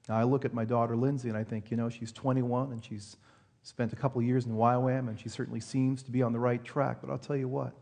Now, 0.09 0.19
I 0.19 0.25
look 0.25 0.45
at 0.45 0.53
my 0.53 0.64
daughter 0.64 0.97
Lindsay 0.97 1.29
and 1.29 1.39
I 1.39 1.45
think, 1.45 1.71
you 1.71 1.77
know, 1.77 1.89
she's 1.89 2.12
21 2.12 2.73
and 2.73 2.85
she's 2.85 3.17
spent 3.62 3.93
a 3.93 3.97
couple 3.97 4.21
years 4.21 4.47
in 4.47 4.53
YWAM 4.53 5.09
and 5.09 5.19
she 5.19 5.29
certainly 5.29 5.61
seems 5.61 6.03
to 6.05 6.11
be 6.11 6.23
on 6.23 6.33
the 6.33 6.39
right 6.39 6.62
track. 6.62 6.99
But 7.01 7.11
I'll 7.11 7.19
tell 7.19 7.37
you 7.37 7.49
what, 7.49 7.73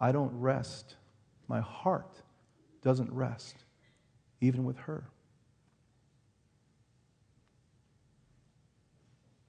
I 0.00 0.10
don't 0.10 0.32
rest. 0.32 0.96
My 1.48 1.60
heart 1.60 2.22
doesn't 2.82 3.12
rest, 3.12 3.64
even 4.42 4.64
with 4.64 4.76
her. 4.76 5.04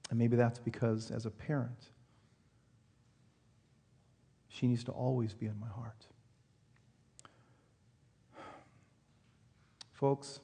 And 0.08 0.18
maybe 0.18 0.36
that's 0.36 0.60
because, 0.60 1.10
as 1.10 1.26
a 1.26 1.30
parent, 1.30 1.90
she 4.48 4.68
needs 4.68 4.84
to 4.84 4.92
always 4.92 5.34
be 5.34 5.46
in 5.46 5.58
my 5.58 5.66
heart. 5.66 6.06
Folks, 9.92 10.38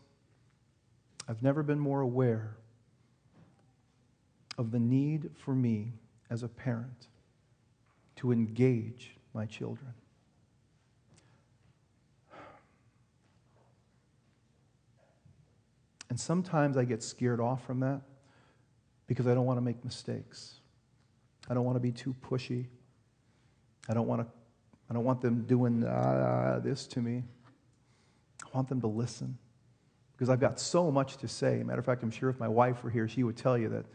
I've 1.28 1.42
never 1.42 1.62
been 1.62 1.78
more 1.78 2.00
aware 2.00 2.56
of 4.58 4.72
the 4.72 4.80
need 4.80 5.30
for 5.36 5.54
me 5.54 5.92
as 6.28 6.42
a 6.42 6.48
parent 6.48 7.06
to 8.16 8.32
engage 8.32 9.16
my 9.32 9.46
children. 9.46 9.92
And 16.10 16.18
sometimes 16.18 16.76
I 16.76 16.84
get 16.84 17.02
scared 17.02 17.40
off 17.40 17.64
from 17.64 17.80
that 17.80 18.02
because 19.06 19.26
I 19.26 19.34
don't 19.34 19.46
want 19.46 19.56
to 19.56 19.62
make 19.62 19.82
mistakes. 19.84 20.56
I 21.48 21.54
don't 21.54 21.64
want 21.64 21.76
to 21.76 21.80
be 21.80 21.92
too 21.92 22.14
pushy. 22.20 22.66
I 23.88 23.94
don't 23.94 24.06
want 24.06 24.22
to 24.22 24.26
I 24.90 24.92
don't 24.92 25.04
want 25.04 25.20
them 25.20 25.42
doing 25.42 25.84
uh, 25.84 26.60
this 26.64 26.88
to 26.88 27.00
me. 27.00 27.22
I 28.44 28.56
want 28.56 28.68
them 28.68 28.80
to 28.80 28.88
listen 28.88 29.38
because 30.12 30.28
I've 30.28 30.40
got 30.40 30.58
so 30.58 30.90
much 30.90 31.16
to 31.18 31.28
say. 31.28 31.62
Matter 31.62 31.78
of 31.78 31.86
fact, 31.86 32.02
I'm 32.02 32.10
sure 32.10 32.28
if 32.28 32.40
my 32.40 32.48
wife 32.48 32.82
were 32.82 32.90
here, 32.90 33.06
she 33.06 33.22
would 33.22 33.36
tell 33.36 33.56
you 33.56 33.68
that 33.68 33.86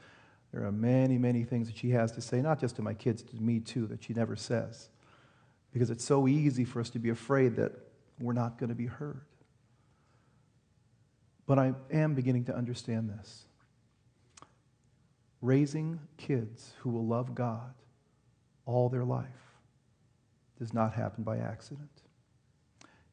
there 0.54 0.66
are 0.66 0.72
many, 0.72 1.18
many 1.18 1.44
things 1.44 1.68
that 1.68 1.76
she 1.76 1.90
has 1.90 2.14
to 2.14 2.22
say, 2.22 2.42
not 2.42 2.62
just 2.62 2.78
to 2.78 2.82
my 2.82 2.94
kids, 2.94 3.24
to 3.24 3.36
me 3.36 3.60
too, 3.60 3.88
that 3.88 4.06
she 4.06 4.14
never 4.14 4.38
says. 4.38 4.88
Because 5.74 5.90
it's 5.90 6.06
so 6.06 6.30
easy 6.30 6.64
for 6.64 6.80
us 6.80 6.90
to 6.92 7.00
be 7.00 7.10
afraid 7.10 7.58
that 7.58 7.74
we're 8.18 8.32
not 8.32 8.58
going 8.58 8.70
to 8.70 8.76
be 8.76 8.86
heard. 8.86 9.26
But 11.48 11.60
I 11.60 11.74
am 11.92 12.16
beginning 12.16 12.46
to 12.46 12.56
understand 12.56 13.10
this. 13.10 13.46
Raising 15.42 16.00
kids 16.18 16.74
who 16.80 16.90
will 16.90 17.06
love 17.06 17.36
God 17.36 17.74
all 18.66 18.90
their 18.90 19.04
life 19.04 19.28
does 20.58 20.74
not 20.74 20.94
happen 20.94 21.24
by 21.24 21.38
accident. 21.38 22.02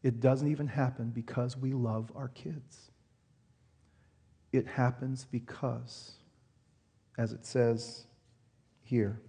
It 0.03 0.21
doesn't 0.21 0.49
even 0.49 0.67
happen 0.67 1.11
because 1.11 1.57
we 1.57 1.73
love 1.73 2.11
our 2.17 2.29
kids. 2.29 2.91
It 4.53 4.67
happens 4.67 5.27
because, 5.31 6.13
as 7.19 7.33
it 7.33 7.47
says 7.47 8.07
here, 8.83 9.21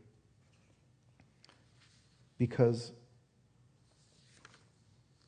because 2.38 2.92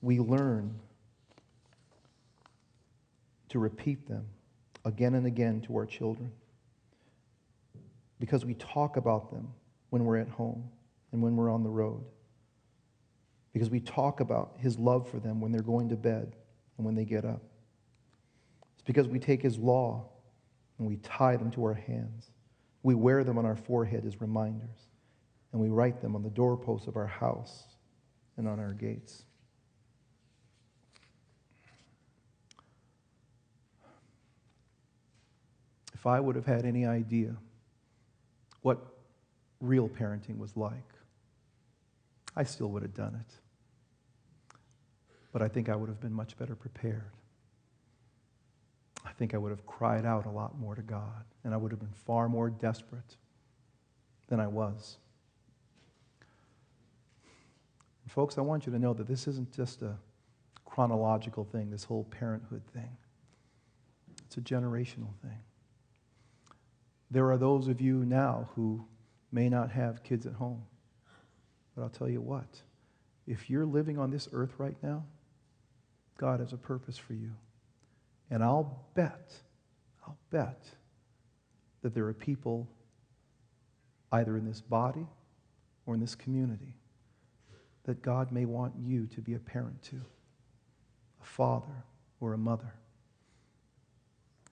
we 0.01 0.19
learn 0.19 0.79
to 3.55 3.59
repeat 3.59 4.05
them 4.05 4.25
again 4.83 5.15
and 5.15 5.25
again 5.25 5.61
to 5.61 5.77
our 5.77 5.85
children. 5.85 6.29
Because 8.19 8.43
we 8.43 8.53
talk 8.55 8.97
about 8.97 9.31
them 9.31 9.47
when 9.91 10.03
we're 10.03 10.17
at 10.17 10.27
home 10.27 10.67
and 11.13 11.21
when 11.21 11.37
we're 11.37 11.49
on 11.49 11.63
the 11.63 11.69
road. 11.69 12.03
Because 13.53 13.69
we 13.69 13.79
talk 13.79 14.19
about 14.19 14.55
His 14.57 14.77
love 14.77 15.09
for 15.09 15.21
them 15.21 15.39
when 15.39 15.53
they're 15.53 15.61
going 15.61 15.87
to 15.87 15.95
bed 15.95 16.35
and 16.75 16.85
when 16.85 16.95
they 16.95 17.05
get 17.05 17.23
up. 17.23 17.43
It's 18.73 18.83
because 18.83 19.07
we 19.07 19.19
take 19.19 19.41
His 19.41 19.57
law 19.57 20.09
and 20.77 20.85
we 20.85 20.97
tie 20.97 21.37
them 21.37 21.49
to 21.51 21.63
our 21.63 21.75
hands. 21.75 22.31
We 22.83 22.93
wear 22.93 23.23
them 23.23 23.37
on 23.37 23.45
our 23.45 23.55
forehead 23.55 24.05
as 24.05 24.19
reminders, 24.19 24.89
and 25.53 25.61
we 25.61 25.69
write 25.69 26.01
them 26.01 26.13
on 26.13 26.23
the 26.23 26.29
doorposts 26.29 26.87
of 26.87 26.97
our 26.97 27.07
house 27.07 27.63
and 28.35 28.49
on 28.49 28.59
our 28.59 28.73
gates. 28.73 29.23
If 36.05 36.09
I 36.09 36.19
would 36.19 36.35
have 36.35 36.45
had 36.45 36.65
any 36.65 36.85
idea 36.85 37.35
what 38.61 38.77
real 39.59 39.89
parenting 39.89 40.37
was 40.37 40.55
like, 40.55 40.93
I 42.35 42.43
still 42.43 42.67
would 42.67 42.83
have 42.83 42.93
done 42.93 43.15
it. 43.15 43.33
But 45.33 45.41
I 45.41 45.47
think 45.47 45.67
I 45.67 45.75
would 45.75 45.89
have 45.89 45.99
been 45.99 46.13
much 46.13 46.37
better 46.37 46.55
prepared. 46.55 47.09
I 49.03 49.13
think 49.13 49.33
I 49.33 49.39
would 49.39 49.49
have 49.49 49.65
cried 49.65 50.05
out 50.05 50.27
a 50.27 50.29
lot 50.29 50.59
more 50.59 50.75
to 50.75 50.83
God, 50.83 51.25
and 51.43 51.55
I 51.55 51.57
would 51.57 51.71
have 51.71 51.79
been 51.79 51.89
far 52.05 52.29
more 52.29 52.51
desperate 52.51 53.17
than 54.27 54.39
I 54.39 54.45
was. 54.45 54.97
And 58.03 58.11
folks, 58.11 58.37
I 58.37 58.41
want 58.41 58.67
you 58.67 58.71
to 58.73 58.77
know 58.77 58.93
that 58.93 59.07
this 59.07 59.27
isn't 59.27 59.51
just 59.51 59.81
a 59.81 59.95
chronological 60.65 61.45
thing, 61.45 61.71
this 61.71 61.83
whole 61.83 62.03
parenthood 62.03 62.61
thing. 62.75 62.95
It's 64.27 64.37
a 64.37 64.41
generational 64.41 65.15
thing. 65.23 65.39
There 67.11 67.29
are 67.31 67.37
those 67.37 67.67
of 67.67 67.81
you 67.81 68.05
now 68.05 68.49
who 68.55 68.85
may 69.31 69.49
not 69.49 69.71
have 69.71 70.03
kids 70.03 70.25
at 70.25 70.33
home. 70.33 70.63
But 71.75 71.83
I'll 71.83 71.89
tell 71.89 72.09
you 72.09 72.21
what, 72.21 72.61
if 73.27 73.49
you're 73.49 73.65
living 73.65 73.99
on 73.99 74.09
this 74.09 74.29
earth 74.31 74.53
right 74.57 74.77
now, 74.81 75.05
God 76.17 76.39
has 76.39 76.53
a 76.53 76.57
purpose 76.57 76.97
for 76.97 77.13
you. 77.13 77.31
And 78.29 78.43
I'll 78.43 78.85
bet, 78.95 79.33
I'll 80.07 80.17
bet 80.31 80.63
that 81.81 81.93
there 81.93 82.05
are 82.07 82.13
people 82.13 82.67
either 84.11 84.37
in 84.37 84.45
this 84.45 84.61
body 84.61 85.05
or 85.85 85.93
in 85.93 85.99
this 85.99 86.15
community 86.15 86.75
that 87.83 88.01
God 88.01 88.31
may 88.31 88.45
want 88.45 88.73
you 88.79 89.05
to 89.07 89.21
be 89.21 89.35
a 89.35 89.39
parent 89.39 89.81
to, 89.83 89.97
a 91.21 91.25
father 91.25 91.83
or 92.19 92.33
a 92.33 92.37
mother. 92.37 92.73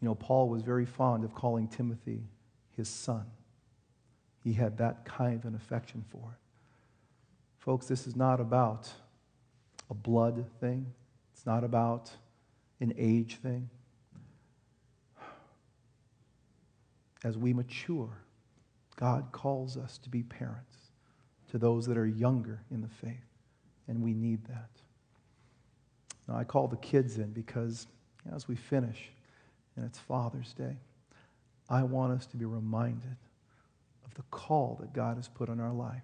You 0.01 0.09
know, 0.09 0.15
Paul 0.15 0.49
was 0.49 0.61
very 0.61 0.85
fond 0.85 1.23
of 1.23 1.33
calling 1.33 1.67
Timothy 1.67 2.27
his 2.75 2.89
son. 2.89 3.25
He 4.43 4.53
had 4.53 4.77
that 4.77 5.05
kind 5.05 5.39
of 5.39 5.45
an 5.45 5.55
affection 5.55 6.03
for 6.09 6.17
it. 6.17 6.39
Folks, 7.59 7.87
this 7.87 8.07
is 8.07 8.15
not 8.15 8.39
about 8.39 8.91
a 9.89 9.93
blood 9.93 10.45
thing, 10.59 10.85
it's 11.33 11.45
not 11.45 11.63
about 11.63 12.11
an 12.79 12.93
age 12.97 13.37
thing. 13.37 13.69
As 17.23 17.37
we 17.37 17.53
mature, 17.53 18.09
God 18.97 19.29
calls 19.31 19.77
us 19.77 19.97
to 19.99 20.09
be 20.09 20.23
parents 20.23 20.77
to 21.51 21.57
those 21.57 21.85
that 21.85 21.97
are 21.97 22.07
younger 22.07 22.61
in 22.69 22.81
the 22.81 22.87
faith, 22.87 23.29
and 23.87 24.01
we 24.01 24.13
need 24.13 24.43
that. 24.45 24.69
Now, 26.27 26.35
I 26.35 26.43
call 26.43 26.67
the 26.67 26.77
kids 26.77 27.17
in 27.17 27.31
because 27.31 27.87
as 28.33 28.47
we 28.47 28.55
finish, 28.55 29.11
and 29.75 29.85
it's 29.85 29.99
Father's 29.99 30.53
Day. 30.53 30.77
I 31.69 31.83
want 31.83 32.13
us 32.13 32.25
to 32.27 32.37
be 32.37 32.45
reminded 32.45 33.15
of 34.05 34.13
the 34.15 34.23
call 34.31 34.77
that 34.81 34.93
God 34.93 35.17
has 35.17 35.27
put 35.27 35.49
on 35.49 35.59
our 35.59 35.73
life. 35.73 36.03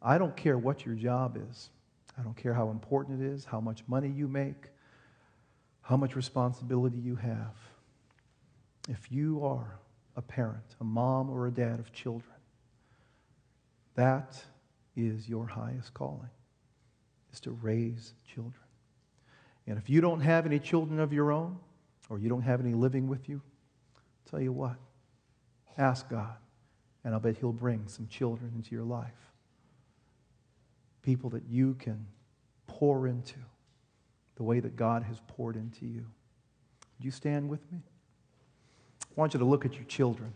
I 0.00 0.18
don't 0.18 0.36
care 0.36 0.58
what 0.58 0.84
your 0.84 0.94
job 0.94 1.38
is. 1.50 1.70
I 2.18 2.22
don't 2.22 2.36
care 2.36 2.52
how 2.52 2.70
important 2.70 3.22
it 3.22 3.26
is, 3.26 3.44
how 3.44 3.60
much 3.60 3.82
money 3.86 4.08
you 4.08 4.28
make, 4.28 4.68
how 5.80 5.96
much 5.96 6.16
responsibility 6.16 6.98
you 6.98 7.16
have. 7.16 7.54
If 8.88 9.10
you 9.10 9.44
are 9.44 9.78
a 10.16 10.22
parent, 10.22 10.76
a 10.80 10.84
mom 10.84 11.30
or 11.30 11.46
a 11.46 11.50
dad 11.50 11.78
of 11.78 11.92
children, 11.92 12.34
that 13.94 14.42
is 14.96 15.28
your 15.28 15.46
highest 15.46 15.94
calling, 15.94 16.28
is 17.32 17.40
to 17.40 17.52
raise 17.52 18.12
children. 18.26 18.54
And 19.66 19.78
if 19.78 19.88
you 19.88 20.00
don't 20.00 20.20
have 20.20 20.44
any 20.44 20.58
children 20.58 20.98
of 20.98 21.12
your 21.12 21.30
own, 21.30 21.58
or 22.10 22.18
you 22.18 22.28
don't 22.28 22.42
have 22.42 22.60
any 22.60 22.74
living 22.74 23.08
with 23.08 23.28
you, 23.28 23.40
Tell 24.30 24.40
you 24.40 24.52
what, 24.52 24.76
ask 25.76 26.08
God, 26.08 26.36
and 27.04 27.12
I'll 27.14 27.20
bet 27.20 27.36
He'll 27.36 27.52
bring 27.52 27.86
some 27.86 28.06
children 28.08 28.52
into 28.54 28.74
your 28.74 28.84
life. 28.84 29.30
People 31.02 31.30
that 31.30 31.42
you 31.48 31.74
can 31.74 32.06
pour 32.66 33.06
into 33.06 33.38
the 34.36 34.42
way 34.42 34.60
that 34.60 34.76
God 34.76 35.02
has 35.02 35.20
poured 35.28 35.56
into 35.56 35.84
you. 35.84 36.06
Would 36.98 37.04
you 37.04 37.10
stand 37.10 37.48
with 37.48 37.60
me? 37.70 37.80
I 39.02 39.20
want 39.20 39.34
you 39.34 39.38
to 39.40 39.44
look 39.44 39.66
at 39.66 39.74
your 39.74 39.84
children. 39.84 40.32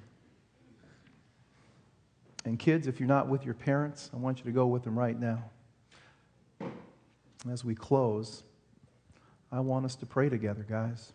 And 2.44 2.58
kids, 2.58 2.86
if 2.86 3.00
you're 3.00 3.08
not 3.08 3.28
with 3.28 3.44
your 3.44 3.54
parents, 3.54 4.10
I 4.12 4.18
want 4.18 4.38
you 4.38 4.44
to 4.44 4.52
go 4.52 4.66
with 4.66 4.84
them 4.84 4.98
right 4.98 5.18
now. 5.18 5.44
As 7.50 7.64
we 7.64 7.74
close, 7.74 8.42
I 9.50 9.60
want 9.60 9.84
us 9.84 9.96
to 9.96 10.06
pray 10.06 10.28
together, 10.28 10.64
guys. 10.68 11.12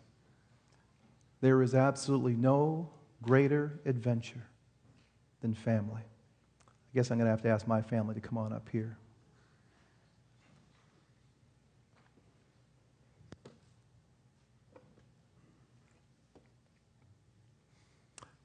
There 1.42 1.60
is 1.60 1.74
absolutely 1.74 2.36
no 2.36 2.88
greater 3.20 3.80
adventure 3.84 4.46
than 5.40 5.54
family. 5.54 6.00
I 6.00 6.94
guess 6.94 7.10
I'm 7.10 7.18
going 7.18 7.26
to 7.26 7.32
have 7.32 7.42
to 7.42 7.48
ask 7.48 7.66
my 7.66 7.82
family 7.82 8.14
to 8.14 8.20
come 8.20 8.38
on 8.38 8.52
up 8.52 8.68
here. 8.70 8.96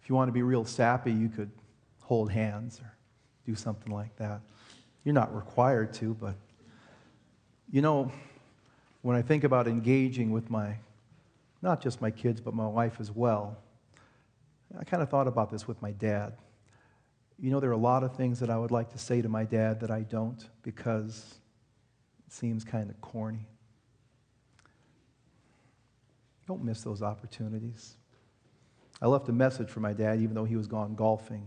If 0.02 0.10
you 0.10 0.16
want 0.16 0.30
to 0.30 0.34
be 0.34 0.42
real 0.42 0.66
sappy, 0.66 1.12
you 1.12 1.30
could 1.30 1.52
hold 2.02 2.32
hands 2.32 2.80
or 2.82 2.92
do 3.46 3.54
something 3.54 3.94
like 3.94 4.16
that. 4.16 4.42
You're 5.04 5.14
not 5.14 5.36
required 5.36 5.94
to, 5.96 6.16
but 6.16 6.34
you 7.72 7.84
know, 7.84 8.12
when 9.04 9.16
I 9.16 9.22
think 9.22 9.44
about 9.44 9.68
engaging 9.68 10.32
with 10.32 10.50
my 10.50 10.78
not 11.62 11.82
just 11.82 12.02
my 12.02 12.12
kids, 12.12 12.40
but 12.42 12.54
my 12.54 12.68
wife 12.68 12.98
as 13.00 13.12
well. 13.12 13.58
I 14.78 14.84
kind 14.84 15.02
of 15.02 15.10
thought 15.10 15.28
about 15.28 15.50
this 15.50 15.68
with 15.68 15.82
my 15.82 15.92
dad. 15.92 16.34
You 17.40 17.52
know, 17.52 17.60
there 17.60 17.70
are 17.70 17.74
a 17.74 17.78
lot 17.78 18.04
of 18.04 18.16
things 18.16 18.40
that 18.40 18.50
I 18.50 18.58
would 18.58 18.72
like 18.72 18.92
to 18.92 18.98
say 18.98 19.22
to 19.22 19.30
my 19.30 19.46
dad 19.46 19.80
that 19.82 19.92
I 19.92 20.02
don't 20.02 20.44
because 20.64 21.40
it 22.26 22.34
seems 22.34 22.64
kind 22.64 22.90
of 22.90 23.00
corny. 23.02 23.48
Don't 26.48 26.64
miss 26.64 26.82
those 26.82 27.02
opportunities. 27.02 27.96
I 29.02 29.08
left 29.08 29.30
a 29.30 29.34
message 29.34 29.70
for 29.70 29.80
my 29.80 29.94
dad, 29.94 30.20
even 30.22 30.34
though 30.34 30.46
he 30.46 30.56
was 30.56 30.68
gone 30.68 30.96
golfing. 30.96 31.46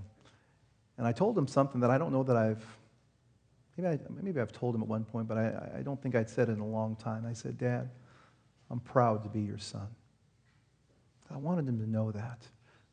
And 0.99 1.07
I 1.07 1.13
told 1.13 1.37
him 1.37 1.49
something 1.49 1.81
that 1.81 1.91
I 1.91 1.99
don't 1.99 2.13
know 2.13 2.23
that 2.23 2.37
I've, 2.37 2.65
maybe, 3.77 3.89
I, 3.89 3.99
maybe 4.23 4.41
I've 4.41 4.53
told 4.53 4.75
him 4.75 4.83
at 4.83 4.89
one 4.89 5.05
point, 5.05 5.27
but 5.27 5.39
I, 5.39 5.79
I 5.79 5.83
don't 5.83 6.01
think 6.01 6.15
I'd 6.15 6.29
said 6.31 6.49
it 6.49 6.53
in 6.53 6.61
a 6.61 6.67
long 6.67 6.95
time. 6.97 7.27
I 7.27 7.33
said, 7.33 7.59
Dad, 7.59 7.91
I'm 8.71 8.81
proud 8.81 9.25
to 9.25 9.29
be 9.29 9.41
your 9.41 9.59
son. 9.59 9.89
I 11.33 11.37
wanted 11.37 11.67
them 11.67 11.79
to 11.79 11.89
know 11.89 12.11
that. 12.11 12.47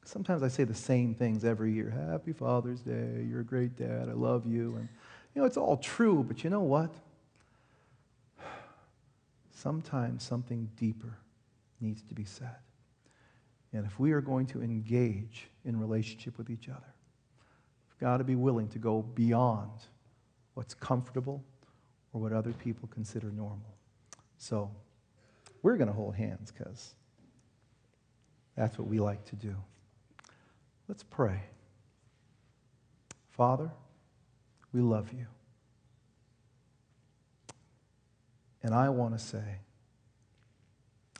Sometimes 0.03 0.43
I 0.43 0.47
say 0.47 0.63
the 0.63 0.73
same 0.73 1.13
things 1.13 1.43
every 1.43 1.73
year. 1.73 1.89
Happy 2.09 2.31
Father's 2.31 2.79
Day. 2.81 3.25
You're 3.27 3.41
a 3.41 3.45
great 3.45 3.75
dad. 3.75 4.07
I 4.09 4.13
love 4.13 4.45
you. 4.45 4.75
And, 4.77 4.87
you 5.33 5.41
know, 5.41 5.45
it's 5.45 5.57
all 5.57 5.77
true, 5.77 6.23
but 6.25 6.43
you 6.43 6.49
know 6.49 6.61
what? 6.61 6.93
Sometimes 9.51 10.23
something 10.23 10.69
deeper 10.77 11.17
needs 11.81 12.01
to 12.03 12.13
be 12.13 12.23
said. 12.23 12.55
And 13.73 13.85
if 13.85 13.99
we 13.99 14.11
are 14.13 14.21
going 14.21 14.45
to 14.47 14.61
engage 14.61 15.49
in 15.65 15.77
relationship 15.79 16.37
with 16.37 16.49
each 16.49 16.69
other, 16.69 16.93
we've 17.89 17.99
got 17.99 18.17
to 18.17 18.23
be 18.23 18.35
willing 18.35 18.69
to 18.69 18.79
go 18.79 19.01
beyond 19.01 19.71
what's 20.53 20.73
comfortable 20.73 21.43
or 22.13 22.21
what 22.21 22.31
other 22.31 22.53
people 22.53 22.87
consider 22.93 23.29
normal. 23.29 23.75
So 24.37 24.71
we're 25.63 25.75
going 25.75 25.89
to 25.89 25.93
hold 25.93 26.15
hands 26.15 26.51
because 26.51 26.95
that's 28.57 28.77
what 28.77 28.87
we 28.87 28.99
like 28.99 29.23
to 29.25 29.35
do. 29.35 29.55
Let's 30.87 31.03
pray. 31.03 31.43
Father, 33.29 33.69
we 34.73 34.81
love 34.81 35.13
you. 35.13 35.27
And 38.63 38.73
I 38.73 38.89
want 38.89 39.17
to 39.17 39.23
say, 39.23 39.59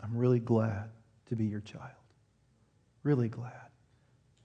I'm 0.03 0.17
really 0.17 0.39
glad 0.39 0.89
to 1.27 1.35
be 1.35 1.45
your 1.45 1.61
child. 1.61 1.91
Really 3.03 3.29
glad. 3.29 3.53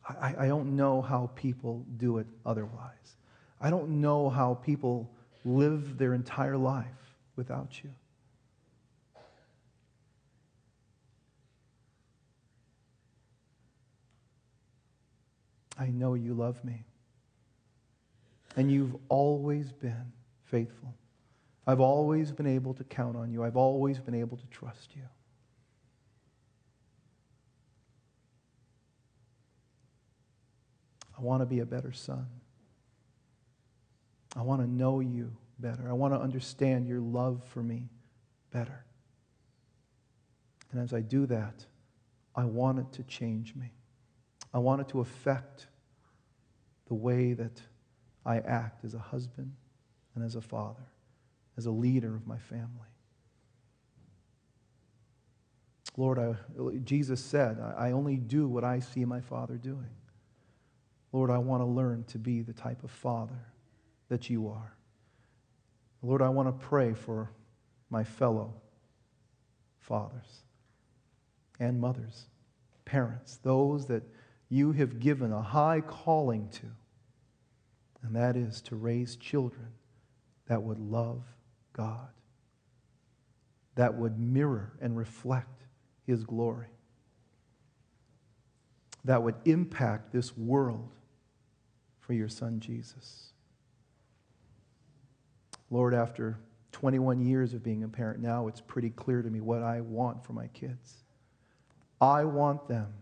I, 0.07 0.35
I 0.41 0.47
don't 0.49 0.77
know 0.77 1.01
how 1.01 1.31
people 1.35 1.87
do 1.97 2.19
it 2.19 2.27
otherwise. 2.45 3.17
I 3.61 3.71
don't 3.71 4.01
know 4.01 4.29
how 4.29 4.55
people 4.55 5.11
live 5.45 5.97
their 5.97 6.13
entire 6.13 6.57
life 6.57 6.87
without 7.37 7.83
you. 7.83 7.91
I 15.83 15.91
know 15.91 16.15
you 16.15 16.33
love 16.33 16.65
me. 16.65 16.85
And 18.57 18.71
you've 18.71 18.95
always 19.09 19.73
been 19.73 20.13
faithful. 20.45 20.95
I've 21.67 21.81
always 21.81 22.31
been 22.31 22.47
able 22.47 22.73
to 22.75 22.85
count 22.85 23.17
on 23.17 23.33
you. 23.33 23.43
I've 23.43 23.57
always 23.57 23.99
been 23.99 24.15
able 24.15 24.37
to 24.37 24.47
trust 24.47 24.95
you. 24.95 25.03
I 31.19 31.21
want 31.21 31.43
to 31.43 31.47
be 31.47 31.61
a 31.61 31.67
better 31.67 31.93
son. 31.93 32.27
I 34.37 34.43
want 34.43 34.61
to 34.61 34.69
know 34.69 35.01
you 35.01 35.33
better. 35.59 35.89
I 35.89 35.95
want 35.95 36.15
to 36.15 36.21
understand 36.21 36.87
your 36.87 37.01
love 37.01 37.43
for 37.49 37.63
me 37.63 37.89
better. 38.53 38.85
And 40.71 40.81
as 40.81 40.95
I 40.95 41.01
do 41.01 41.27
that, 41.27 41.67
I 42.37 42.45
want 42.45 42.79
it 42.79 42.93
to 42.93 43.03
change 43.03 43.57
me. 43.57 43.73
I 44.55 44.59
want 44.59 44.81
it 44.81 44.89
to 44.91 45.01
affect 45.01 45.67
the 46.93 46.97
way 46.97 47.33
that 47.33 47.59
I 48.27 48.37
act 48.41 48.85
as 48.85 48.93
a 48.93 48.99
husband 48.99 49.51
and 50.15 50.23
as 50.23 50.35
a 50.35 50.43
father, 50.43 50.85
as 51.57 51.65
a 51.65 51.71
leader 51.71 52.15
of 52.15 52.27
my 52.27 52.37
family. 52.37 52.93
Lord, 55.97 56.19
I, 56.19 56.35
Jesus 56.85 57.25
said, 57.25 57.59
I 57.79 57.93
only 57.93 58.19
do 58.19 58.47
what 58.47 58.63
I 58.63 58.81
see 58.81 59.07
my 59.07 59.23
father 59.23 59.55
doing. 59.55 59.89
Lord, 61.13 61.31
I 61.31 61.39
want 61.39 61.63
to 61.63 61.65
learn 61.65 62.05
to 62.09 62.19
be 62.19 62.43
the 62.43 62.53
type 62.53 62.85
of 62.85 62.91
father 62.91 63.41
that 64.11 64.29
you 64.29 64.49
are. 64.49 64.77
Lord, 66.03 66.21
I 66.21 66.29
want 66.29 66.49
to 66.49 66.67
pray 66.67 66.93
for 66.93 67.31
my 67.89 68.05
fellow 68.05 68.53
fathers 69.79 70.43
and 71.59 71.81
mothers, 71.81 72.27
parents, 72.85 73.39
those 73.43 73.87
that 73.87 74.03
you 74.51 74.73
have 74.73 75.01
given 75.01 75.33
a 75.33 75.41
high 75.41 75.81
calling 75.81 76.51
to, 76.51 76.67
and 78.03 78.17
that 78.17 78.37
is 78.37 78.61
to 78.63 78.77
raise 78.77 79.17
children 79.17 79.69
that 80.47 80.63
would 80.63 80.79
love 80.79 81.23
God, 81.73 82.09
that 83.75 83.95
would 83.95 84.19
mirror 84.19 84.73
and 84.81 84.97
reflect 84.97 85.65
His 86.07 86.25
glory, 86.25 86.67
that 89.05 89.23
would 89.23 89.37
impact 89.45 90.13
this 90.13 90.37
world 90.37 90.91
for 92.01 92.13
your 92.13 92.29
Son 92.29 92.61
Jesus. 92.61 93.33
Lord, 95.71 95.95
after 95.95 96.39
21 96.73 97.21
years 97.21 97.55
of 97.55 97.63
being 97.63 97.85
a 97.85 97.89
parent 97.89 98.21
now, 98.21 98.49
it's 98.49 98.61
pretty 98.61 98.91
clear 98.91 99.23
to 99.23 99.31
me 99.31 99.41
what 99.41 99.63
I 99.63 99.81
want 99.81 100.25
for 100.25 100.33
my 100.33 100.49
kids. 100.49 101.05
I 102.01 102.25
want 102.25 102.69
them 102.69 102.93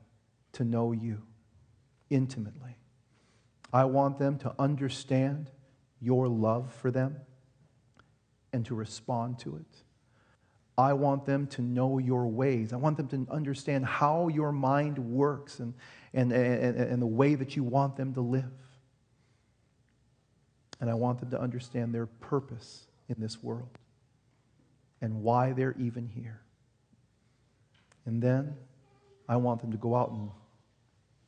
to 0.53 0.65
know 0.65 0.93
you 0.93 1.23
intimately. 2.11 2.77
I 3.73 3.85
want 3.85 4.18
them 4.18 4.39
to 4.39 4.55
understand 4.59 5.51
your 6.01 6.29
love 6.29 6.73
for 6.73 6.91
them 6.91 7.16
and 8.53 8.64
to 8.66 8.75
respond 8.75 9.39
to 9.41 9.57
it. 9.57 9.85
I 10.77 10.95
want 10.95 11.27
them 11.27 11.47
to 11.49 11.62
know 11.62 11.99
your 11.99 12.27
ways. 12.27 12.73
I 12.73 12.77
want 12.77 12.97
them 12.97 13.09
to 13.09 13.31
understand 13.31 13.85
how 13.85 14.29
your 14.29 14.51
mind 14.51 14.99
works 14.99 15.61
and, 15.61 15.75
and, 16.14 16.33
and, 16.33 16.77
and 16.77 17.03
the 17.03 17.07
way 17.07 17.35
that 17.35 17.55
you 17.55 17.62
want 17.62 17.97
them 17.97 18.14
to 18.14 18.21
live. 18.21 18.45
And 20.81 20.89
I 20.89 20.95
want 20.95 21.21
them 21.21 21.31
to 21.31 21.41
understand 21.41 21.95
their 21.95 22.07
purpose 22.07 22.87
in 23.09 23.16
this 23.21 23.43
world 23.43 23.79
and 25.03 25.23
why 25.23 25.53
they're 25.53 25.77
even 25.79 26.07
here. 26.07 26.41
And 28.07 28.23
then 28.23 28.57
I 29.29 29.37
want 29.37 29.61
them 29.61 29.73
to 29.73 29.79
go 29.79 29.95
out 29.95 30.11
and 30.11 30.31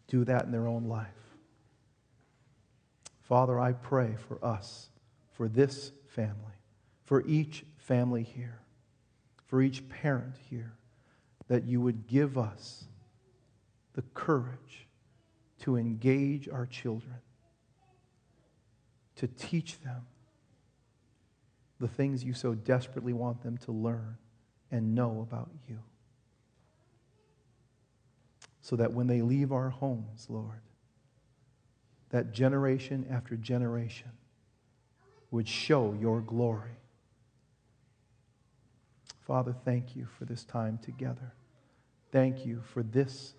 do 0.09 0.25
that 0.25 0.45
in 0.45 0.51
their 0.51 0.67
own 0.67 0.85
life. 0.85 1.09
Father, 3.23 3.59
I 3.59 3.73
pray 3.73 4.17
for 4.29 4.45
us, 4.45 4.91
for 5.33 5.49
this 5.49 5.93
family, 6.09 6.59
for 7.05 7.27
each 7.27 7.65
family 7.79 8.23
here, 8.23 8.61
for 9.47 9.63
each 9.63 9.89
parent 9.89 10.35
here, 10.51 10.75
that 11.49 11.65
you 11.65 11.81
would 11.81 12.07
give 12.07 12.37
us 12.37 12.85
the 13.95 14.03
courage 14.15 14.87
to 15.61 15.77
engage 15.77 16.49
our 16.49 16.67
children 16.67 17.17
to 19.17 19.29
teach 19.29 19.81
them 19.83 20.07
the 21.79 21.87
things 21.87 22.25
you 22.25 22.35
so 22.35 22.55
desperately 22.55 23.13
want 23.13 23.43
them 23.43 23.57
to 23.59 23.71
learn 23.73 24.17
and 24.71 24.95
know 24.95 25.21
about 25.21 25.51
you. 25.69 25.79
So 28.61 28.77
that 28.77 28.93
when 28.93 29.07
they 29.07 29.23
leave 29.23 29.53
our 29.53 29.69
homes, 29.69 30.27
Lord, 30.29 30.61
that 32.13 32.33
generation 32.33 33.07
after 33.11 33.37
generation 33.37 34.11
would 35.31 35.49
show 35.49 35.97
your 35.99 36.21
glory. 36.21 36.77
Father, 39.27 39.55
thank 39.65 39.97
you 39.97 40.07
for 40.19 40.27
this 40.27 40.45
time 40.45 40.79
together. 40.83 41.33
Thank 42.13 42.45
you 42.45 42.63
for 42.63 42.83
this 42.83 43.35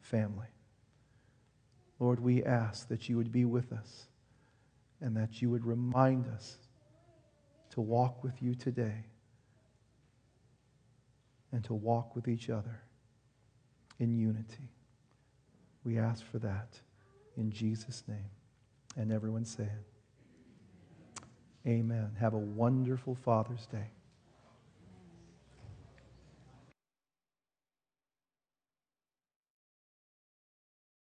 family. 0.00 0.46
Lord, 1.98 2.20
we 2.20 2.44
ask 2.44 2.88
that 2.88 3.08
you 3.08 3.16
would 3.16 3.32
be 3.32 3.44
with 3.44 3.72
us 3.72 4.06
and 5.00 5.16
that 5.16 5.42
you 5.42 5.50
would 5.50 5.66
remind 5.66 6.28
us 6.28 6.58
to 7.70 7.80
walk 7.80 8.22
with 8.22 8.40
you 8.40 8.54
today 8.54 9.06
and 11.50 11.64
to 11.64 11.74
walk 11.74 12.14
with 12.14 12.28
each 12.28 12.50
other 12.50 12.82
in 13.98 14.16
unity. 14.16 14.70
We 15.84 15.98
ask 15.98 16.24
for 16.24 16.38
that 16.38 16.78
in 17.36 17.50
Jesus' 17.50 18.02
name. 18.06 18.30
And 18.96 19.12
everyone 19.12 19.44
say 19.44 19.64
it. 19.64 19.86
Amen. 21.68 22.10
Have 22.18 22.34
a 22.34 22.38
wonderful 22.38 23.14
Father's 23.14 23.66
Day. 23.66 23.90